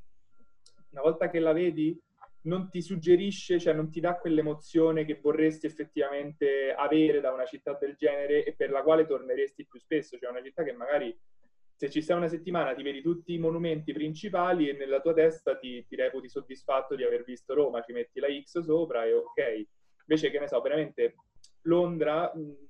una 0.92 1.02
volta 1.02 1.30
che 1.30 1.40
la 1.40 1.54
vedi 1.54 2.00
non 2.44 2.70
ti 2.70 2.82
suggerisce, 2.82 3.60
cioè 3.60 3.74
non 3.74 3.90
ti 3.90 4.00
dà 4.00 4.18
quell'emozione 4.18 5.06
che 5.06 5.20
vorresti 5.22 5.66
effettivamente 5.66 6.74
avere 6.74 7.22
da 7.22 7.32
una 7.32 7.46
città 7.46 7.78
del 7.80 7.96
genere 7.96 8.44
e 8.44 8.54
per 8.54 8.70
la 8.70 8.84
quale 8.84 9.06
torneresti 9.06 9.66
più 9.66 9.80
spesso, 9.80 10.18
cioè 10.18 10.30
una 10.30 10.44
città 10.44 10.64
che 10.64 10.74
magari 10.74 11.18
se 11.76 11.90
ci 11.90 12.02
stai 12.02 12.18
una 12.18 12.28
settimana 12.28 12.74
ti 12.74 12.84
vedi 12.84 13.02
tutti 13.02 13.34
i 13.34 13.40
monumenti 13.40 13.92
principali 13.94 14.70
e 14.70 14.74
nella 14.74 15.02
tua 15.02 15.14
testa 15.14 15.58
ti, 15.58 15.86
ti 15.88 15.96
reputi 15.96 16.30
soddisfatto 16.30 16.96
di 16.96 17.04
aver 17.04 17.24
visto 17.24 17.54
Roma, 17.54 17.82
ci 17.82 17.92
metti 17.92 18.20
la 18.20 18.28
X 18.28 18.62
sopra 18.62 19.06
e 19.06 19.14
ok. 19.14 19.68
Invece 20.08 20.32
che 20.32 20.40
ne 20.40 20.48
so, 20.48 20.62
veramente 20.62 21.16
Londra 21.64 22.32
mh, 22.34 22.68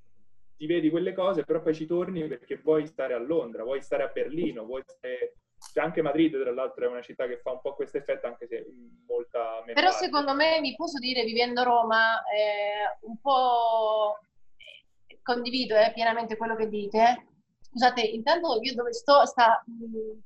ti 0.57 0.65
vedi 0.65 0.89
quelle 0.89 1.13
cose, 1.13 1.43
però 1.43 1.61
poi 1.61 1.73
ci 1.73 1.85
torni 1.85 2.27
perché 2.27 2.57
vuoi 2.57 2.87
stare 2.87 3.13
a 3.13 3.19
Londra, 3.19 3.63
vuoi 3.63 3.81
stare 3.81 4.03
a 4.03 4.07
Berlino, 4.07 4.65
vuoi 4.65 4.83
stare... 4.85 5.35
Cioè 5.71 5.81
anche 5.81 6.01
Madrid, 6.01 6.37
tra 6.41 6.51
l'altro, 6.51 6.85
è 6.85 6.89
una 6.89 7.01
città 7.01 7.25
che 7.25 7.39
fa 7.39 7.51
un 7.53 7.61
po' 7.61 7.73
questo 7.73 7.95
effetto, 7.97 8.27
anche 8.27 8.47
se 8.47 8.65
molta 9.07 9.61
meno. 9.61 9.73
Però 9.73 9.91
secondo 9.91 10.33
me, 10.33 10.59
vi 10.59 10.75
posso 10.75 10.99
dire, 10.99 11.23
vivendo 11.23 11.63
Roma, 11.63 12.21
eh, 12.25 12.97
un 13.03 13.17
po' 13.21 14.17
eh, 14.57 15.19
condivido 15.21 15.77
eh, 15.77 15.93
pienamente 15.93 16.35
quello 16.35 16.57
che 16.57 16.67
dite. 16.67 17.27
Scusate, 17.73 18.01
intanto 18.01 18.59
io 18.61 18.75
dove 18.75 18.93
sto 18.93 19.25
sta... 19.25 19.63
mh, 19.65 20.19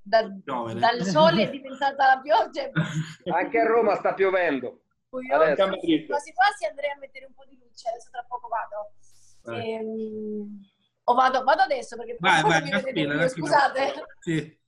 da- 0.00 0.30
Piovere. 0.44 0.78
dal 0.78 1.02
sole 1.02 1.42
è 1.42 1.50
diventata 1.50 2.14
la 2.14 2.20
pioggia 2.20 2.70
Anche 3.36 3.58
a 3.58 3.66
Roma 3.66 3.96
sta 3.96 4.14
piovendo. 4.14 4.82
Adesso. 5.10 5.66
Quasi 6.06 6.32
quasi 6.32 6.66
andrei 6.68 6.90
a 6.90 6.98
mettere 7.00 7.26
un 7.26 7.34
po' 7.34 7.44
di 7.48 7.58
luce, 7.60 7.88
adesso 7.88 8.10
tra 8.10 8.24
poco 8.28 8.48
vado. 8.48 8.92
Vai. 9.42 9.72
Ehm, 9.72 10.60
o 11.04 11.14
vado, 11.14 11.42
vado 11.42 11.62
adesso 11.62 11.96
perché 11.96 12.16
vai 12.20 12.42
vai 12.42 12.62
mi 12.62 12.70
vedete 12.70 12.92
tranquilla, 12.92 13.26
più, 13.26 13.28
scusate. 13.28 13.92
Sì. 14.20 14.58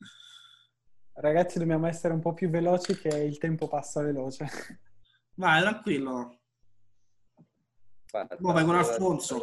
Ragazzi, 1.13 1.59
dobbiamo 1.59 1.87
essere 1.87 2.13
un 2.13 2.21
po' 2.21 2.33
più 2.33 2.49
veloci 2.51 2.99
che 2.99 3.09
il 3.09 3.39
tempo 3.39 3.69
passa 3.69 4.03
veloce. 4.03 4.47
vai 5.37 5.61
tranquillo 5.61 6.39
Guarda, 8.11 8.37
vai 8.41 8.65
con 8.65 8.75
Alfonso 8.75 9.39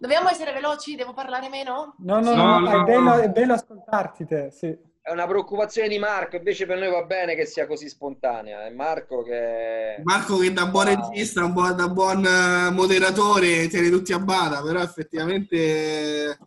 Dobbiamo 0.00 0.28
essere 0.28 0.52
veloci? 0.52 0.94
Devo 0.94 1.12
parlare 1.12 1.48
meno? 1.48 1.96
No, 1.98 2.20
no, 2.20 2.32
No, 2.34 2.58
no, 2.58 2.70
no, 2.70 2.80
è, 2.82 2.84
bello, 2.84 3.00
no. 3.02 3.14
è 3.16 3.28
bello 3.30 3.54
ascoltarti 3.54 4.24
te, 4.26 4.50
sì. 4.52 4.86
È 5.02 5.10
una 5.10 5.26
preoccupazione 5.26 5.88
di 5.88 5.98
Marco, 5.98 6.36
invece 6.36 6.66
per 6.66 6.78
noi 6.78 6.90
va 6.90 7.02
bene 7.02 7.34
che 7.34 7.46
sia 7.46 7.66
così 7.66 7.88
spontanea. 7.88 8.64
È 8.66 8.70
Marco 8.70 9.22
che... 9.22 10.00
Marco 10.04 10.36
che 10.38 10.52
da 10.52 10.66
buon 10.66 10.86
Wow. 10.86 11.10
regista, 11.10 11.44
un 11.44 11.52
buon- 11.52 11.74
da 11.74 11.88
buon 11.88 12.24
eh, 12.24 12.70
moderatore 12.70 13.66
tiene 13.68 13.90
tutti 13.90 14.12
a 14.12 14.18
bada, 14.20 14.62
però 14.62 14.80
effettivamente 14.82 15.56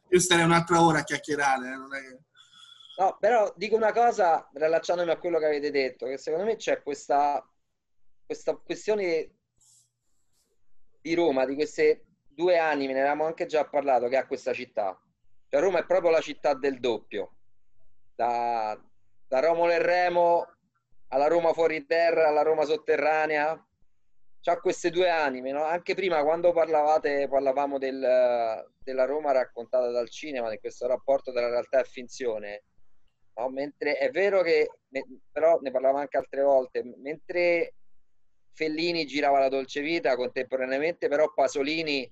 io 0.07 0.19
starei 0.19 0.45
un'altra 0.45 0.81
ora 0.81 0.99
a 0.99 1.03
chiacchierare. 1.03 1.67
eh, 1.67 1.75
non 1.75 1.93
è 1.93 1.99
che- 1.99 2.19
No, 2.97 3.17
però 3.19 3.51
dico 3.57 3.75
una 3.75 3.91
cosa, 3.91 4.47
rilacciandomi 4.53 5.09
a 5.11 5.17
quello 5.17 5.39
che 5.39 5.45
avete 5.45 5.71
detto, 5.71 6.05
che 6.05 6.17
secondo 6.17 6.45
me 6.45 6.55
c'è 6.55 6.81
questa, 6.83 7.43
questa 8.25 8.55
questione 8.55 9.31
di 11.01 11.13
Roma, 11.15 11.45
di 11.45 11.55
queste 11.55 12.05
due 12.33 12.57
anime, 12.57 12.93
ne 12.93 12.99
avevamo 12.99 13.25
anche 13.25 13.45
già 13.45 13.65
parlato, 13.65 14.07
che 14.07 14.17
ha 14.17 14.25
questa 14.25 14.53
città. 14.53 14.99
Cioè 15.47 15.59
Roma 15.59 15.79
è 15.79 15.85
proprio 15.85 16.11
la 16.11 16.21
città 16.21 16.53
del 16.53 16.79
doppio. 16.79 17.35
Da, 18.15 18.79
da 19.27 19.39
Romolo 19.39 19.71
e 19.71 19.81
Remo 19.81 20.47
alla 21.09 21.27
Roma 21.27 21.53
fuori 21.53 21.85
terra, 21.85 22.27
alla 22.27 22.41
Roma 22.41 22.63
sotterranea. 22.63 23.65
C'ha 24.39 24.59
queste 24.59 24.89
due 24.89 25.09
anime, 25.09 25.51
no? 25.51 25.63
Anche 25.63 25.93
prima 25.93 26.23
quando 26.23 26.51
parlavate, 26.51 27.27
parlavamo 27.27 27.77
del- 27.77 28.65
della 28.83 29.05
Roma 29.05 29.31
raccontata 29.31 29.89
dal 29.91 30.09
cinema, 30.09 30.49
di 30.49 30.57
questo 30.57 30.87
rapporto 30.87 31.31
tra 31.31 31.47
realtà 31.47 31.79
e 31.79 31.83
finzione. 31.83 32.63
No, 33.35 33.49
mentre 33.49 33.97
è 33.97 34.09
vero 34.09 34.41
che, 34.41 34.69
però 35.31 35.59
ne 35.61 35.71
parlavamo 35.71 35.99
anche 35.99 36.17
altre 36.17 36.41
volte, 36.41 36.83
mentre 36.97 37.75
Fellini 38.53 39.05
girava 39.05 39.39
la 39.39 39.49
dolce 39.49 39.81
vita 39.81 40.15
contemporaneamente, 40.15 41.07
però 41.07 41.31
Pasolini 41.33 42.11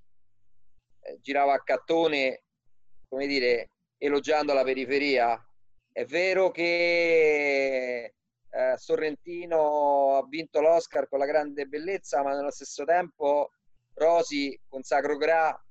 girava 1.22 1.53
a 1.53 1.64
cattone, 1.64 2.43
come 3.07 3.28
dire, 3.28 3.72
elogiando 3.97 4.53
la 4.53 4.64
periferia. 4.64 5.43
È 5.91 6.05
vero 6.05 6.51
che 6.51 8.14
eh, 8.51 8.78
Sorrentino 8.78 10.18
ha 10.18 10.26
vinto 10.28 10.62
l'Oscar 10.62 11.07
con 11.07 11.20
la 11.20 11.26
grande 11.26 11.66
bellezza, 11.66 12.24
ma 12.24 12.34
nello 12.34 12.51
stesso 12.51 12.86
tempo 12.86 13.51
Rosi 13.95 14.60
con 14.68 14.82
Sacro 14.84 15.18
Gra 15.18 15.49
ha 15.49 15.64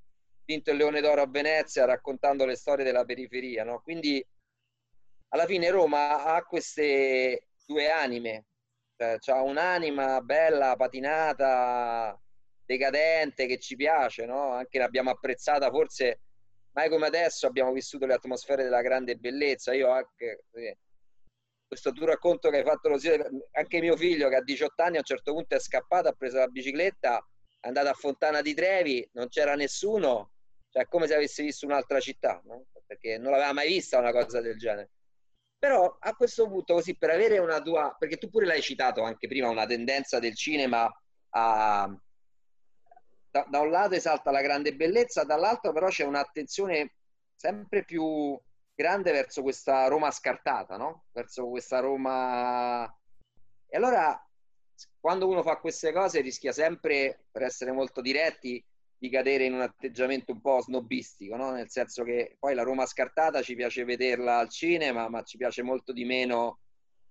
vinto 0.45 0.71
il 0.71 0.77
Leone 0.77 1.01
d'Oro 1.01 1.23
a 1.23 1.27
Venezia 1.27 1.85
raccontando 1.85 2.45
le 2.45 2.57
storie 2.57 2.85
della 2.85 3.05
periferia. 3.05 3.65
No? 3.65 3.81
Quindi 3.81 4.25
alla 5.31 5.47
fine 5.47 5.71
Roma 5.71 6.25
ha 6.25 6.43
queste 6.45 7.49
due 7.67 7.91
anime, 7.91 8.47
cioè, 8.97 9.37
ha 9.37 9.43
un'anima 9.43 10.21
bella, 10.21 10.75
patinata, 10.77 12.19
decadente, 12.69 13.47
che 13.47 13.59
ci 13.59 13.77
piace, 13.77 14.27
no? 14.27 14.53
anche 14.53 14.79
l'abbiamo 14.79 15.09
apprezzata 15.11 15.71
forse 15.71 16.21
mai 16.73 16.91
come 16.91 17.07
adesso 17.07 17.47
abbiamo 17.47 17.73
vissuto 17.73 18.05
le 18.05 18.13
atmosfere 18.13 18.63
della 18.63 18.83
grande 18.83 19.17
bellezza. 19.17 19.73
Io 19.73 19.91
anche 19.91 20.45
questo 21.67 21.93
tuo 21.93 22.07
racconto 22.07 22.51
che 22.51 22.59
hai 22.59 22.65
fatto 22.65 22.91
lo 22.91 22.99
zio, 22.99 23.17
anche 23.53 23.81
mio 23.81 23.97
figlio 23.97 24.29
che 24.29 24.37
a 24.37 24.43
18 24.43 24.83
anni 24.83 24.97
a 24.97 24.99
un 25.01 25.05
certo 25.05 25.33
punto 25.33 25.55
è 25.55 25.59
scappato, 25.59 26.09
ha 26.09 26.13
preso 26.13 26.37
la 26.37 26.47
bicicletta, 26.47 27.27
è 27.59 27.67
andato 27.67 27.89
a 27.89 27.95
Fontana 27.95 28.43
di 28.43 28.55
Trevi, 28.55 29.09
non 29.15 29.29
c'era 29.29 29.55
nessuno, 29.55 30.33
cioè 30.71 30.87
come 30.87 31.07
se 31.07 31.15
avesse 31.15 31.43
visto 31.43 31.65
un'altra 31.65 32.01
città, 32.01 32.41
no? 32.45 32.67
perché 32.87 33.19
non 33.19 33.33
l'aveva 33.33 33.53
mai 33.53 33.69
vista 33.69 33.99
una 33.99 34.13
cosa 34.13 34.41
del 34.41 34.59
genere. 34.59 34.91
Però 35.59 35.97
a 35.99 36.15
questo 36.15 36.47
punto, 36.47 36.75
così 36.75 36.97
per 36.97 37.11
avere 37.11 37.39
una 37.39 37.61
tua, 37.61 37.97
perché 37.99 38.19
tu 38.19 38.31
pure 38.31 38.47
l'hai 38.47 38.63
citato 38.63 39.03
anche 39.03 39.27
prima, 39.27 39.49
una 39.49 39.67
tendenza 39.67 40.21
del 40.21 40.37
cinema 40.37 40.89
a, 41.31 42.01
da, 43.31 43.47
da 43.49 43.61
un 43.61 43.71
lato 43.71 43.95
esalta 43.95 44.31
la 44.31 44.43
grande 44.43 44.75
bellezza, 44.75 45.25
dall'altro 45.25 45.73
però 45.73 45.89
c'è 45.89 46.05
un'attenzione 46.05 46.95
sempre 47.35 47.85
più 47.85 48.39
grande 48.75 49.13
verso 49.13 49.43
questa 49.43 49.87
Roma 49.89 50.11
scartata, 50.11 50.77
no? 50.77 51.07
Verso 51.13 51.49
questa 51.49 51.81
Roma... 51.81 52.85
E 53.71 53.77
allora, 53.77 54.19
quando 55.01 55.29
uno 55.29 55.43
fa 55.43 55.57
queste 55.57 55.93
cose 55.93 56.21
rischia 56.21 56.53
sempre, 56.53 57.27
per 57.31 57.43
essere 57.43 57.73
molto 57.73 58.01
diretti, 58.01 58.65
di 59.01 59.11
cadere 59.11 59.45
in 59.45 59.55
un 59.55 59.61
atteggiamento 59.61 60.33
un 60.33 60.41
po' 60.41 60.61
snobistico, 60.61 61.37
no? 61.37 61.51
Nel 61.51 61.71
senso 61.71 62.03
che 62.03 62.37
poi 62.39 62.55
la 62.55 62.63
Roma 62.63 62.87
scartata 62.87 63.43
ci 63.43 63.55
piace 63.55 63.85
vederla 63.85 64.39
al 64.39 64.49
cinema, 64.49 65.09
ma 65.09 65.23
ci 65.23 65.37
piace 65.37 65.63
molto 65.63 65.93
di 65.93 66.05
meno 66.05 66.61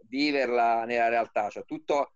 viverla 0.07 0.85
nella 0.85 1.09
realtà. 1.09 1.49
Cioè, 1.49 1.63
tutto... 1.65 2.11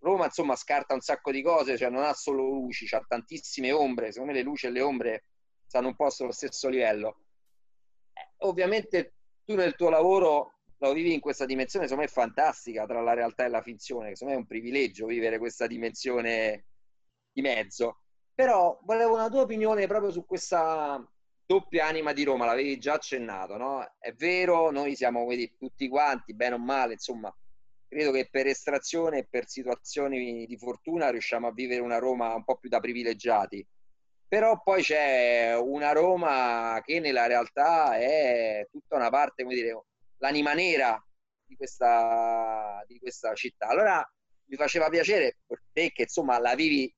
Roma, 0.00 0.26
insomma, 0.26 0.54
scarta 0.56 0.94
un 0.94 1.00
sacco 1.00 1.30
di 1.30 1.42
cose, 1.42 1.76
cioè 1.76 1.90
non 1.90 2.04
ha 2.04 2.12
solo 2.12 2.44
luci, 2.44 2.86
ha 2.94 3.04
tantissime 3.06 3.72
ombre. 3.72 4.12
Secondo 4.12 4.32
me 4.32 4.38
le 4.38 4.44
luci 4.44 4.66
e 4.66 4.70
le 4.70 4.80
ombre 4.80 5.24
stanno 5.66 5.88
un 5.88 5.96
po' 5.96 6.10
sullo 6.10 6.32
stesso 6.32 6.68
livello. 6.68 7.24
Eh, 8.12 8.46
ovviamente 8.46 9.14
tu 9.44 9.54
nel 9.54 9.74
tuo 9.74 9.90
lavoro 9.90 10.54
lo 10.78 10.92
vivi 10.92 11.12
in 11.12 11.20
questa 11.20 11.44
dimensione, 11.44 11.86
secondo 11.86 12.08
me, 12.08 12.12
fantastica 12.12 12.86
tra 12.86 13.00
la 13.00 13.14
realtà 13.14 13.44
e 13.44 13.48
la 13.48 13.62
finzione, 13.62 14.14
secondo 14.14 14.34
me 14.34 14.34
è 14.34 14.42
un 14.42 14.46
privilegio 14.46 15.06
vivere 15.06 15.38
questa 15.38 15.66
dimensione 15.66 16.66
di 17.32 17.40
mezzo. 17.40 18.02
Però 18.34 18.78
volevo 18.84 19.14
una 19.14 19.28
tua 19.28 19.40
opinione 19.40 19.86
proprio 19.88 20.12
su 20.12 20.24
questa 20.24 21.04
doppia 21.44 21.86
anima 21.86 22.12
di 22.12 22.22
Roma, 22.24 22.44
l'avevi 22.44 22.78
già 22.78 22.94
accennato, 22.94 23.56
no? 23.56 23.96
È 23.98 24.12
vero, 24.12 24.70
noi 24.70 24.94
siamo 24.94 25.26
vedi, 25.26 25.56
tutti 25.56 25.88
quanti, 25.88 26.34
bene 26.34 26.54
o 26.54 26.58
male, 26.58 26.92
insomma, 26.92 27.34
credo 27.88 28.10
che 28.12 28.28
per 28.30 28.46
estrazione 28.46 29.18
e 29.18 29.26
per 29.28 29.48
situazioni 29.48 30.46
di 30.46 30.56
fortuna 30.58 31.10
riusciamo 31.10 31.46
a 31.46 31.52
vivere 31.52 31.80
una 31.80 31.98
Roma 31.98 32.34
un 32.34 32.44
po' 32.44 32.56
più 32.56 32.68
da 32.68 32.80
privilegiati. 32.80 33.66
Però 34.28 34.60
poi 34.62 34.82
c'è 34.82 35.56
una 35.58 35.92
Roma 35.92 36.80
che 36.84 37.00
nella 37.00 37.26
realtà 37.26 37.96
è 37.96 38.66
tutta 38.70 38.96
una 38.96 39.08
parte, 39.08 39.42
come 39.42 39.54
dire, 39.54 39.84
l'anima 40.18 40.52
nera 40.52 41.02
di 41.46 41.56
questa, 41.56 42.84
di 42.86 42.98
questa 42.98 43.32
città. 43.34 43.68
Allora 43.68 44.06
mi 44.44 44.56
faceva 44.56 44.90
piacere 44.90 45.38
per 45.46 45.62
te 45.72 45.92
che 45.92 46.02
insomma 46.02 46.38
la 46.38 46.54
vivi 46.54 46.94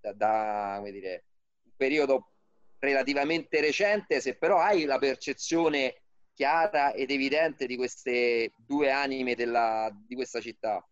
da, 0.00 0.12
da 0.12 0.74
come 0.76 0.92
dire, 0.92 1.24
un 1.64 1.72
periodo 1.76 2.30
relativamente 2.78 3.60
recente, 3.60 4.20
se 4.20 4.36
però 4.36 4.58
hai 4.60 4.84
la 4.84 4.98
percezione 4.98 6.02
chiara 6.38 6.92
ed 6.92 7.10
evidente 7.10 7.66
di 7.66 7.76
queste 7.76 8.52
due 8.54 8.92
anime 8.92 9.34
della, 9.34 9.90
di 9.92 10.14
questa 10.14 10.40
città? 10.40 10.86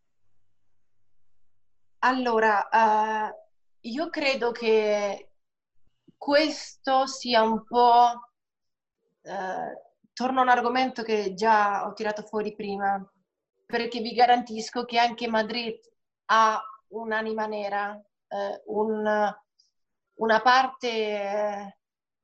Allora, 2.01 2.69
uh, 2.69 3.33
io 3.83 4.11
credo 4.11 4.51
che 4.51 5.31
questo 6.17 7.07
sia 7.07 7.43
un 7.43 7.65
po'... 7.65 8.31
Uh, 9.23 9.85
torno 10.13 10.41
a 10.41 10.43
un 10.43 10.49
argomento 10.49 11.03
che 11.03 11.35
già 11.35 11.87
ho 11.87 11.93
tirato 11.93 12.23
fuori 12.23 12.57
prima, 12.57 12.99
perché 13.67 14.01
vi 14.01 14.15
garantisco 14.15 14.85
che 14.85 14.99
anche 14.99 15.29
Madrid 15.29 15.79
ha 16.31 16.61
un'anima 16.89 17.45
nera, 17.47 17.95
eh, 18.29 18.63
un, 18.67 19.37
una 20.15 20.41
parte 20.41 21.77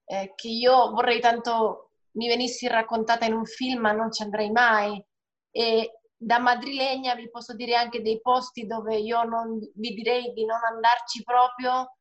eh, 0.05 0.33
che 0.35 0.49
io 0.49 0.91
vorrei 0.91 1.21
tanto 1.21 1.92
mi 2.13 2.29
venissi 2.29 2.67
raccontata 2.69 3.25
in 3.25 3.35
un 3.35 3.45
film, 3.45 3.81
ma 3.81 3.93
non 3.93 4.13
ci 4.13 4.23
andrei 4.23 4.51
mai. 4.51 5.03
E 5.51 6.01
da 6.17 6.39
madrilegna 6.39 7.15
vi 7.15 7.29
posso 7.31 7.55
dire 7.55 7.75
anche 7.75 8.01
dei 8.01 8.21
posti 8.21 8.67
dove 8.67 8.97
io 8.97 9.23
non, 9.25 9.59
vi 9.75 9.95
direi 9.95 10.33
di 10.33 10.45
non 10.45 10.61
andarci 10.63 11.23
proprio 11.25 11.97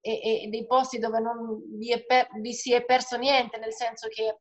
e, 0.00 0.44
e 0.44 0.48
dei 0.48 0.66
posti 0.66 0.98
dove 0.98 1.20
non 1.20 1.60
vi, 1.76 2.04
per, 2.06 2.28
vi, 2.40 2.54
si 2.54 2.72
è 2.72 2.84
perso 2.84 3.16
niente, 3.16 3.58
nel 3.58 3.74
senso 3.74 4.08
che 4.08 4.40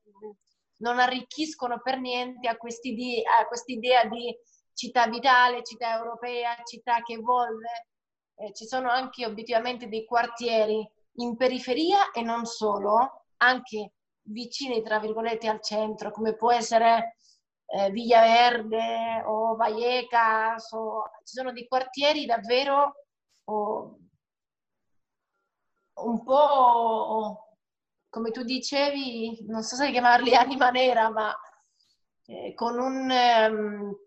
non 0.78 1.00
arricchiscono 1.00 1.82
per 1.82 2.00
niente 2.00 2.48
a 2.48 2.56
quest'idea, 2.56 3.40
a 3.40 3.46
quest'idea 3.48 4.06
di 4.06 4.34
città 4.74 5.08
vitale, 5.08 5.64
città 5.64 5.98
europea, 5.98 6.56
città 6.64 7.02
che 7.02 7.14
evolve. 7.14 7.88
Eh, 8.36 8.54
ci 8.54 8.66
sono 8.66 8.90
anche 8.90 9.26
obiettivamente 9.26 9.90
dei 9.90 10.06
quartieri 10.06 10.90
in 11.16 11.36
periferia 11.36 12.12
e 12.12 12.22
non 12.22 12.46
solo, 12.46 13.26
anche 13.38 13.92
vicini, 14.32 14.82
tra 14.82 15.00
virgolette, 15.00 15.48
al 15.48 15.62
centro, 15.62 16.12
come 16.12 16.36
può 16.36 16.52
essere 16.52 17.18
eh, 17.66 17.90
Villa 17.92 18.22
Verde 18.22 19.24
o 19.26 19.56
Vallecas, 19.56 20.72
o... 20.72 21.10
ci 21.24 21.36
sono 21.36 21.52
dei 21.52 21.68
quartieri 21.68 22.26
davvero 22.26 22.94
oh, 23.46 24.00
un 26.02 26.24
po', 26.24 27.58
come 28.10 28.32
tu 28.32 28.44
dicevi, 28.44 29.46
non 29.48 29.64
so 29.64 29.76
se 29.76 29.92
chiamarli 29.92 30.34
anima 30.36 30.70
nera, 30.70 31.10
ma 31.10 31.36
eh, 32.26 32.54
con 32.54 32.80
un... 32.80 33.10
Um, 33.50 33.98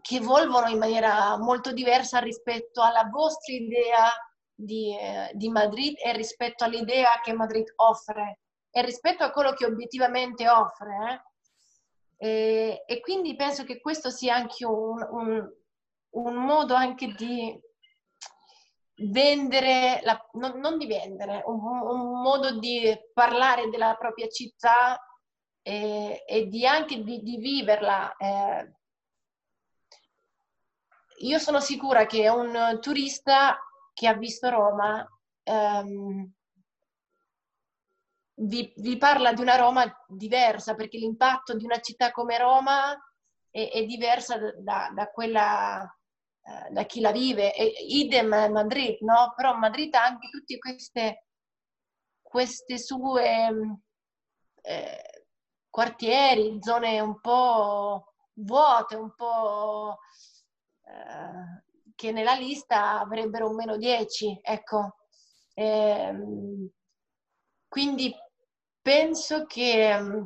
che 0.00 0.16
evolvono 0.16 0.68
in 0.68 0.76
maniera 0.76 1.38
molto 1.38 1.72
diversa 1.72 2.18
rispetto 2.18 2.82
alla 2.82 3.08
vostra 3.10 3.54
idea 3.54 4.10
di, 4.54 4.94
eh, 4.94 5.30
di 5.32 5.48
Madrid 5.48 5.94
e 5.96 6.12
rispetto 6.12 6.64
all'idea 6.64 7.20
che 7.22 7.32
Madrid 7.32 7.72
offre 7.76 8.40
e 8.76 8.82
rispetto 8.82 9.22
a 9.22 9.30
quello 9.30 9.52
che 9.52 9.66
obiettivamente 9.66 10.48
offre. 10.48 11.22
Eh? 12.18 12.26
E, 12.26 12.82
e, 12.86 13.00
quindi 13.00 13.36
penso 13.36 13.62
che 13.62 13.80
questo 13.80 14.10
sia 14.10 14.34
anche 14.34 14.66
un, 14.66 15.00
un, 15.10 15.48
un 16.10 16.34
modo 16.34 16.74
anche 16.74 17.14
di 17.14 17.56
vendere, 18.96 20.00
la, 20.02 20.20
non, 20.32 20.58
non, 20.58 20.76
di 20.76 20.86
vendere, 20.86 21.42
un, 21.46 21.60
un, 21.64 22.20
modo 22.20 22.58
di 22.58 22.92
parlare 23.12 23.70
della 23.70 23.94
propria 23.94 24.26
città 24.26 24.98
e, 25.62 26.24
e 26.26 26.46
di 26.48 26.66
anche 26.66 27.00
di, 27.04 27.22
di 27.22 27.36
viverla. 27.36 28.16
Eh. 28.16 28.72
Io 31.18 31.38
sono 31.38 31.60
sicura 31.60 32.06
che 32.06 32.28
un 32.28 32.78
turista 32.80 33.56
che 33.92 34.08
ha 34.08 34.14
visto 34.14 34.48
Roma 34.48 35.08
ehm, 35.44 36.33
vi, 38.34 38.72
vi, 38.76 38.96
parla 38.96 39.32
di 39.32 39.40
una 39.40 39.56
Roma 39.56 39.84
diversa, 40.08 40.74
perché 40.74 40.98
l'impatto 40.98 41.54
di 41.54 41.64
una 41.64 41.80
città 41.80 42.10
come 42.10 42.38
Roma 42.38 42.92
è, 43.50 43.70
è 43.72 43.84
diversa 43.84 44.38
da, 44.58 44.90
da 44.94 45.10
quella 45.10 45.88
eh, 46.46 46.70
da 46.70 46.84
chi 46.84 47.00
la 47.00 47.10
vive. 47.12 47.54
E, 47.54 47.64
idem 47.88 48.28
Madrid, 48.28 48.98
no? 49.00 49.32
Però 49.34 49.54
Madrid 49.54 49.94
ha 49.94 50.04
anche 50.04 50.28
tutte 50.28 50.58
queste, 50.58 51.26
queste 52.20 52.78
sue 52.78 53.78
eh, 54.62 55.26
quartieri, 55.70 56.58
zone 56.60 57.00
un 57.00 57.20
po' 57.20 58.14
vuote, 58.34 58.94
un 58.96 59.14
po' 59.14 59.98
eh, 60.82 61.62
che 61.94 62.12
nella 62.12 62.34
lista 62.34 63.00
avrebbero 63.00 63.48
un 63.48 63.54
meno 63.56 63.76
10, 63.76 64.40
ecco. 64.42 64.96
Ehm, 65.54 66.68
quindi 67.68 68.14
penso 68.84 69.46
che, 69.46 69.98
mm, 69.98 70.24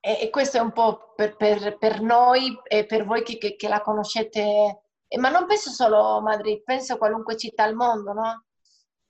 e 0.00 0.28
questo 0.30 0.58
è 0.58 0.60
un 0.60 0.72
po' 0.72 1.14
per, 1.16 1.36
per, 1.36 1.78
per 1.78 2.02
noi 2.02 2.60
e 2.64 2.84
per 2.84 3.06
voi 3.06 3.22
che, 3.22 3.38
che, 3.38 3.56
che, 3.56 3.68
la 3.68 3.80
conoscete, 3.80 4.82
ma 5.18 5.30
non 5.30 5.46
penso 5.46 5.70
solo 5.70 6.16
a 6.16 6.20
Madrid, 6.20 6.62
penso 6.64 6.94
a 6.94 6.98
qualunque 6.98 7.36
città 7.38 7.62
al 7.64 7.74
mondo, 7.74 8.12
no? 8.12 8.44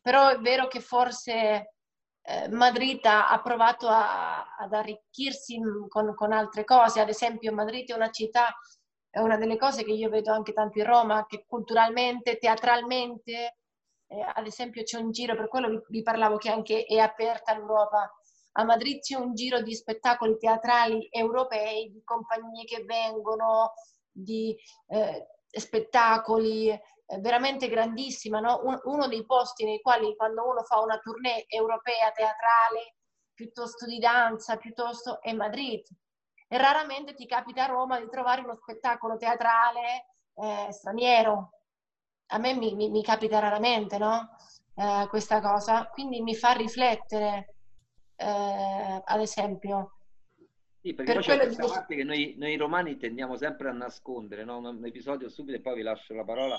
Però 0.01 0.29
è 0.29 0.39
vero 0.39 0.69
che 0.69 0.81
forse 0.81 1.75
eh, 2.23 2.49
Madrid 2.51 3.01
ha, 3.05 3.41
provato 3.43 3.89
a, 3.89 4.55
ad 4.57 4.73
arricchirsi 4.73 5.59
con, 5.89 6.15
con 6.15 6.33
altre 6.33 6.65
cose, 6.65 7.01
ad 7.01 7.09
esempio 7.09 7.53
Madrid 7.53 7.91
è 7.91 7.95
una 7.95 8.11
città 8.11 8.55
è 9.11 9.19
una 9.21 9.37
delle 9.37 9.59
cose 9.59 9.85
che 9.85 9.93
io 9.93 10.09
vedo 10.09 10.33
anche 10.33 10.55
tanto 10.55 10.79
in 10.79 10.87
Roma, 10.87 11.27
che 11.27 11.45
culturalmente, 11.47 12.39
teatralmente, 12.39 13.59
eh, 14.07 14.23
ad 14.35 14.47
esempio 14.47 14.83
c'è 14.85 14.99
un 14.99 15.11
giro, 15.11 15.37
per 15.37 15.49
quello 15.49 15.69
vi, 15.69 15.79
vi, 15.89 16.03
parlavo 16.03 16.39
che 16.39 16.51
anche 16.51 16.85
è 16.85 16.97
aperta 16.97 17.55
l'Europa. 17.55 18.11
A 18.53 18.65
Madrid 18.65 19.01
c'è 19.01 19.17
un 19.17 19.35
giro 19.35 19.63
di 19.63 19.75
spettacoli 19.75 20.37
teatrali 20.39 21.09
europei, 21.11 21.91
di 21.91 22.03
compagnie 22.05 22.65
che 22.65 22.85
vengono, 22.85 23.73
di 24.11 24.57
eh, 24.89 25.27
spettacoli 25.49 26.69
eh, 26.69 26.81
veramente 27.21 27.69
grandissima, 27.69 28.41
no? 28.41 28.61
Un, 28.65 28.79
uno 28.85 29.09
dei 29.09 29.25
posti 29.25 29.65
nei 29.65 29.81
quali 29.81 30.15
quando 30.17 30.47
uno 30.47 30.63
fa 30.63 30.81
una 30.81 30.99
tournée 30.99 31.45
europea 31.49 32.11
teatrale, 32.11 32.97
piuttosto 33.33 33.87
di 33.87 33.99
danza, 33.99 34.57
piuttosto 34.57 35.21
è 35.21 35.33
Madrid 35.33 35.83
e 36.53 36.59
raramente 36.59 37.15
ti 37.15 37.27
capita 37.27 37.65
a 37.65 37.69
Roma 37.69 37.99
di 37.99 38.09
trovare 38.11 38.43
uno 38.43 38.55
spettacolo 38.55 39.17
teatrale 39.17 40.09
eh, 40.35 40.71
straniero. 40.71 41.53
A 42.27 42.39
me 42.39 42.55
mi, 42.55 42.75
mi, 42.75 42.91
mi 42.91 43.03
capita 43.03 43.39
raramente, 43.39 43.97
no? 43.97 44.37
Eh, 44.75 45.07
questa 45.09 45.41
cosa, 45.41 45.89
quindi 45.89 46.21
mi 46.21 46.35
fa 46.35 46.53
riflettere, 46.53 47.52
eh, 48.23 49.03
ad 49.05 49.21
esempio. 49.21 49.97
Sì, 50.81 50.95
perché 50.95 51.13
per 51.13 51.25
poi 51.25 51.37
c'è 51.37 51.45
questa 51.45 51.65
di... 51.65 51.71
parte 51.71 51.95
che 51.95 52.05
noi, 52.05 52.35
noi, 52.39 52.57
romani 52.57 52.97
tendiamo 52.97 53.37
sempre 53.37 53.69
a 53.69 53.73
nascondere, 53.73 54.45
no? 54.45 54.59
un 54.59 54.85
episodio 54.85 55.29
subito 55.29 55.59
e 55.59 55.61
poi 55.61 55.77
vi 55.77 55.83
lascio 55.83 56.15
la 56.15 56.25
parola. 56.25 56.59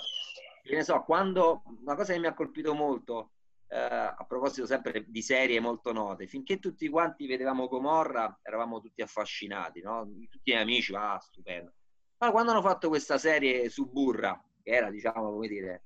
Che 0.62 0.76
ne 0.76 0.84
so, 0.84 1.02
quando 1.04 1.64
una 1.82 1.96
cosa 1.96 2.14
che 2.14 2.20
mi 2.20 2.28
ha 2.28 2.34
colpito 2.34 2.74
molto, 2.74 3.32
eh, 3.68 3.78
a 3.78 4.26
proposito 4.26 4.66
sempre 4.66 5.04
di 5.08 5.22
serie 5.22 5.60
molto 5.60 5.92
note, 5.92 6.28
finché 6.28 6.60
tutti 6.60 6.88
quanti 6.88 7.28
vedevamo 7.28 7.68
Gomorra 7.68 8.40
eravamo 8.42 8.80
tutti 8.80 9.02
affascinati, 9.02 9.82
no? 9.82 10.10
tutti 10.30 10.52
gli 10.52 10.56
amici, 10.56 10.94
ah, 10.96 11.20
stupendo. 11.20 11.74
Ma 12.20 12.32
quando 12.32 12.52
hanno 12.52 12.62
fatto 12.62 12.88
questa 12.88 13.18
serie 13.18 13.68
su 13.68 13.92
Burra, 13.92 14.42
che 14.62 14.72
era, 14.72 14.90
diciamo, 14.90 15.32
come 15.32 15.48
dire, 15.50 15.84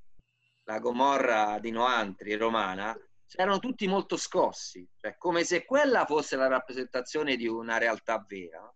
la 0.65 0.79
Gomorra 0.79 1.57
di 1.59 1.71
Noantri 1.71 2.35
romana, 2.35 2.95
erano 3.35 3.59
tutti 3.59 3.87
molto 3.87 4.17
scossi, 4.17 4.87
cioè 4.95 5.17
come 5.17 5.43
se 5.43 5.65
quella 5.65 6.05
fosse 6.05 6.35
la 6.35 6.47
rappresentazione 6.47 7.35
di 7.35 7.47
una 7.47 7.77
realtà 7.77 8.23
vera. 8.27 8.73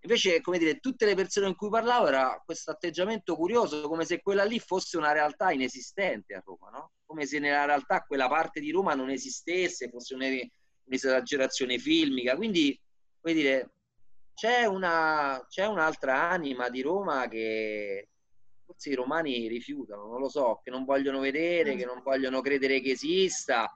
Invece, 0.00 0.40
come 0.40 0.58
dire, 0.58 0.78
tutte 0.78 1.04
le 1.04 1.14
persone 1.14 1.46
con 1.46 1.56
cui 1.56 1.68
parlavo 1.68 2.06
era 2.06 2.40
questo 2.44 2.70
atteggiamento 2.70 3.34
curioso, 3.34 3.88
come 3.88 4.04
se 4.04 4.22
quella 4.22 4.44
lì 4.44 4.60
fosse 4.60 4.96
una 4.96 5.12
realtà 5.12 5.50
inesistente 5.50 6.34
a 6.34 6.42
Roma, 6.44 6.70
no? 6.70 6.92
Come 7.04 7.26
se 7.26 7.40
nella 7.40 7.64
realtà 7.64 8.02
quella 8.02 8.28
parte 8.28 8.60
di 8.60 8.70
Roma 8.70 8.94
non 8.94 9.10
esistesse, 9.10 9.88
fosse 9.88 10.14
un'esagerazione 10.14 11.78
filmica. 11.78 12.36
Quindi, 12.36 12.80
come 13.20 13.34
dire, 13.34 13.70
c'è, 14.34 14.64
una, 14.64 15.44
c'è 15.48 15.66
un'altra 15.66 16.30
anima 16.30 16.68
di 16.68 16.82
Roma 16.82 17.26
che 17.26 18.10
forse 18.76 18.90
i 18.90 18.94
romani 18.94 19.48
rifiutano, 19.48 20.06
non 20.06 20.20
lo 20.20 20.28
so, 20.28 20.60
che 20.62 20.70
non 20.70 20.84
vogliono 20.84 21.18
vedere, 21.18 21.74
che 21.74 21.84
non 21.84 22.02
vogliono 22.02 22.40
credere 22.42 22.80
che 22.80 22.90
esista, 22.90 23.74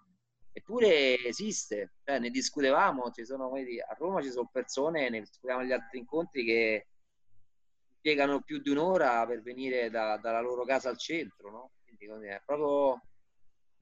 eppure 0.53 1.25
esiste, 1.25 1.95
cioè, 2.05 2.19
ne 2.19 2.31
discutevamo, 2.31 3.11
ci 3.11 3.25
sono, 3.25 3.51
a 3.51 3.95
Roma 3.99 4.23
ci 4.23 4.31
sono 4.31 4.49
persone, 4.53 5.09
ne 5.09 5.21
discutiamo 5.21 5.63
agli 5.63 5.73
altri 5.73 5.99
incontri 5.99 6.45
che 6.45 6.87
impiegano 7.95 8.43
più 8.43 8.61
di 8.61 8.71
un'ora 8.71 9.27
per 9.27 9.43
venire 9.43 9.91
da, 9.91 10.19
dalla 10.19 10.41
loro 10.41 10.65
casa 10.65 10.91
al 10.91 10.99
centro, 10.99 11.51
no? 11.51 11.71
Quindi 11.85 12.27
è 12.27 12.41
proprio 12.45 13.01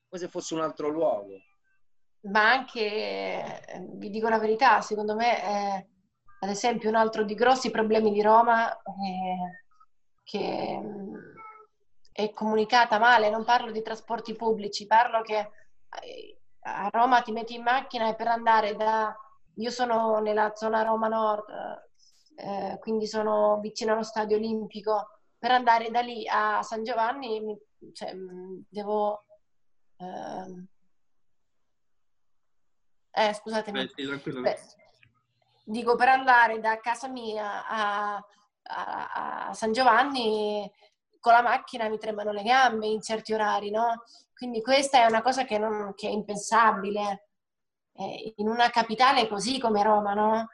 come 0.09 0.21
se 0.23 0.29
fosse 0.29 0.55
un 0.55 0.61
altro 0.61 0.89
luogo. 0.89 1.35
Ma 2.23 2.51
anche, 2.51 2.81
eh, 2.81 3.87
vi 3.95 4.11
dico 4.11 4.29
la 4.29 4.39
verità, 4.39 4.81
secondo 4.81 5.15
me, 5.15 5.41
è, 5.41 5.87
ad 6.41 6.49
esempio, 6.49 6.89
un 6.89 6.97
altro 6.97 7.25
di 7.25 7.35
grossi 7.35 7.71
problemi 7.71 8.11
di 8.13 8.23
Roma 8.23 8.73
è 8.73 9.67
che 10.29 10.79
mm, 10.79 11.15
è 12.13 12.33
comunicata 12.35 12.99
male, 12.99 13.31
non 13.31 13.45
parlo 13.45 13.71
di 13.71 13.81
trasporti 13.81 14.35
pubblici, 14.35 14.87
parlo 14.87 15.23
che 15.23 15.39
eh, 16.03 16.39
a 16.61 16.91
Roma 16.93 17.23
ti 17.23 17.33
metti 17.33 17.55
in 17.55 17.63
macchina 17.63 18.09
e 18.11 18.15
per 18.15 18.29
andare 18.29 18.77
da... 18.77 19.17
Io 19.55 19.71
sono 19.71 20.19
nella 20.19 20.55
zona 20.55 20.83
Roma 20.83 21.09
Nord, 21.09 21.47
eh, 22.37 22.77
quindi 22.79 23.07
sono 23.07 23.59
vicino 23.61 23.95
allo 23.95 24.03
Stadio 24.03 24.37
Olimpico. 24.37 25.21
Per 25.39 25.51
andare 25.51 25.91
da 25.91 26.01
lì 26.01 26.29
a 26.29 26.63
San 26.63 26.85
Giovanni 26.85 27.59
cioè, 27.95 28.15
mm, 28.15 28.61
devo... 28.69 29.25
Eh, 29.97 30.67
eh 33.13 33.33
scusatemi. 33.33 33.91
Beh, 34.43 34.59
dico, 35.65 35.97
per 35.97 36.09
andare 36.09 36.61
da 36.61 36.79
casa 36.81 37.09
mia 37.09 37.67
a, 37.67 38.23
a, 38.69 39.49
a 39.49 39.55
San 39.55 39.73
Giovanni 39.73 40.71
con 41.21 41.33
la 41.33 41.43
macchina 41.43 41.89
mi 41.89 41.99
tremano 41.99 42.31
le 42.33 42.43
gambe 42.43 42.87
in 42.87 43.03
certi 43.03 43.33
orari, 43.33 43.71
no? 43.71 44.05
Quindi 44.35 44.63
questa 44.63 44.99
è 45.03 45.07
una 45.07 45.23
cosa 45.23 45.45
che, 45.45 45.59
non, 45.59 45.95
che 45.95 46.09
è 46.09 46.11
impensabile 46.11 47.29
eh, 47.95 48.35
in 48.37 48.49
una 48.49 48.71
capitale 48.71 49.29
così 49.29 49.59
come 49.59 49.83
Roma, 49.83 50.15
no? 50.15 50.49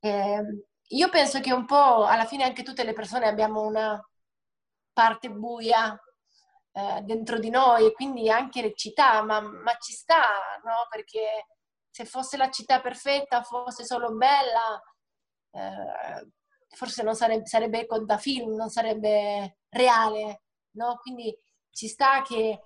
Eh, 0.00 0.64
io 0.88 1.08
penso 1.08 1.40
che 1.40 1.52
un 1.52 1.64
po' 1.66 2.04
alla 2.04 2.26
fine 2.26 2.44
anche 2.44 2.62
tutte 2.62 2.84
le 2.84 2.92
persone 2.92 3.26
abbiamo 3.26 3.62
una 3.62 4.02
parte 4.92 5.30
buia 5.30 5.98
eh, 6.72 7.00
dentro 7.02 7.38
di 7.38 7.50
noi 7.50 7.92
quindi 7.92 8.30
anche 8.30 8.62
le 8.62 8.74
città, 8.74 9.22
ma, 9.22 9.40
ma 9.40 9.74
ci 9.78 9.92
sta, 9.92 10.22
no? 10.64 10.86
Perché 10.90 11.46
se 11.90 12.04
fosse 12.04 12.36
la 12.36 12.50
città 12.50 12.80
perfetta, 12.80 13.42
fosse 13.42 13.84
solo 13.84 14.12
bella, 14.12 14.80
eh, 15.52 16.28
forse 16.74 17.02
non 17.02 17.14
sarebbe, 17.14 17.46
sarebbe 17.46 17.86
da 18.04 18.18
film, 18.18 18.54
non 18.54 18.70
sarebbe 18.70 19.58
reale, 19.68 20.42
no? 20.72 20.98
Quindi 21.02 21.36
ci 21.70 21.88
sta 21.88 22.22
che 22.22 22.60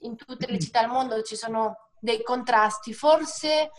in 0.00 0.16
tutte 0.16 0.46
le 0.46 0.58
città 0.58 0.80
del 0.80 0.90
mondo 0.90 1.22
ci 1.22 1.36
sono 1.36 1.90
dei 2.00 2.22
contrasti. 2.22 2.92
Forse 2.92 3.70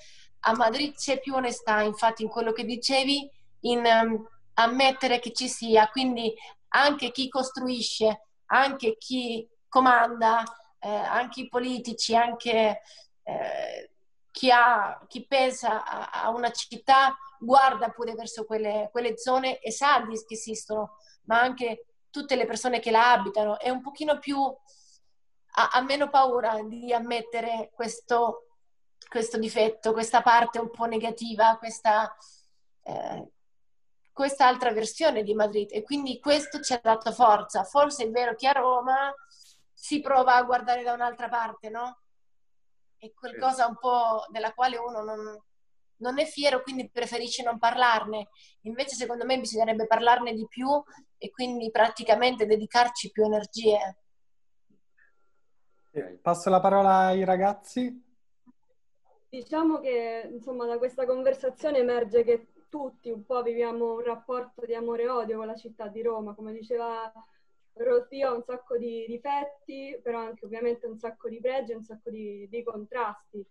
a 0.42 0.56
Madrid 0.56 0.96
c'è 0.96 1.20
più 1.20 1.36
onestà, 1.36 1.82
infatti, 1.82 2.24
in 2.24 2.30
quello 2.30 2.52
che 2.52 2.66
dicevi, 2.66 3.30
in 3.62 3.84
um, 3.86 4.28
ammettere 4.56 5.20
che 5.20 5.34
ci 5.34 5.48
sia. 5.48 5.88
Quindi 5.90 6.34
anche 6.70 7.12
chi 7.12 7.30
costruisce, 7.30 8.22
anche 8.48 8.98
chi 8.98 9.48
comanda, 9.68 10.44
eh, 10.80 10.90
anche 10.90 11.42
i 11.42 11.48
politici, 11.48 12.16
anche 12.16 12.82
eh, 13.24 13.93
chi, 14.34 14.50
ha, 14.50 15.00
chi 15.08 15.28
pensa 15.28 15.86
a, 15.86 16.24
a, 16.24 16.30
una 16.32 16.52
città, 16.52 17.16
guarda 17.40 17.90
pure 17.90 18.16
verso 18.16 18.46
quelle, 18.46 18.90
quelle 18.92 19.16
zone 19.16 19.60
e 19.60 19.72
sa 19.72 20.04
che 20.08 20.34
esistono, 20.34 20.98
ma 21.26 21.40
anche 21.40 21.86
tutte 22.10 22.36
le 22.36 22.48
persone 22.48 22.80
che 22.80 22.90
la 22.90 23.12
abitano. 23.12 23.60
È 23.60 23.70
un 23.70 23.82
pochino 23.82 24.18
più 24.18 24.36
ha, 25.56 25.70
ha 25.72 25.82
meno 25.82 26.10
paura 26.10 26.64
di 26.64 26.92
ammettere 26.92 27.70
questo, 27.76 28.48
questo, 29.08 29.38
difetto, 29.38 29.94
questa 29.94 30.24
parte 30.24 30.60
un 30.60 30.72
po' 30.72 30.86
negativa, 30.86 31.58
questa, 31.58 32.16
eh, 32.82 33.32
questa 34.12 34.48
altra 34.48 34.72
versione 34.72 35.22
di 35.22 35.36
Madrid 35.36 35.70
e 35.72 35.84
quindi 35.84 36.20
questo 36.20 36.60
ci 36.60 36.74
ha 36.74 36.80
dato 36.82 37.12
forza. 37.12 37.64
Forse 37.64 38.06
è 38.06 38.10
vero 38.10 38.34
che 38.34 38.48
a 38.48 38.54
Roma 38.54 39.14
si 39.72 40.02
prova 40.02 40.38
a 40.38 40.44
guardare 40.44 40.82
da 40.82 40.94
un'altra 40.94 41.30
parte, 41.30 41.70
no? 41.70 42.00
È 43.04 43.12
qualcosa 43.12 43.68
un 43.68 43.78
po' 43.78 44.26
della 44.30 44.54
quale 44.54 44.78
uno 44.78 45.04
non, 45.04 45.38
non 45.98 46.20
è 46.20 46.26
fiero, 46.26 46.62
quindi 46.62 46.90
preferisce 46.90 47.44
non 47.44 47.60
parlarne. 47.60 48.30
Invece, 48.62 48.96
secondo 48.96 49.26
me, 49.26 49.38
bisognerebbe 49.38 49.86
parlarne 49.88 50.32
di 50.32 50.48
più 50.48 50.70
e 51.18 51.30
quindi 51.30 51.70
praticamente 51.70 52.46
dedicarci 52.46 53.12
più 53.12 53.26
energie. 53.26 53.98
Passo 56.22 56.50
la 56.50 56.62
parola 56.62 57.08
ai 57.08 57.26
ragazzi. 57.26 58.02
Diciamo 59.28 59.80
che 59.82 60.30
insomma 60.32 60.66
da 60.66 60.78
questa 60.78 61.06
conversazione 61.06 61.80
emerge 61.80 62.24
che 62.24 62.48
tutti 62.70 63.10
un 63.10 63.26
po' 63.26 63.42
viviamo 63.42 63.96
un 63.96 64.04
rapporto 64.04 64.66
di 64.66 64.76
amore 64.76 65.04
e 65.04 65.10
odio 65.10 65.38
con 65.40 65.48
la 65.48 65.56
città 65.56 65.90
di 65.90 66.02
Roma, 66.02 66.34
come 66.34 66.54
diceva 66.54 67.12
Rosio 67.74 68.30
ha 68.30 68.34
un 68.34 68.44
sacco 68.44 68.78
di 68.78 69.06
difetti, 69.08 70.00
però 70.02 70.20
anche 70.20 70.46
ovviamente 70.46 70.86
un 70.86 70.98
sacco 70.98 71.30
di 71.30 71.40
pregi, 71.40 71.74
un 71.74 71.84
sacco 71.84 72.10
di, 72.10 72.48
di 72.50 72.64
contrasti. 72.64 73.46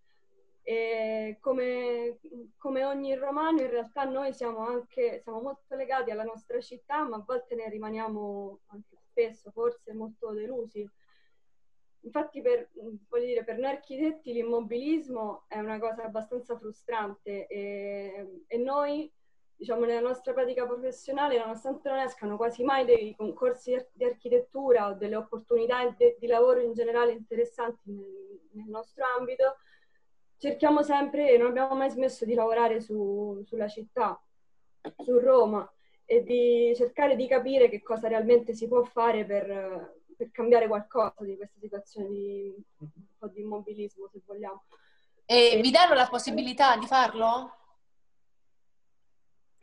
E 0.64 1.38
come, 1.40 2.18
come, 2.56 2.84
ogni 2.84 3.14
romano 3.16 3.60
in 3.60 3.70
realtà 3.70 4.04
noi 4.04 4.32
siamo 4.32 4.58
anche 4.58 5.20
siamo 5.22 5.40
molto 5.40 5.74
legati 5.74 6.12
alla 6.12 6.22
nostra 6.22 6.60
città, 6.60 7.06
ma 7.06 7.16
a 7.16 7.24
volte 7.26 7.56
ne 7.56 7.68
rimaniamo 7.68 8.60
anche 8.66 8.96
spesso 8.96 9.50
forse 9.50 9.92
molto 9.92 10.30
delusi 10.32 10.88
Infatti 12.04 12.42
per, 12.42 12.68
dire, 12.72 13.44
per, 13.44 13.58
noi 13.58 13.70
architetti 13.70 14.32
l'immobilismo 14.32 15.44
è 15.46 15.58
una 15.58 15.78
cosa 15.78 16.02
abbastanza 16.02 16.56
frustrante 16.58 17.46
e, 17.46 18.42
e, 18.46 18.56
noi, 18.56 19.10
diciamo, 19.56 19.84
nella 19.84 20.00
nostra 20.00 20.32
pratica 20.32 20.66
professionale, 20.66 21.38
nonostante 21.38 21.88
non 21.88 21.98
escano 21.98 22.36
quasi 22.36 22.64
mai 22.64 22.84
dei 22.84 23.14
concorsi 23.16 23.76
di 23.92 24.04
architettura 24.04 24.88
o 24.88 24.94
delle 24.94 25.16
opportunità 25.16 25.94
di, 26.18 26.26
lavoro 26.26 26.60
in 26.60 26.72
generale 26.72 27.12
interessanti 27.12 27.90
nel, 27.90 28.40
nel, 28.52 28.68
nostro 28.68 29.04
ambito, 29.18 29.56
cerchiamo 30.38 30.82
sempre 30.82 31.30
e 31.30 31.38
non 31.38 31.48
abbiamo 31.48 31.74
mai 31.74 31.90
smesso 31.90 32.24
di 32.24 32.34
lavorare 32.34 32.80
su, 32.80 33.42
sulla 33.46 33.68
città, 33.68 34.20
su 34.98 35.18
Roma 35.18 35.70
e 36.04 36.22
di 36.22 36.72
cercare 36.74 37.14
di 37.16 37.26
capire 37.28 37.68
che 37.68 37.82
cosa 37.82 38.08
realmente 38.08 38.54
si 38.54 38.66
può 38.66 38.82
fare 38.82 39.24
per 39.24 40.00
per 40.22 40.30
cambiare 40.30 40.68
qualcosa 40.68 41.24
di 41.24 41.36
questa 41.36 41.58
situazione 41.58 42.08
di 42.08 42.54
un 42.78 42.88
po' 43.18 43.26
di 43.26 43.40
immobilismo, 43.40 44.08
se 44.12 44.20
vogliamo. 44.24 44.64
E 45.24 45.58
vi 45.60 45.70
danno 45.70 45.94
la 45.94 46.06
possibilità 46.06 46.76
di 46.76 46.86
farlo? 46.86 47.56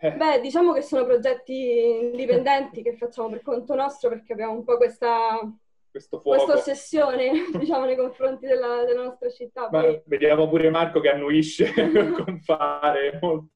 Eh. 0.01 0.11
Beh, 0.13 0.39
diciamo 0.39 0.71
che 0.71 0.81
sono 0.81 1.03
progetti 1.03 2.03
indipendenti 2.03 2.81
che 2.81 2.95
facciamo 2.95 3.29
per 3.29 3.41
conto 3.41 3.75
nostro 3.75 4.07
perché 4.07 4.31
abbiamo 4.31 4.53
un 4.53 4.63
po' 4.63 4.77
questa, 4.77 5.39
questa 5.91 6.53
ossessione 6.53 7.31
diciamo, 7.59 7.83
nei 7.83 7.97
confronti 7.97 8.47
della, 8.47 8.85
della 8.85 9.03
nostra 9.03 9.29
città. 9.29 9.69
Ma 9.69 9.81
Poi... 9.81 10.01
Vediamo 10.05 10.47
pure 10.47 10.69
Marco 10.69 11.01
che 11.01 11.09
annuisce 11.09 11.73
con 12.15 12.39
fare 12.39 13.19
molto. 13.21 13.49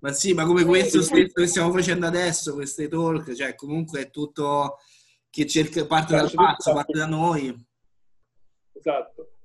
Ma 0.00 0.12
sì, 0.12 0.34
ma 0.34 0.44
come 0.44 0.64
questo 0.64 1.00
stesso 1.00 1.32
che 1.32 1.46
stiamo 1.46 1.72
facendo 1.72 2.06
adesso, 2.06 2.52
queste 2.52 2.86
talk, 2.86 3.32
cioè 3.32 3.54
comunque 3.54 4.02
è 4.02 4.10
tutto 4.10 4.76
che 5.30 5.46
cerca, 5.46 5.86
parte 5.86 6.14
dal 6.14 6.30
pazzo, 6.32 6.74
parte 6.74 6.98
da 6.98 7.06
noi. 7.06 7.66
Esatto. 8.74 9.37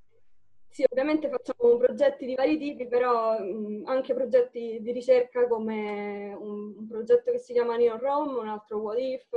Sì, 0.74 0.84
ovviamente 0.90 1.30
facciamo 1.30 1.78
progetti 1.78 2.26
di 2.26 2.34
vari 2.34 2.58
tipi, 2.58 2.88
però 2.88 3.38
mh, 3.38 3.84
anche 3.86 4.16
progetti 4.16 4.80
di 4.82 4.92
ricerca 4.92 5.48
come 5.48 6.34
un, 6.34 6.74
un, 6.76 6.88
progetto 6.88 7.32
che 7.32 7.38
si 7.38 7.54
chiama 7.54 7.76
Neon 7.76 8.00
Rome, 8.00 8.40
un 8.40 8.48
altro 8.48 8.80
What 8.80 8.98
If, 8.98 9.28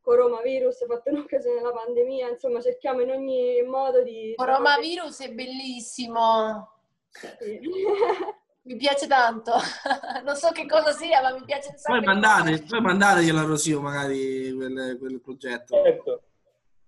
coronavirus 0.00 0.86
fatto 0.86 1.10
in 1.10 1.18
occasione 1.18 1.56
della 1.56 1.72
pandemia, 1.72 2.30
insomma 2.30 2.62
cerchiamo 2.62 3.02
in 3.02 3.10
ogni 3.10 3.62
modo 3.62 4.02
di... 4.02 4.32
Coronavirus 4.34 5.20
è 5.20 5.32
bellissimo! 5.34 6.78
Sì. 7.10 7.60
mi 8.64 8.76
piace 8.76 9.06
tanto. 9.06 9.52
non 10.24 10.34
so 10.34 10.48
che 10.50 10.64
cosa 10.64 10.92
sia, 10.92 11.20
ma 11.20 11.34
mi 11.34 11.44
piace 11.44 11.72
un 11.72 11.76
sacco. 11.76 11.98
Poi 11.98 12.06
mandate, 12.06 12.64
poi 12.66 12.80
mandateglielo 12.80 13.38
a 13.38 13.44
Rosio 13.44 13.82
magari 13.82 14.50
quel, 14.54 14.96
quel 14.98 15.20
progetto. 15.20 15.82
Certo. 15.82 16.22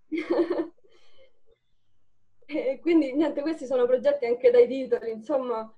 e 2.53 2.78
quindi 2.80 3.12
niente, 3.14 3.42
questi 3.42 3.66
sono 3.66 3.86
progetti 3.86 4.26
anche 4.26 4.50
dai 4.50 4.66
titoli, 4.66 5.11
insomma, 5.11 5.70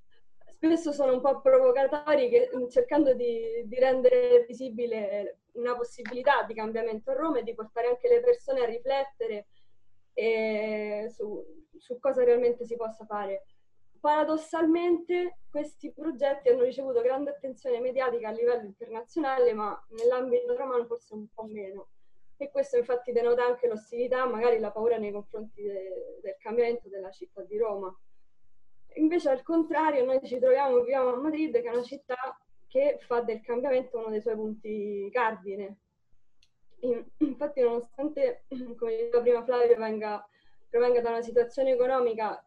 spesso 0.47 0.93
sono 0.93 1.13
un 1.15 1.21
po' 1.21 1.41
provocatori 1.41 2.29
che, 2.29 2.51
cercando 2.71 3.15
di, 3.15 3.63
di 3.65 3.79
rendere 3.79 4.45
visibile 4.47 5.41
una 5.53 5.77
possibilità 5.77 6.43
di 6.43 6.55
cambiamento 6.55 7.11
a 7.11 7.15
Roma 7.15 7.39
e 7.39 7.43
di 7.43 7.55
portare 7.55 7.89
anche 7.89 8.09
le 8.09 8.21
persone 8.21 8.61
a 8.63 8.67
riflettere 8.67 9.47
eh, 10.15 11.07
su, 11.11 11.45
su 11.77 11.99
cosa 11.99 12.25
realmente 12.25 12.65
si 12.65 12.77
possa 12.77 13.05
fare 13.05 13.45
paradossalmente 14.05 15.39
questi 15.49 15.91
progetti 15.91 16.51
hanno 16.51 16.65
ricevuto 16.65 17.01
grande 17.01 17.31
attenzione 17.31 17.81
mediatica 17.81 18.29
a 18.29 18.33
livello 18.33 18.67
internazionale, 18.67 19.55
ma 19.55 19.83
nell'ambito 19.93 20.55
romano 20.55 20.85
forse 20.85 21.15
un 21.15 21.27
po' 21.33 21.45
meno. 21.45 21.89
E 22.45 22.51
questo 22.51 22.77
infatti 22.77 23.13
denota 23.13 23.45
anche 23.45 23.67
l'ostilità, 23.67 24.27
magari 24.27 24.59
la 24.59 24.71
paura 24.71 24.97
nei 24.99 25.13
confronti 25.13 25.63
de- 25.63 26.19
del 26.23 26.37
cambiamento 26.39 26.89
della 26.89 27.11
città 27.11 27.43
di 27.43 27.59
Roma. 27.59 27.95
Invece 28.97 29.31
al 29.31 29.43
contrario 29.43 30.05
noi 30.05 30.21
ci 30.25 30.39
troviamo, 30.39 30.79
viviamo 30.79 31.11
a 31.11 31.17
Madrid 31.17 31.53
che 31.53 31.63
è 31.63 31.73
una 31.73 31.83
città 31.83 32.17
che 32.69 32.99
fa 33.01 33.23
del 33.23 33.41
cambiamento 33.41 33.99
uno 33.99 34.11
dei 34.11 34.21
suoi 34.21 34.35
punti 34.35 35.09
cardine. 35.13 35.79
Infatti 37.19 37.61
nonostante, 37.63 38.45
come 38.77 38.97
diceva 38.97 39.21
prima 39.21 39.45
Flavio, 39.45 39.77
venga, 39.77 40.29
provenga 40.69 41.01
da 41.01 41.11
una 41.11 41.23
situazione 41.23 41.73
economica 41.73 42.45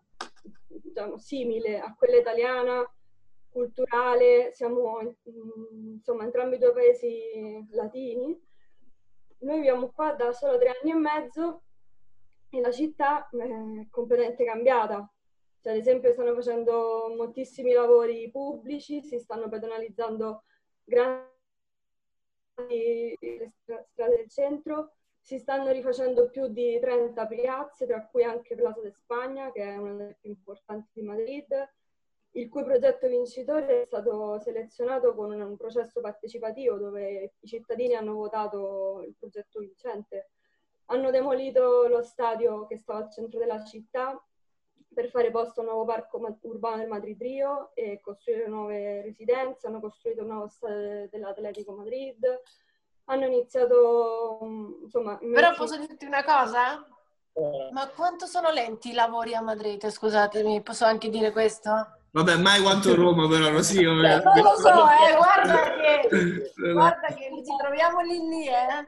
diciamo, 0.67 1.17
simile 1.17 1.79
a 1.79 1.93
quella 1.97 2.17
italiana, 2.17 2.89
culturale, 3.49 4.51
siamo 4.53 4.99
insomma 5.93 6.23
entrambi 6.23 6.57
due 6.59 6.73
paesi 6.73 7.65
latini, 7.71 8.39
noi 9.39 9.55
viviamo 9.57 9.89
qua 9.89 10.13
da 10.13 10.31
solo 10.31 10.57
tre 10.57 10.73
anni 10.79 10.91
e 10.91 10.95
mezzo 10.95 11.63
e 12.49 12.61
la 12.61 12.71
città 12.71 13.27
è 13.29 13.87
completamente 13.89 14.45
cambiata. 14.45 15.11
Cioè, 15.61 15.73
ad 15.73 15.79
esempio 15.79 16.11
stanno 16.13 16.33
facendo 16.33 17.13
moltissimi 17.15 17.73
lavori 17.73 18.29
pubblici, 18.31 19.01
si 19.01 19.19
stanno 19.19 19.49
pedonalizzando 19.49 20.43
grandi 20.83 21.35
strade 23.91 24.15
del 24.15 24.29
centro, 24.29 24.93
si 25.19 25.37
stanno 25.39 25.71
rifacendo 25.71 26.29
più 26.29 26.47
di 26.47 26.79
30 26.79 27.27
piazze, 27.27 27.85
tra 27.85 28.05
cui 28.05 28.23
anche 28.23 28.55
Plaza 28.55 28.81
de 28.81 28.91
Spagna, 28.91 29.51
che 29.51 29.63
è 29.63 29.75
una 29.75 29.93
delle 29.93 30.17
più 30.19 30.29
importanti 30.29 30.89
di 30.93 31.01
Madrid, 31.01 31.47
il 32.37 32.49
cui 32.49 32.63
progetto 32.63 33.07
vincitore 33.07 33.81
è 33.81 33.85
stato 33.85 34.39
selezionato 34.39 35.15
con 35.15 35.31
un 35.31 35.57
processo 35.57 36.01
partecipativo 36.01 36.77
dove 36.77 37.33
i 37.39 37.47
cittadini 37.47 37.95
hanno 37.95 38.13
votato 38.13 39.03
il 39.05 39.15
progetto 39.17 39.59
vincente. 39.59 40.29
Hanno 40.85 41.09
demolito 41.09 41.87
lo 41.87 42.01
stadio 42.03 42.67
che 42.67 42.77
stava 42.77 42.99
al 42.99 43.11
centro 43.11 43.39
della 43.39 43.63
città 43.63 44.21
per 44.93 45.09
fare 45.09 45.31
posto 45.31 45.59
a 45.59 45.63
un 45.63 45.69
nuovo 45.69 45.85
parco 45.85 46.19
urbano 46.41 46.77
del 46.77 46.87
Madrid 46.87 47.19
Rio 47.21 47.71
e 47.73 47.99
costruire 48.01 48.47
nuove 48.47 49.01
residenze, 49.01 49.67
hanno 49.67 49.79
costruito 49.79 50.21
un 50.21 50.29
nuovo 50.29 50.47
stadio 50.47 51.07
dell'Atletico 51.09 51.73
Madrid, 51.73 52.23
hanno 53.05 53.25
iniziato 53.25 54.39
insomma... 54.83 55.17
Però 55.17 55.53
posso 55.55 55.77
dirti 55.77 56.05
una 56.05 56.23
cosa? 56.23 56.87
Eh. 57.33 57.69
Ma 57.71 57.87
quanto 57.89 58.25
sono 58.25 58.49
lenti 58.49 58.89
i 58.89 58.93
lavori 58.93 59.35
a 59.35 59.41
Madrid? 59.41 59.87
Scusatemi, 59.87 60.61
posso 60.61 60.85
anche 60.85 61.09
dire 61.09 61.31
questo? 61.31 61.96
Vabbè, 62.17 62.35
mai 62.37 62.63
quanto 62.63 62.95
Roma 62.95 63.27
però, 63.27 63.51
Rosì. 63.51 63.79
Non 63.83 63.99
lo 63.99 64.55
so, 64.57 64.89
eh, 64.89 65.15
guarda 65.15 65.75
che, 65.75 66.51
guarda 66.73 67.07
che 67.13 67.29
ci 67.45 67.55
troviamo 67.59 68.01
lì 68.01 68.27
lì, 68.27 68.47
eh. 68.47 68.83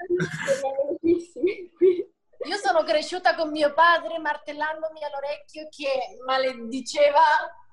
Io 2.47 2.57
sono 2.57 2.81
cresciuta 2.83 3.35
con 3.35 3.51
mio 3.51 3.71
padre 3.73 4.17
martellandomi 4.17 5.03
all'orecchio 5.03 5.67
che 5.69 6.17
malediceva 6.25 7.21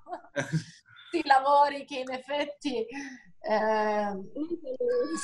i 1.12 1.22
lavori 1.24 1.86
che 1.86 2.00
in 2.00 2.12
effetti 2.12 2.84
eh, 3.40 4.12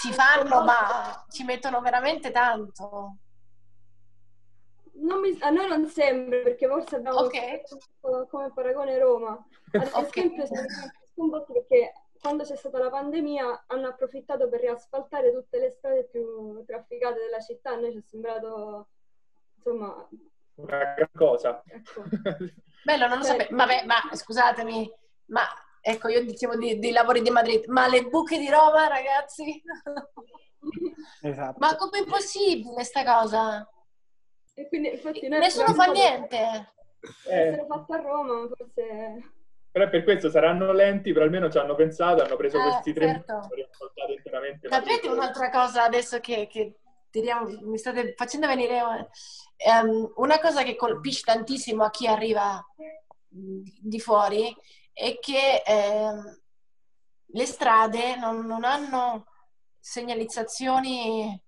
si 0.01 0.13
fanno, 0.13 0.65
ma 0.65 1.27
ci 1.29 1.45
mettono 1.45 1.83
veramente 1.83 2.31
tanto. 2.31 3.19
Mi, 5.03 5.37
a 5.41 5.51
noi 5.51 5.69
non 5.69 5.87
sembra 5.87 6.39
perché 6.43 6.69
forse 6.69 6.97
abbiamo 6.97 7.21
okay. 7.21 7.63
come 8.29 8.53
paragone 8.55 8.99
Roma. 8.99 9.45
Ad 9.73 10.07
esempio, 10.07 10.45
okay. 10.45 10.67
un 11.15 11.31
po' 11.31 11.45
perché 11.45 11.93
quando 12.21 12.45
c'è 12.45 12.57
stata 12.57 12.79
la 12.79 12.89
pandemia 12.89 13.65
hanno 13.67 13.89
approfittato 13.89 14.49
per 14.49 14.61
riasfaltare 14.61 15.33
tutte 15.33 15.59
le 15.59 15.71
strade 15.71 16.05
più 16.05 16.65
trafficate 16.65 17.19
della 17.19 17.41
città. 17.41 17.71
A 17.71 17.77
noi 17.77 17.93
ci 17.93 17.99
è 17.99 18.03
sembrato 18.03 18.89
insomma 19.57 20.09
una 20.55 20.95
gran 20.95 21.11
cosa. 21.15 21.63
Ecco. 21.67 22.05
Bello, 22.85 23.07
non 23.09 23.19
lo 23.19 23.25
cioè, 23.25 23.39
sapevo. 23.39 23.57
Vabbè, 23.57 23.85
ma 23.85 23.97
scusatemi, 24.13 24.93
ma 25.27 25.43
ecco, 25.81 26.09
io 26.09 26.25
dicevo 26.25 26.57
di, 26.57 26.79
di 26.79 26.91
lavori 26.91 27.23
di 27.23 27.31
Madrid, 27.31 27.67
ma 27.67 27.89
le 27.89 28.05
buche 28.05 28.39
di 28.39 28.49
Roma, 28.49 28.87
ragazzi? 28.89 29.63
Esatto. 31.21 31.57
Ma 31.59 31.75
com'è 31.75 32.05
possibile 32.05 32.73
questa 32.73 33.05
cosa? 33.05 33.69
E 34.55 34.69
quindi, 34.69 34.91
infatti, 34.91 35.29
Nessuno 35.29 35.75
fa 35.75 35.87
niente. 35.87 36.37
Eh. 37.29 37.49
Essere 37.49 37.67
fatto 37.67 37.93
a 37.93 37.97
Roma, 38.01 38.49
forse... 38.57 39.33
Però 39.73 39.89
per 39.89 40.05
questo 40.05 40.29
saranno 40.29 40.71
lenti, 40.73 41.13
però 41.13 41.25
almeno 41.25 41.51
ci 41.51 41.57
hanno 41.57 41.75
pensato, 41.75 42.23
hanno 42.23 42.37
preso 42.37 42.59
eh, 42.59 42.63
questi 42.63 42.93
tre 42.93 43.07
certo. 43.07 43.49
minuti 43.51 44.13
interamente. 44.17 44.69
Sapete 44.69 45.09
un'altra 45.09 45.49
cosa 45.49 45.85
adesso 45.85 46.21
che, 46.21 46.47
che 46.47 46.77
tiriamo, 47.11 47.61
mi 47.63 47.79
state 47.79 48.13
facendo 48.15 48.47
venire 48.47 48.83
um, 48.83 50.13
una 50.17 50.39
cosa 50.41 50.63
che 50.63 50.77
colpisce 50.77 51.23
tantissimo 51.25 51.85
a 51.85 51.91
chi 51.91 52.07
arriva 52.07 52.63
di 53.29 53.99
fuori 53.99 54.55
è 54.93 55.19
che 55.19 55.63
um, 55.67 56.41
le 57.29 57.47
strade 57.47 58.17
non, 58.17 58.45
non 58.45 58.65
hanno 58.65 59.27
segnalizzazioni, 59.79 61.43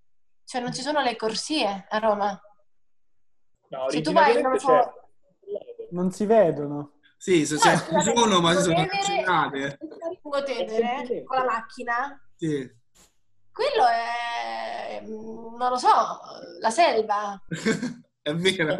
cioè 0.44 0.62
non 0.62 0.72
ci 0.72 0.80
sono 0.80 1.02
le 1.02 1.14
corsie 1.16 1.86
a 1.88 1.98
Roma. 1.98 2.40
No, 3.74 3.90
Se 3.90 4.00
tu 4.00 4.12
vai, 4.12 4.40
non 4.40 4.58
so... 4.58 4.92
Non 5.90 6.10
si 6.12 6.26
vedono. 6.26 6.92
Sì, 7.16 7.46
se 7.46 7.54
no, 7.54 8.00
ci 8.00 8.14
sono, 8.14 8.40
ma 8.40 8.54
si 8.54 8.62
sono 8.62 8.86
cancellate. 8.86 9.78
Tedere 10.44 11.24
con 11.24 11.38
la 11.38 11.44
macchina. 11.44 12.28
Sì. 12.36 12.70
Quello 13.52 13.86
è, 13.86 15.00
non 15.06 15.70
lo 15.70 15.76
so, 15.76 15.88
la 16.60 16.70
selva. 16.70 17.40
è 18.20 18.34
vero 18.34 18.76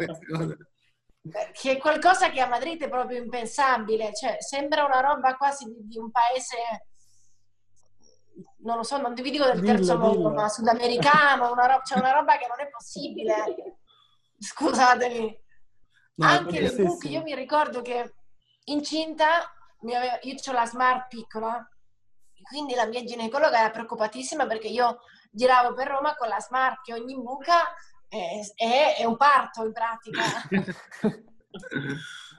Che 1.53 1.71
è 1.71 1.77
qualcosa 1.77 2.29
che 2.29 2.41
a 2.41 2.47
Madrid 2.47 2.83
è 2.83 2.89
proprio 2.89 3.17
impensabile. 3.19 4.13
Cioè, 4.13 4.37
sembra 4.39 4.85
una 4.85 4.99
roba 4.99 5.35
quasi 5.35 5.65
di, 5.65 5.87
di 5.87 5.97
un 5.97 6.11
paese 6.11 6.87
non 8.57 8.77
lo 8.77 8.83
so, 8.83 8.97
non 8.97 9.13
vi 9.13 9.31
dico 9.31 9.45
del 9.45 9.63
terzo 9.63 9.97
mondo, 9.97 10.29
ma 10.29 10.49
sudamericano, 10.49 11.51
una, 11.51 11.67
ro- 11.67 11.81
cioè 11.83 11.99
una 11.99 12.11
roba 12.11 12.37
che 12.37 12.47
non 12.47 12.59
è 12.59 12.69
possibile 12.69 13.33
scusatemi. 14.37 15.43
No, 16.15 16.27
Anche 16.27 16.61
le 16.61 16.71
buche, 16.71 17.07
io 17.09 17.23
mi 17.23 17.35
ricordo 17.35 17.81
che 17.81 18.13
incinta, 18.65 19.53
aveva, 19.81 20.19
io 20.21 20.35
ho 20.45 20.51
la 20.53 20.65
smart 20.65 21.07
piccola, 21.09 21.69
quindi 22.49 22.73
la 22.73 22.85
mia 22.85 23.03
ginecologa 23.03 23.59
era 23.59 23.69
preoccupatissima 23.71 24.45
perché 24.45 24.67
io 24.67 24.99
giravo 25.31 25.73
per 25.73 25.87
Roma 25.87 26.15
con 26.15 26.27
la 26.27 26.39
smart 26.39 26.81
che 26.83 26.93
ogni 26.93 27.15
buca 27.15 27.73
è, 28.07 28.39
è, 28.55 28.95
è 28.97 29.03
un 29.03 29.17
parto 29.17 29.65
in 29.65 29.73
pratica. 29.73 30.23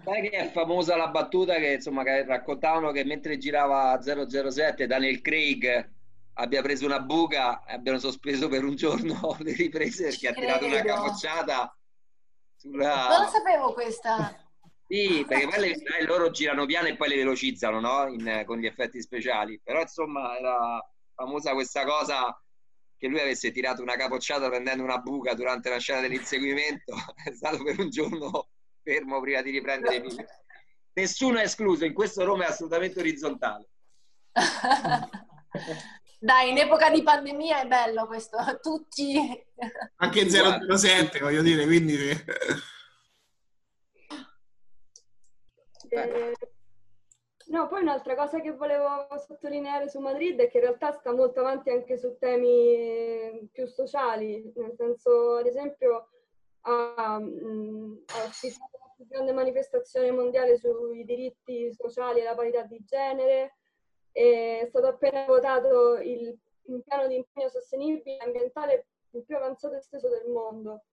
Sai 0.05 0.23
che 0.23 0.31
è 0.31 0.51
famosa 0.53 0.97
la 0.97 1.09
battuta 1.09 1.57
che 1.57 1.73
insomma 1.75 2.05
che 2.05 2.25
raccontavano 2.25 2.93
che 2.93 3.05
mentre 3.05 3.39
girava 3.39 3.99
007 4.01 4.87
Daniel 4.87 5.21
Craig 5.21 5.91
abbia 6.35 6.63
preso 6.63 6.87
una 6.87 7.01
buca 7.01 7.65
e 7.65 7.75
abbiano 7.75 7.99
sospeso 7.99 8.49
per 8.49 8.63
un 8.63 8.77
giorno 8.77 9.37
le 9.41 9.53
riprese 9.53 10.05
perché 10.05 10.29
ha 10.29 10.33
tirato 10.33 10.67
una 10.67 10.83
capocciata 10.83 11.76
sulla... 12.71 13.09
Non 13.09 13.23
lo 13.23 13.29
sapevo 13.29 13.73
questa. 13.73 14.41
Sì, 14.89 15.25
perché 15.27 15.49
poi 15.49 15.61
le, 15.61 16.05
loro 16.05 16.31
girano 16.31 16.65
piano 16.67 16.89
e 16.89 16.97
poi 16.97 17.09
le 17.09 17.17
velocizzano, 17.17 17.81
no? 17.81 18.07
In, 18.09 18.45
con 18.47 18.59
gli 18.59 18.67
effetti 18.67 19.01
speciali. 19.01 19.61
Però 19.63 19.81
insomma 19.81 20.37
era 20.37 20.85
famosa 21.15 21.53
questa 21.53 21.85
cosa 21.85 22.41
che 22.97 23.09
lui 23.09 23.21
avesse 23.21 23.51
tirato 23.51 23.83
una 23.83 23.97
capocciata 23.97 24.49
prendendo 24.49 24.83
una 24.83 24.99
buca 24.99 25.35
durante 25.35 25.71
la 25.71 25.79
scena 25.79 26.01
dell'inseguimento. 26.01 26.95
È 27.25 27.33
stato 27.33 27.63
per 27.63 27.79
un 27.79 27.91
giorno 27.91 28.49
fermo 28.83 29.21
prima 29.21 29.43
di 29.43 29.51
riprendere 29.51 30.01
film. 30.01 30.25
Nessuno 30.93 31.39
è 31.39 31.43
escluso, 31.43 31.85
in 31.85 31.93
questo 31.93 32.25
Roma 32.25 32.45
è 32.45 32.49
assolutamente 32.49 33.01
orizzontale. 33.01 33.69
Dai, 36.19 36.51
in 36.51 36.59
epoca 36.59 36.91
di 36.91 37.03
pandemia 37.03 37.63
è 37.63 37.67
bello 37.67 38.07
questo, 38.07 38.39
tutti... 38.63 39.15
Anche 39.97 40.29
007, 40.29 41.19
voglio 41.21 41.43
dire, 41.43 41.65
quindi... 41.65 41.95
Eh, 45.89 46.35
no, 47.47 47.69
poi 47.69 47.83
un'altra 47.83 48.15
cosa 48.17 48.41
che 48.41 48.53
volevo 48.53 49.07
sottolineare 49.25 49.89
su 49.89 50.01
Madrid 50.01 50.41
è 50.41 50.49
che 50.49 50.57
in 50.57 50.65
realtà 50.65 50.93
sta 50.93 51.13
molto 51.13 51.41
avanti 51.41 51.71
anche 51.71 51.97
su 51.99 52.17
temi 52.19 53.49
più 53.53 53.67
sociali, 53.67 54.53
nel 54.57 54.75
senso, 54.75 55.37
ad 55.37 55.47
esempio, 55.47 56.09
ha 56.63 57.21
ospitato 58.27 58.79
la 58.81 58.93
più 58.97 59.07
grande 59.07 59.33
manifestazione 59.33 60.11
mondiale 60.11 60.57
sui 60.57 61.05
diritti 61.05 61.73
sociali 61.73 62.21
e 62.21 62.25
la 62.25 62.35
parità 62.35 62.63
di 62.63 62.83
genere, 62.85 63.59
è 64.23 64.67
stato 64.69 64.87
appena 64.87 65.27
votato 65.27 65.99
il, 65.99 66.35
il 66.65 66.83
piano 66.83 67.07
di 67.07 67.17
impegno 67.17 67.51
sostenibile 67.51 68.17
ambientale 68.19 68.87
il 69.11 69.23
più 69.25 69.37
avanzato 69.37 69.75
e 69.75 69.79
esteso 69.79 70.09
del 70.09 70.27
mondo. 70.31 70.85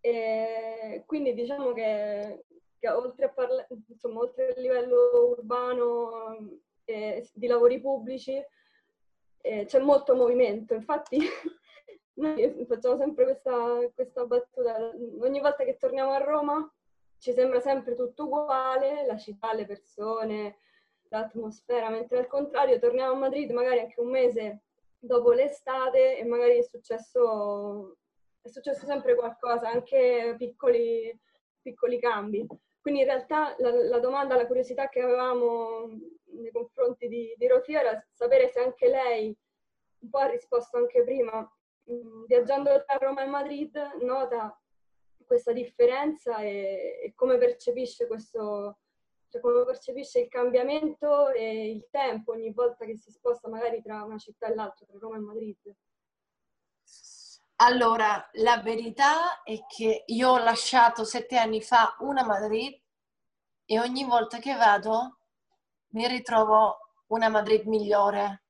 E 0.00 1.04
quindi 1.06 1.34
diciamo 1.34 1.72
che, 1.72 2.44
che 2.80 2.88
oltre, 2.88 3.26
a 3.26 3.28
parla- 3.28 3.66
insomma, 3.88 4.20
oltre 4.20 4.54
al 4.54 4.60
livello 4.60 5.28
urbano 5.30 6.60
eh, 6.84 7.28
di 7.32 7.46
lavori 7.46 7.80
pubblici 7.80 8.44
eh, 9.40 9.64
c'è 9.64 9.78
molto 9.78 10.16
movimento. 10.16 10.74
Infatti 10.74 11.18
noi 12.14 12.66
facciamo 12.66 12.96
sempre 12.96 13.22
questa, 13.22 13.88
questa 13.94 14.26
battuta, 14.26 14.90
ogni 15.20 15.40
volta 15.40 15.62
che 15.62 15.76
torniamo 15.76 16.10
a 16.10 16.18
Roma 16.18 16.72
ci 17.18 17.32
sembra 17.32 17.60
sempre 17.60 17.94
tutto 17.94 18.24
uguale, 18.24 19.04
la 19.06 19.16
città, 19.16 19.52
le 19.52 19.66
persone, 19.66 20.58
l'atmosfera, 21.08 21.88
mentre 21.88 22.18
al 22.18 22.26
contrario 22.26 22.78
torniamo 22.78 23.12
a 23.12 23.16
Madrid 23.16 23.50
magari 23.50 23.80
anche 23.80 24.00
un 24.00 24.10
mese 24.10 24.62
dopo 24.98 25.32
l'estate 25.32 26.18
e 26.18 26.24
magari 26.24 26.58
è 26.58 26.62
successo, 26.62 27.96
è 28.40 28.48
successo 28.48 28.84
sempre 28.84 29.14
qualcosa, 29.14 29.68
anche 29.68 30.34
piccoli, 30.36 31.16
piccoli 31.62 31.98
cambi. 32.00 32.46
Quindi 32.80 33.00
in 33.00 33.06
realtà 33.06 33.54
la, 33.58 33.70
la, 33.70 33.98
domanda, 33.98 34.36
la 34.36 34.46
curiosità 34.46 34.88
che 34.88 35.00
avevamo 35.00 35.88
nei 36.32 36.50
confronti 36.50 37.08
di, 37.08 37.34
di 37.36 37.46
Rofia 37.46 37.80
era 37.80 38.06
sapere 38.12 38.48
se 38.48 38.60
anche 38.60 38.88
lei, 38.88 39.36
un 40.00 40.10
po' 40.10 40.18
ha 40.18 40.26
risposto 40.26 40.76
anche 40.76 41.02
prima, 41.02 41.40
mh, 41.84 42.24
viaggiando 42.26 42.82
tra 42.84 42.96
Roma 42.98 43.22
e 43.22 43.26
Madrid, 43.26 43.76
nota 44.00 44.58
questa 45.26 45.52
differenza 45.52 46.38
e, 46.38 47.00
e 47.02 47.12
come 47.14 47.36
percepisce 47.36 48.06
questo, 48.06 48.78
cioè 49.28 49.40
come 49.40 49.64
percepisce 49.64 50.20
il 50.20 50.28
cambiamento 50.28 51.28
e 51.30 51.70
il 51.70 51.86
tempo 51.90 52.32
ogni 52.32 52.52
volta 52.52 52.84
che 52.84 52.96
si 52.96 53.10
sposta 53.10 53.48
magari 53.48 53.82
tra 53.82 54.02
una 54.02 54.18
città 54.18 54.46
e 54.46 54.54
l'altra, 54.54 54.86
tra 54.86 54.98
Roma 54.98 55.16
e 55.16 55.20
Madrid? 55.20 55.56
Allora, 57.60 58.28
la 58.34 58.60
verità 58.62 59.42
è 59.42 59.66
che 59.66 60.04
io 60.06 60.30
ho 60.30 60.38
lasciato 60.38 61.04
sette 61.04 61.36
anni 61.36 61.60
fa 61.60 61.96
una 62.00 62.24
Madrid 62.24 62.80
e 63.64 63.80
ogni 63.80 64.04
volta 64.04 64.38
che 64.38 64.54
vado 64.54 65.18
mi 65.88 66.06
ritrovo 66.06 66.78
una 67.08 67.28
Madrid 67.28 67.66
migliore. 67.66 68.44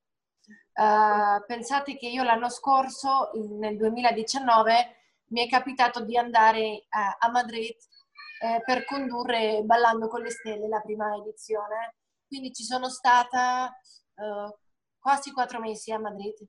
Uh, 0.75 1.45
pensate 1.47 1.97
che 1.97 2.07
io 2.07 2.23
l'anno 2.23 2.51
scorso, 2.51 3.31
nel 3.59 3.77
2019, 3.77 4.97
mi 5.29 5.45
è 5.45 5.49
capitato 5.49 6.05
di 6.05 6.17
andare 6.17 6.85
uh, 6.89 7.17
a 7.19 7.31
Madrid 7.31 7.75
eh, 8.41 8.63
per 8.65 8.85
condurre 8.85 9.63
Ballando 9.65 10.09
con 10.09 10.23
le 10.23 10.31
Stelle, 10.31 10.69
la 10.69 10.81
prima 10.81 11.15
edizione. 11.17 11.97
Quindi 12.27 12.53
ci 12.53 12.63
sono 12.63 12.89
stata 12.89 13.69
eh, 13.69 14.57
quasi 14.99 15.33
quattro 15.33 15.61
mesi 15.61 15.93
a 15.93 15.99
Madrid 15.99 16.47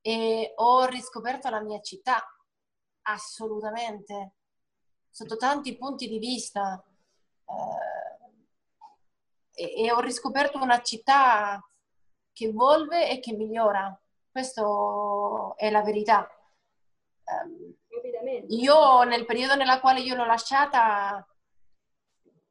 e 0.00 0.52
ho 0.56 0.84
riscoperto 0.86 1.48
la 1.48 1.60
mia 1.60 1.80
città, 1.80 2.22
assolutamente, 3.02 4.34
sotto 5.10 5.36
tanti 5.36 5.76
punti 5.76 6.08
di 6.08 6.18
vista. 6.18 6.82
Eh, 7.46 7.92
e, 9.54 9.84
e 9.84 9.92
ho 9.92 10.00
riscoperto 10.00 10.58
una 10.58 10.80
città 10.82 11.62
che 12.32 12.46
evolve 12.46 13.10
e 13.10 13.20
che 13.20 13.32
migliora. 13.32 13.96
Questa 14.30 14.62
è 15.56 15.70
la 15.70 15.82
verità. 15.82 16.26
Um, 17.24 17.74
io 18.48 19.02
nel 19.04 19.24
periodo 19.24 19.54
nella 19.54 19.80
quale 19.80 20.00
io 20.00 20.14
l'ho 20.14 20.24
lasciata, 20.24 21.26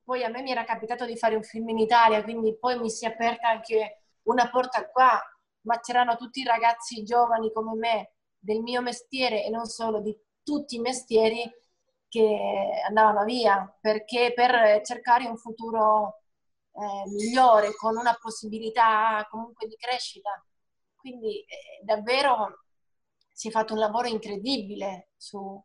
poi 0.03 0.23
a 0.23 0.29
me 0.29 0.41
mi 0.41 0.51
era 0.51 0.63
capitato 0.63 1.05
di 1.05 1.17
fare 1.17 1.35
un 1.35 1.43
film 1.43 1.69
in 1.69 1.77
Italia, 1.77 2.23
quindi 2.23 2.57
poi 2.57 2.79
mi 2.79 2.89
si 2.89 3.05
è 3.05 3.09
aperta 3.09 3.49
anche 3.49 4.03
una 4.23 4.49
porta 4.49 4.89
qua, 4.89 5.19
ma 5.61 5.79
c'erano 5.79 6.15
tutti 6.17 6.41
i 6.41 6.45
ragazzi 6.45 7.03
giovani 7.03 7.51
come 7.51 7.75
me 7.75 8.13
del 8.37 8.61
mio 8.61 8.81
mestiere 8.81 9.43
e 9.45 9.49
non 9.49 9.65
solo 9.65 10.01
di 10.01 10.15
tutti 10.43 10.75
i 10.75 10.79
mestieri 10.79 11.49
che 12.07 12.81
andavano 12.87 13.23
via 13.23 13.73
perché 13.79 14.33
per 14.35 14.81
cercare 14.83 15.27
un 15.27 15.37
futuro 15.37 16.23
eh, 16.73 17.09
migliore 17.09 17.75
con 17.75 17.95
una 17.95 18.17
possibilità 18.19 19.25
comunque 19.29 19.67
di 19.67 19.75
crescita. 19.75 20.43
Quindi 20.95 21.39
eh, 21.41 21.83
davvero 21.83 22.63
si 23.31 23.47
è 23.47 23.51
fatto 23.51 23.73
un 23.73 23.79
lavoro 23.79 24.07
incredibile 24.07 25.09
su, 25.15 25.63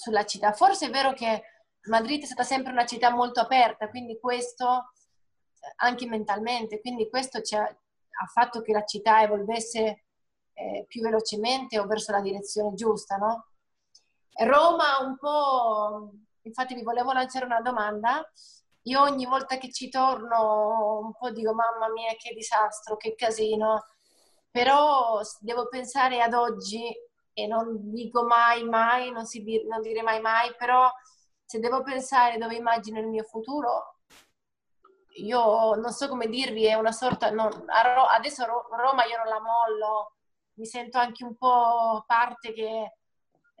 sulla 0.00 0.24
città. 0.24 0.52
Forse 0.52 0.86
è 0.86 0.90
vero 0.90 1.12
che 1.12 1.42
Madrid 1.88 2.22
è 2.22 2.26
stata 2.26 2.42
sempre 2.42 2.72
una 2.72 2.86
città 2.86 3.10
molto 3.10 3.40
aperta, 3.40 3.90
quindi 3.90 4.18
questo 4.18 4.92
eh, 5.60 5.72
anche 5.76 6.06
mentalmente, 6.06 6.80
quindi 6.80 7.08
questo 7.10 7.38
ha, 7.38 7.62
ha, 7.62 8.26
fatto 8.32 8.62
che 8.62 8.72
la 8.72 8.84
città 8.84 9.22
evolvesse 9.22 10.04
eh, 10.54 10.84
più 10.88 11.02
velocemente 11.02 11.78
o 11.78 11.86
verso 11.86 12.12
la 12.12 12.20
direzione 12.20 12.74
giusta, 12.74 13.16
no? 13.16 13.48
Roma 14.42 15.00
un 15.00 15.18
po', 15.18 16.12
infatti 16.42 16.74
vi 16.74 16.82
volevo 16.82 17.12
lanciare 17.12 17.44
una 17.44 17.60
domanda, 17.60 18.26
io 18.84 19.02
ogni 19.02 19.26
volta 19.26 19.58
che 19.58 19.70
ci 19.70 19.90
torno 19.90 21.00
un 21.02 21.12
po' 21.12 21.30
dico 21.30 21.52
mamma 21.52 21.92
mia 21.92 22.14
che 22.18 22.32
disastro, 22.34 22.96
che 22.96 23.14
casino, 23.14 23.84
però 24.50 25.20
devo 25.40 25.68
pensare 25.68 26.22
ad 26.22 26.32
oggi 26.32 26.90
e 27.32 27.46
non 27.46 27.92
dico 27.92 28.24
mai, 28.24 28.64
mai, 28.64 29.10
non, 29.10 29.26
si, 29.26 29.42
non 29.68 29.80
dire 29.80 30.02
mai, 30.02 30.20
mai, 30.20 30.54
però 30.56 30.90
se 31.44 31.58
devo 31.58 31.82
pensare 31.82 32.38
dove 32.38 32.54
immagino 32.56 33.00
il 33.00 33.08
mio 33.08 33.24
futuro, 33.24 33.98
io 35.22 35.74
non 35.74 35.92
so 35.92 36.08
come 36.08 36.28
dirvi, 36.28 36.64
è 36.64 36.74
una 36.74 36.92
sorta, 36.92 37.30
non, 37.30 37.50
adesso 38.14 38.44
Roma 38.44 39.04
io 39.04 39.16
non 39.18 39.26
la 39.26 39.40
mollo, 39.40 40.14
mi 40.54 40.66
sento 40.66 40.98
anche 40.98 41.24
un 41.24 41.36
po' 41.36 42.04
parte 42.06 42.52
che 42.52 42.94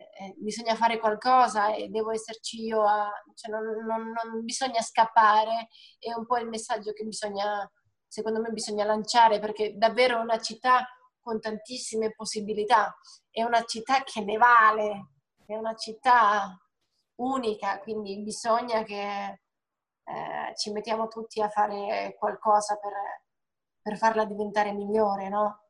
eh, 0.00 0.34
bisogna 0.36 0.74
fare 0.74 0.98
qualcosa 0.98 1.74
e 1.74 1.88
devo 1.88 2.10
esserci 2.12 2.62
io, 2.64 2.82
a, 2.86 3.10
cioè 3.34 3.50
non, 3.50 3.64
non, 3.84 4.12
non, 4.12 4.44
bisogna 4.44 4.80
scappare, 4.80 5.68
è 5.98 6.12
un 6.12 6.26
po' 6.26 6.38
il 6.38 6.48
messaggio 6.48 6.92
che 6.92 7.04
bisogna, 7.04 7.70
secondo 8.06 8.40
me 8.40 8.50
bisogna 8.50 8.84
lanciare 8.84 9.40
perché 9.40 9.76
davvero 9.76 10.18
è 10.18 10.22
una 10.22 10.38
città 10.38 10.86
con 11.20 11.40
tantissime 11.40 12.12
possibilità, 12.14 12.94
è 13.30 13.42
una 13.42 13.62
città 13.64 14.02
che 14.02 14.22
ne 14.22 14.36
vale, 14.36 15.06
è 15.46 15.56
una 15.56 15.74
città 15.74 16.58
unica, 17.16 17.78
quindi 17.80 18.20
bisogna 18.22 18.82
che 18.82 19.40
eh, 20.04 20.54
ci 20.56 20.72
mettiamo 20.72 21.08
tutti 21.08 21.40
a 21.40 21.48
fare 21.48 22.16
qualcosa 22.18 22.76
per, 22.76 22.92
per 23.82 23.96
farla 23.96 24.24
diventare 24.24 24.72
migliore, 24.72 25.28
no? 25.28 25.60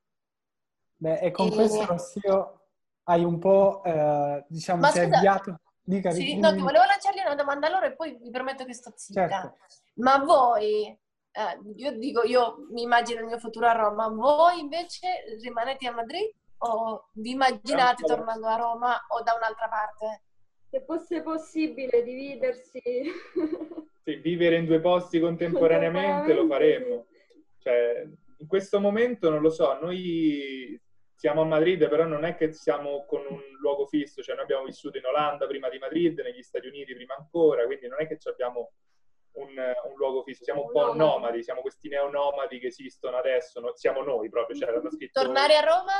Beh, 0.96 1.18
e 1.18 1.30
con 1.30 1.48
e... 1.48 1.54
questo 1.54 1.84
Rossio 1.86 2.60
hai 3.04 3.24
un 3.24 3.38
po', 3.38 3.82
eh, 3.84 4.44
diciamo, 4.48 4.80
Ma 4.80 4.90
ti 4.90 4.98
hai 5.00 5.12
avviato... 5.12 5.60
Dica, 5.82 6.10
sì, 6.12 6.38
no, 6.38 6.52
ti 6.52 6.60
volevo 6.60 6.84
lanciargli 6.84 7.18
una 7.18 7.34
domanda 7.34 7.66
allora 7.66 7.86
e 7.86 7.96
poi 7.96 8.16
vi 8.16 8.30
prometto 8.30 8.64
che 8.64 8.74
sto 8.74 8.92
zitta. 8.94 9.28
Certo. 9.28 9.56
Ma 9.94 10.18
voi 10.18 10.96
eh, 11.32 11.60
io 11.76 11.96
dico, 11.98 12.22
io 12.22 12.66
mi 12.70 12.82
immagino 12.82 13.20
il 13.20 13.26
mio 13.26 13.38
futuro 13.38 13.66
a 13.66 13.72
Roma, 13.72 14.08
voi 14.08 14.60
invece 14.60 15.36
rimanete 15.40 15.86
a 15.86 15.92
Madrid 15.92 16.32
o 16.62 17.08
vi 17.14 17.30
immaginate 17.30 18.04
tornando 18.04 18.46
a 18.46 18.56
Roma 18.56 19.06
o 19.08 19.22
da 19.22 19.34
un'altra 19.34 19.68
parte? 19.68 20.22
Se 20.68 20.82
fosse 20.84 21.22
possibile 21.22 22.02
dividersi. 22.02 22.80
sì, 24.02 24.14
vivere 24.16 24.56
in 24.56 24.66
due 24.66 24.80
posti 24.80 25.20
contemporaneamente 25.20 26.32
lo 26.32 26.46
faremmo. 26.46 27.06
Cioè, 27.58 28.06
in 28.38 28.46
questo 28.46 28.80
momento 28.80 29.30
non 29.30 29.42
lo 29.42 29.50
so, 29.50 29.78
noi 29.80 30.80
siamo 31.14 31.42
a 31.42 31.44
Madrid, 31.44 31.88
però 31.88 32.04
non 32.04 32.24
è 32.24 32.34
che 32.34 32.52
siamo 32.52 33.04
con 33.04 33.20
un 33.28 33.40
luogo 33.60 33.86
fisso, 33.86 34.22
cioè 34.22 34.34
noi 34.34 34.44
abbiamo 34.44 34.64
vissuto 34.64 34.96
in 34.96 35.04
Olanda 35.04 35.46
prima 35.46 35.68
di 35.68 35.78
Madrid, 35.78 36.18
negli 36.20 36.42
Stati 36.42 36.66
Uniti 36.66 36.94
prima 36.94 37.14
ancora, 37.14 37.64
quindi 37.66 37.88
non 37.88 38.00
è 38.00 38.06
che 38.06 38.16
abbiamo 38.30 38.72
un, 39.32 39.48
un, 39.48 39.96
luogo 39.96 40.22
fisso, 40.22 40.44
siamo 40.44 40.64
un 40.64 40.72
po' 40.72 40.94
nomadi, 40.94 41.42
siamo 41.42 41.60
questi 41.60 41.88
neonomadi 41.88 42.58
che 42.58 42.68
esistono 42.68 43.18
adesso, 43.18 43.60
no? 43.60 43.72
siamo 43.74 44.02
noi 44.02 44.30
proprio. 44.30 44.56
Cioè, 44.56 44.80
scritto... 44.90 45.20
Tornare 45.20 45.56
a 45.56 45.60
Roma? 45.60 45.92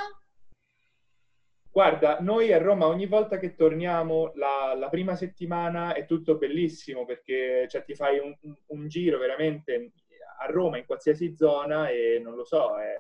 Guarda, 1.73 2.19
noi 2.19 2.53
a 2.53 2.59
Roma 2.59 2.87
ogni 2.87 3.07
volta 3.07 3.39
che 3.39 3.55
torniamo 3.55 4.33
la, 4.35 4.75
la 4.77 4.89
prima 4.89 5.15
settimana 5.15 5.95
è 5.95 6.05
tutto 6.05 6.37
bellissimo 6.37 7.05
perché 7.05 7.69
cioè, 7.69 7.85
ti 7.85 7.95
fai 7.95 8.19
un, 8.19 8.37
un, 8.67 8.89
giro 8.89 9.19
veramente 9.19 9.93
a 10.41 10.47
Roma 10.47 10.79
in 10.79 10.85
qualsiasi 10.85 11.37
zona 11.37 11.89
e 11.89 12.21
non 12.21 12.35
lo 12.35 12.45
so, 12.45 12.77
è, 12.77 12.97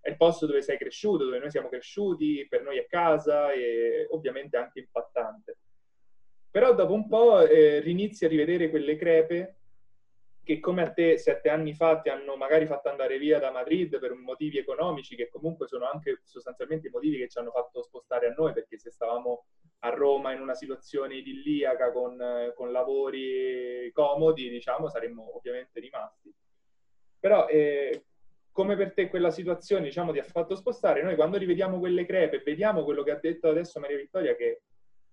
è, 0.00 0.08
il 0.10 0.16
posto 0.16 0.46
dove 0.46 0.62
sei 0.62 0.78
cresciuto, 0.78 1.24
dove 1.24 1.40
noi 1.40 1.50
siamo 1.50 1.68
cresciuti, 1.68 2.46
per 2.48 2.62
noi 2.62 2.78
è 2.78 2.86
casa 2.86 3.50
e 3.50 4.06
ovviamente 4.10 4.56
anche 4.56 4.78
impattante. 4.78 5.58
Però 6.48 6.74
dopo 6.74 6.92
un 6.92 7.08
po' 7.08 7.40
eh, 7.40 7.80
rinizi 7.80 8.24
a 8.24 8.28
rivedere 8.28 8.70
quelle 8.70 8.94
crepe 8.94 9.61
che 10.44 10.58
come 10.58 10.82
a 10.82 10.92
te 10.92 11.18
sette 11.18 11.48
anni 11.48 11.72
fa 11.72 12.00
ti 12.00 12.08
hanno 12.08 12.36
magari 12.36 12.66
fatto 12.66 12.88
andare 12.88 13.16
via 13.18 13.38
da 13.38 13.52
Madrid 13.52 13.98
per 13.98 14.14
motivi 14.14 14.58
economici, 14.58 15.14
che 15.14 15.28
comunque 15.28 15.68
sono 15.68 15.88
anche 15.88 16.20
sostanzialmente 16.24 16.88
i 16.88 16.90
motivi 16.90 17.18
che 17.18 17.28
ci 17.28 17.38
hanno 17.38 17.52
fatto 17.52 17.82
spostare 17.82 18.26
a 18.28 18.34
noi, 18.36 18.52
perché 18.52 18.76
se 18.76 18.90
stavamo 18.90 19.44
a 19.80 19.90
Roma 19.90 20.32
in 20.32 20.40
una 20.40 20.54
situazione 20.54 21.16
idilliaca 21.16 21.92
con, 21.92 22.18
con 22.54 22.72
lavori 22.72 23.90
comodi, 23.92 24.48
diciamo, 24.48 24.88
saremmo 24.88 25.36
ovviamente 25.36 25.78
rimasti. 25.78 26.34
Però 27.20 27.46
eh, 27.46 28.06
come 28.50 28.76
per 28.76 28.94
te 28.94 29.08
quella 29.08 29.30
situazione, 29.30 29.84
diciamo, 29.84 30.12
ti 30.12 30.18
ha 30.18 30.24
fatto 30.24 30.56
spostare, 30.56 31.02
noi 31.02 31.14
quando 31.14 31.38
rivediamo 31.38 31.78
quelle 31.78 32.04
crepe, 32.04 32.42
vediamo 32.44 32.82
quello 32.82 33.04
che 33.04 33.12
ha 33.12 33.18
detto 33.18 33.48
adesso 33.48 33.78
Maria 33.78 33.96
Vittoria, 33.96 34.34
che 34.34 34.62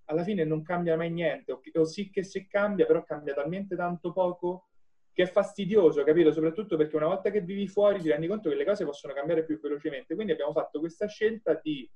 alla 0.05 0.23
fine 0.23 0.43
non 0.43 0.63
cambia 0.63 0.97
mai 0.97 1.11
niente, 1.11 1.51
o, 1.51 1.61
o 1.73 1.85
sì 1.85 2.09
che 2.09 2.23
se 2.23 2.47
cambia, 2.47 2.87
però 2.87 3.03
cambia 3.03 3.35
talmente 3.35 3.75
tanto 3.75 4.11
poco 4.11 4.68
che 5.13 5.23
è 5.23 5.27
fastidioso, 5.27 6.03
capito? 6.03 6.31
Soprattutto 6.31 6.77
perché 6.77 6.95
una 6.95 7.07
volta 7.07 7.29
che 7.29 7.41
vivi 7.41 7.67
fuori 7.67 7.99
ti 7.99 8.09
rendi 8.09 8.27
conto 8.27 8.49
che 8.49 8.55
le 8.55 8.65
cose 8.65 8.85
possono 8.85 9.13
cambiare 9.13 9.43
più 9.43 9.59
velocemente. 9.59 10.15
Quindi 10.15 10.31
abbiamo 10.31 10.53
fatto 10.53 10.79
questa 10.79 11.07
scelta 11.07 11.59
di 11.61 11.89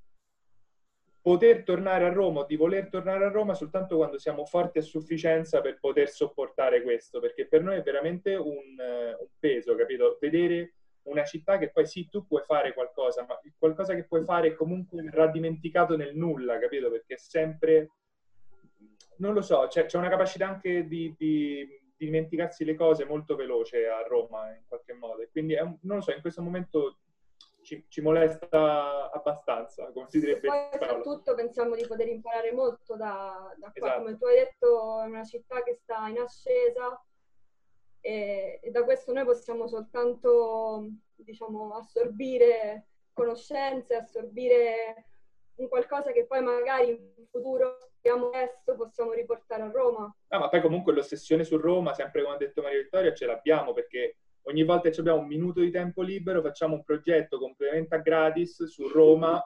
poter 1.22 1.64
tornare 1.64 2.06
a 2.06 2.12
Roma 2.12 2.42
o 2.42 2.46
di 2.46 2.58
voler 2.58 2.90
tornare 2.90 3.24
a 3.24 3.30
Roma 3.30 3.54
soltanto 3.54 3.96
quando 3.96 4.18
siamo 4.18 4.46
forti 4.46 4.80
a 4.80 4.82
sufficienza 4.82 5.62
per 5.62 5.80
poter 5.80 6.10
sopportare 6.10 6.82
questo, 6.82 7.22
perché 7.22 7.48
per 7.48 7.64
noi 7.64 7.78
è 7.78 7.82
veramente 7.82 8.36
un, 8.36 8.78
un 8.78 9.28
peso, 9.40 9.74
capito? 9.76 10.18
Vedere 10.20 10.74
una 11.04 11.24
città 11.24 11.58
che 11.58 11.72
poi 11.72 11.86
sì, 11.86 12.10
tu 12.10 12.26
puoi 12.28 12.44
fare 12.44 12.74
qualcosa, 12.74 13.26
ma 13.26 13.40
qualcosa 13.58 13.96
che 13.96 14.06
puoi 14.06 14.24
fare 14.24 14.54
comunque 14.54 15.02
verrà 15.02 15.28
dimenticato 15.28 15.96
nel 15.96 16.16
nulla, 16.16 16.60
capito? 16.60 16.92
Perché 16.92 17.14
è 17.16 17.18
sempre, 17.18 17.92
non 19.18 19.34
lo 19.34 19.42
so, 19.42 19.68
c'è, 19.70 19.86
c'è 19.86 19.98
una 19.98 20.10
capacità 20.10 20.48
anche 20.48 20.86
di, 20.88 21.16
di, 21.18 21.68
dimenticarsi 21.96 22.66
le 22.66 22.76
cose 22.76 23.06
molto 23.06 23.36
veloce 23.36 23.88
a 23.88 24.02
Roma 24.04 24.54
in 24.54 24.64
qualche 24.68 24.94
modo. 24.94 25.22
E 25.22 25.30
quindi, 25.30 25.56
un, 25.56 25.78
non 25.82 25.98
lo 25.98 26.02
so, 26.02 26.12
in 26.12 26.22
questo 26.22 26.42
momento 26.42 26.98
ci, 27.62 27.86
ci 27.88 28.02
molesta 28.02 29.10
abbastanza, 29.12 29.92
come 29.92 30.08
si 30.10 30.20
direbbe. 30.20 30.48
Poi 30.48 30.70
soprattutto 30.72 31.34
pensiamo 31.34 31.76
di 31.76 31.86
poter 31.88 32.10
imparare 32.10 32.52
molto 32.52 32.96
da, 32.96 33.54
da 33.58 33.72
qua. 33.74 33.88
Esatto. 33.88 34.04
Come 34.04 34.18
tu 34.18 34.26
hai 34.26 34.36
detto, 34.36 35.02
è 35.02 35.06
una 35.06 35.24
città 35.24 35.64
che 35.64 35.74
sta 35.74 36.08
in 36.08 36.20
ascesa 36.20 37.02
e, 38.02 38.60
e 38.62 38.72
da 38.72 38.84
questo 38.84 39.14
noi 39.14 39.24
possiamo 39.24 39.68
soltanto 39.68 40.88
diciamo, 41.16 41.76
assorbire 41.76 42.88
conoscenze, 43.14 43.96
assorbire 43.96 45.06
un 45.56 45.70
qualcosa 45.70 46.12
che 46.12 46.26
poi 46.26 46.42
magari 46.42 46.90
in 46.90 47.28
futuro 47.30 47.78
abbiamo 48.04 48.30
adesso 48.30 48.76
possiamo 48.76 49.14
riportare 49.14 49.64
a 49.64 49.72
Roma. 49.72 50.14
Ah, 50.28 50.40
ma 50.40 50.50
poi 50.50 50.62
comunque 50.62 50.94
l'ossessione 50.94 51.46
su 51.46 51.58
Roma, 51.58 51.94
sempre 51.94 52.22
come 52.22 52.36
ha 52.36 52.38
detto 52.38 52.62
Maria 52.62 52.82
Vittoria, 52.82 53.14
ce 53.14 53.26
l'abbiamo 53.26 53.74
perché 53.74 54.18
ogni 54.44 54.64
volta 54.64 54.90
che 54.90 55.00
abbiamo 55.00 55.20
un 55.20 55.28
minuto 55.28 55.62
di 55.62 55.72
tempo 55.72 56.02
libero 56.02 56.42
facciamo 56.42 56.76
un 56.76 56.84
progetto 56.84 57.40
completamente 57.40 57.96
a 57.96 58.00
gratis 58.00 58.66
su 58.66 58.90
Roma 58.90 59.42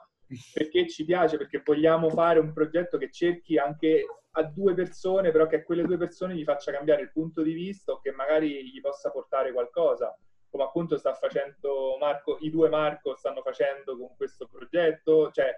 perché 0.52 0.88
ci 0.88 1.04
piace, 1.04 1.38
perché 1.38 1.62
vogliamo 1.64 2.10
fare 2.10 2.40
un 2.40 2.52
progetto 2.52 2.98
che 2.98 3.10
cerchi 3.10 3.56
anche 3.56 4.04
a 4.32 4.42
due 4.42 4.74
persone, 4.74 5.30
però 5.30 5.46
che 5.46 5.56
a 5.56 5.62
quelle 5.62 5.84
due 5.84 5.96
persone 5.96 6.34
gli 6.34 6.44
faccia 6.44 6.72
cambiare 6.72 7.02
il 7.02 7.12
punto 7.12 7.42
di 7.42 7.52
vista 7.52 7.92
o 7.92 8.00
che 8.00 8.10
magari 8.10 8.68
gli 8.68 8.80
possa 8.80 9.10
portare 9.10 9.52
qualcosa, 9.52 10.14
come 10.50 10.64
appunto 10.64 10.98
sta 10.98 11.14
facendo 11.14 11.96
Marco, 11.98 12.36
i 12.40 12.50
due 12.50 12.68
Marco 12.68 13.16
stanno 13.16 13.40
facendo 13.40 13.96
con 13.96 14.14
questo 14.16 14.46
progetto, 14.46 15.30
cioè 15.30 15.56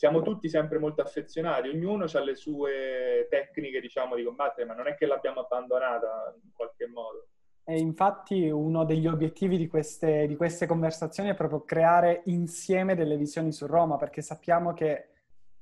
siamo 0.00 0.22
tutti 0.22 0.48
sempre 0.48 0.78
molto 0.78 1.02
affezionati, 1.02 1.68
ognuno 1.68 2.06
ha 2.10 2.20
le 2.24 2.34
sue 2.34 3.26
tecniche, 3.28 3.82
diciamo, 3.82 4.14
di 4.16 4.24
combattere, 4.24 4.66
ma 4.66 4.72
non 4.72 4.86
è 4.86 4.94
che 4.94 5.04
l'abbiamo 5.04 5.40
abbandonata 5.40 6.34
in 6.42 6.52
qualche 6.54 6.86
modo. 6.86 7.26
E 7.64 7.78
infatti 7.78 8.48
uno 8.48 8.86
degli 8.86 9.06
obiettivi 9.06 9.58
di 9.58 9.66
queste, 9.68 10.26
di 10.26 10.36
queste 10.36 10.64
conversazioni 10.64 11.28
è 11.28 11.34
proprio 11.34 11.64
creare 11.66 12.22
insieme 12.24 12.94
delle 12.94 13.18
visioni 13.18 13.52
su 13.52 13.66
Roma, 13.66 13.98
perché 13.98 14.22
sappiamo 14.22 14.72
che 14.72 15.08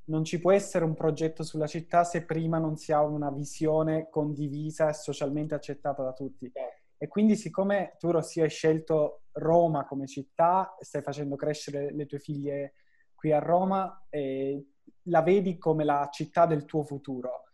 non 0.04 0.22
ci 0.22 0.38
può 0.38 0.52
essere 0.52 0.84
un 0.84 0.94
progetto 0.94 1.42
sulla 1.42 1.66
città 1.66 2.04
se 2.04 2.24
prima 2.24 2.58
non 2.58 2.76
si 2.76 2.92
ha 2.92 3.02
una 3.02 3.32
visione 3.32 4.08
condivisa 4.08 4.88
e 4.88 4.92
socialmente 4.92 5.56
accettata 5.56 6.04
da 6.04 6.12
tutti. 6.12 6.48
E 6.96 7.08
quindi 7.08 7.34
siccome 7.34 7.96
tu, 7.98 8.12
Rossi, 8.12 8.40
hai 8.40 8.50
scelto 8.50 9.22
Roma 9.32 9.84
come 9.84 10.06
città, 10.06 10.76
stai 10.78 11.02
facendo 11.02 11.34
crescere 11.34 11.92
le 11.92 12.06
tue 12.06 12.20
figlie 12.20 12.74
qui 13.18 13.32
a 13.32 13.40
Roma 13.40 14.06
e 14.08 14.74
la 15.06 15.22
vedi 15.22 15.58
come 15.58 15.82
la 15.82 16.08
città 16.12 16.46
del 16.46 16.64
tuo 16.64 16.84
futuro, 16.84 17.46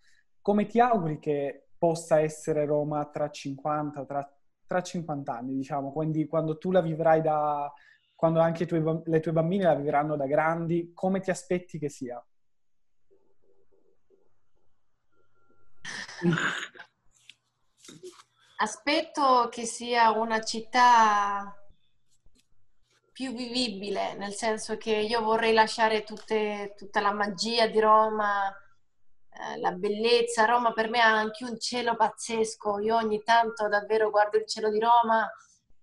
come 0.42 0.66
ti 0.66 0.78
auguri 0.78 1.18
che 1.18 1.68
possa 1.78 2.20
essere 2.20 2.66
Roma 2.66 3.06
tra 3.06 3.30
50, 3.30 4.04
tra, 4.04 4.36
tra 4.66 4.82
50 4.82 5.32
anni, 5.34 5.54
diciamo, 5.54 5.90
quindi 5.90 6.26
quando 6.26 6.58
tu 6.58 6.70
la 6.70 6.82
vivrai 6.82 7.22
da... 7.22 7.72
quando 8.14 8.40
anche 8.40 8.66
tue, 8.66 9.02
le 9.06 9.20
tue 9.20 9.32
bambine 9.32 9.64
la 9.64 9.74
vivranno 9.74 10.16
da 10.16 10.26
grandi, 10.26 10.92
come 10.92 11.20
ti 11.20 11.30
aspetti 11.30 11.78
che 11.78 11.88
sia? 11.88 12.22
Aspetto 18.58 19.48
che 19.50 19.64
sia 19.64 20.10
una 20.10 20.42
città 20.42 21.54
più 23.14 23.32
vivibile, 23.32 24.14
nel 24.14 24.34
senso 24.34 24.76
che 24.76 24.90
io 24.90 25.22
vorrei 25.22 25.52
lasciare 25.52 26.02
tutte, 26.02 26.74
tutta 26.76 27.00
la 27.00 27.12
magia 27.12 27.68
di 27.68 27.78
Roma, 27.78 28.48
eh, 28.48 29.58
la 29.60 29.70
bellezza. 29.70 30.44
Roma 30.46 30.72
per 30.72 30.90
me 30.90 31.00
ha 31.00 31.16
anche 31.16 31.44
un 31.44 31.56
cielo 31.60 31.94
pazzesco. 31.94 32.80
Io 32.80 32.96
ogni 32.96 33.22
tanto 33.22 33.68
davvero 33.68 34.10
guardo 34.10 34.36
il 34.36 34.46
cielo 34.48 34.68
di 34.68 34.80
Roma, 34.80 35.30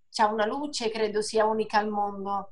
c'è 0.09 0.23
una 0.23 0.45
luce, 0.45 0.91
credo 0.91 1.21
sia 1.21 1.45
unica 1.45 1.77
al 1.77 1.87
mondo. 1.87 2.51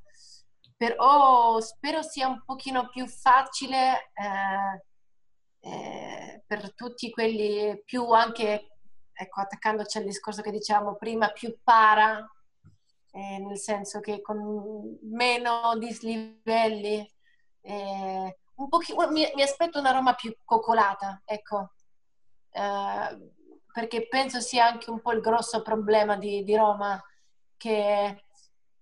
Però 0.78 1.60
spero 1.60 2.02
sia 2.02 2.30
un 2.30 2.42
pochino 2.46 2.88
più 2.88 3.06
facile 3.06 4.12
eh, 4.14 5.70
eh, 5.70 6.44
per 6.48 6.74
tutti 6.74 7.10
quelli 7.10 7.82
più 7.84 8.10
anche, 8.12 8.78
ecco, 9.12 9.42
attaccandoci 9.42 9.98
al 9.98 10.06
discorso 10.06 10.42
che 10.42 10.52
dicevamo 10.52 10.96
prima, 10.96 11.32
più 11.32 11.58
para, 11.62 12.26
eh, 13.12 13.40
nel 13.40 13.58
senso 13.58 14.00
che 14.00 14.22
con 14.22 14.98
meno 15.04 15.78
dislivelli, 15.78 17.10
eh, 17.62 18.38
un 18.56 18.70
pochino, 18.70 19.10
mi, 19.10 19.30
mi, 19.36 19.42
aspetto 19.42 19.80
una 19.80 19.92
Roma 19.92 20.14
più 20.16 20.36
coccolata, 20.44 21.22
ecco, 21.26 21.74
eh, 22.52 23.32
perché 23.72 24.08
penso 24.08 24.40
sia 24.40 24.66
anche 24.66 24.90
un 24.90 25.02
po' 25.02 25.12
il 25.14 25.22
grosso 25.22 25.62
problema 25.62 26.18
di, 26.18 26.44
di 26.44 26.56
Roma, 26.56 27.02
che 27.58 28.24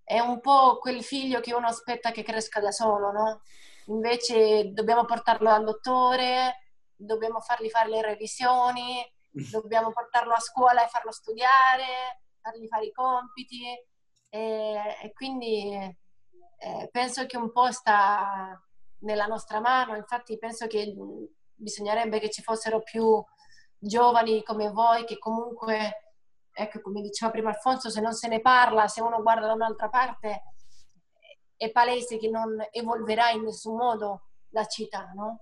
è 0.03 0.19
un 0.19 0.39
po' 0.39 0.77
quel 0.79 1.03
figlio 1.03 1.39
che 1.39 1.53
uno 1.53 1.67
aspetta 1.67 2.11
che 2.11 2.23
cresca 2.23 2.59
da 2.59 2.71
solo, 2.71 3.11
no? 3.11 3.41
Invece 3.87 4.71
dobbiamo 4.73 5.05
portarlo 5.05 5.49
dal 5.49 5.63
dottore, 5.63 6.63
dobbiamo 6.95 7.39
fargli 7.39 7.69
fare 7.69 7.89
le 7.89 8.01
revisioni, 8.01 9.05
dobbiamo 9.51 9.91
portarlo 9.91 10.33
a 10.33 10.39
scuola 10.39 10.83
e 10.83 10.89
farlo 10.89 11.11
studiare, 11.11 12.21
fargli 12.41 12.67
fare 12.67 12.85
i 12.85 12.91
compiti 12.91 13.63
e, 14.29 14.97
e 15.03 15.13
quindi 15.13 15.73
eh, 16.59 16.89
penso 16.91 17.25
che 17.25 17.37
un 17.37 17.51
po' 17.51 17.71
sta 17.71 18.59
nella 18.99 19.25
nostra 19.25 19.59
mano, 19.59 19.95
infatti 19.95 20.37
penso 20.37 20.67
che 20.67 20.93
bisognerebbe 21.53 22.19
che 22.19 22.29
ci 22.29 22.41
fossero 22.41 22.81
più 22.81 23.23
giovani 23.77 24.43
come 24.43 24.69
voi 24.69 25.05
che 25.05 25.17
comunque, 25.17 26.13
ecco 26.51 26.81
come 26.81 27.01
diceva 27.01 27.31
prima 27.31 27.49
Alfonso, 27.49 27.89
se 27.89 28.01
non 28.01 28.13
se 28.13 28.27
ne 28.27 28.41
parla, 28.41 28.87
se 28.87 29.01
uno 29.01 29.21
guarda 29.21 29.47
da 29.47 29.53
un'altra 29.53 29.89
parte 29.89 30.43
è 31.57 31.71
palese 31.71 32.17
che 32.17 32.29
non 32.29 32.55
evolverà 32.71 33.31
in 33.31 33.43
nessun 33.43 33.75
modo 33.75 34.27
la 34.49 34.65
città, 34.65 35.11
no? 35.15 35.41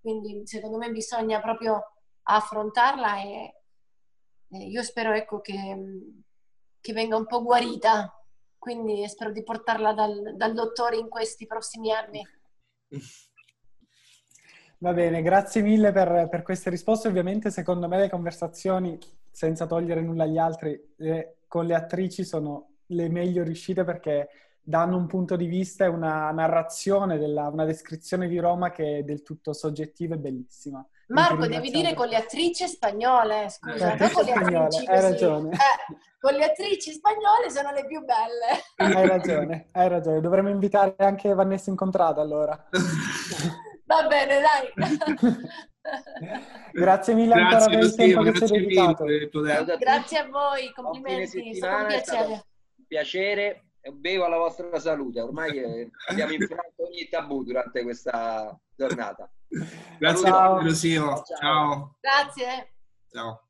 Quindi 0.00 0.46
secondo 0.46 0.78
me 0.78 0.90
bisogna 0.90 1.40
proprio 1.40 1.94
affrontarla 2.22 3.20
e, 3.20 3.62
e 4.48 4.58
io 4.58 4.82
spero 4.84 5.12
ecco, 5.12 5.40
che, 5.40 5.76
che, 6.80 6.92
venga 6.92 7.16
un 7.16 7.26
po' 7.26 7.42
guarita. 7.42 8.15
Quindi 8.66 9.06
spero 9.06 9.30
di 9.30 9.44
portarla 9.44 9.92
dal, 9.92 10.34
dal 10.34 10.52
dottore 10.52 10.96
in 10.96 11.08
questi 11.08 11.46
prossimi 11.46 11.92
anni. 11.92 12.20
Va 14.78 14.92
bene, 14.92 15.22
grazie 15.22 15.62
mille 15.62 15.92
per, 15.92 16.26
per, 16.28 16.42
queste 16.42 16.68
risposte. 16.68 17.06
Ovviamente, 17.06 17.52
secondo 17.52 17.86
me, 17.86 17.96
le 17.96 18.10
conversazioni, 18.10 18.98
senza 19.30 19.66
togliere 19.66 20.00
nulla 20.00 20.24
agli 20.24 20.38
altri, 20.38 20.94
eh, 20.96 21.36
con 21.46 21.64
le 21.64 21.76
attrici 21.76 22.24
sono 22.24 22.78
le 22.86 23.08
meglio 23.08 23.44
riuscite 23.44 23.84
perché 23.84 24.30
danno 24.60 24.96
un 24.96 25.06
punto 25.06 25.36
di 25.36 25.46
vista 25.46 25.84
e 25.84 25.88
una 25.88 26.32
narrazione, 26.32 27.18
della, 27.18 27.46
una 27.46 27.66
descrizione 27.66 28.26
di 28.26 28.40
Roma 28.40 28.72
che 28.72 28.98
è 28.98 29.02
del 29.04 29.22
tutto 29.22 29.52
soggettiva 29.52 30.16
e 30.16 30.18
bellissima. 30.18 30.84
Marco, 31.08 31.46
devi 31.46 31.70
dire 31.70 31.94
con 31.94 32.08
le 32.08 32.16
attrici 32.16 32.66
spagnole, 32.66 33.48
scusa, 33.48 33.94
non 33.94 34.10
con 34.10 34.24
le 34.24 34.32
spagnole, 34.32 34.64
attrici 34.66 34.86
Hai 34.86 35.00
ragione. 35.00 35.50
Eh, 35.52 35.96
con 36.18 36.34
le 36.34 36.44
attrici 36.44 36.92
spagnole 36.92 37.50
sono 37.50 37.70
le 37.72 37.86
più 37.86 38.02
belle. 38.04 38.92
Hai 38.94 39.06
ragione, 39.06 39.68
hai 39.72 39.88
ragione. 39.88 40.20
Dovremmo 40.20 40.48
invitare 40.48 40.94
anche 40.98 41.32
Vanessa 41.34 41.70
Incontrada 41.70 42.20
allora. 42.20 42.68
Va 43.86 44.06
bene, 44.08 44.40
dai. 44.40 44.72
grazie 46.72 47.14
mille 47.14 47.34
grazie 47.34 47.56
ancora 47.56 47.70
per 47.70 47.84
il 47.84 47.94
tempo 47.94 48.22
che 48.22 48.32
ci 48.34 48.42
hai 48.42 48.50
dedicato. 48.50 49.04
Grazie 49.78 50.18
a 50.18 50.28
voi, 50.28 50.72
complimenti, 50.74 51.50
è 51.50 51.54
stato 51.54 51.82
un 51.82 51.86
piacere. 51.86 52.46
Piacere 52.88 53.65
bevo 53.92 54.24
alla 54.24 54.38
vostra 54.38 54.78
salute. 54.78 55.20
Ormai 55.20 55.58
eh, 55.58 55.90
abbiamo 56.08 56.32
infranto 56.34 56.86
ogni 56.86 57.08
tabù 57.08 57.42
durante 57.44 57.82
questa 57.82 58.58
giornata. 58.74 59.30
Grazie, 59.98 60.26
Ciao. 60.26 60.62
Ciao. 61.38 61.96
Grazie. 62.00 62.72
Ciao. 63.10 63.45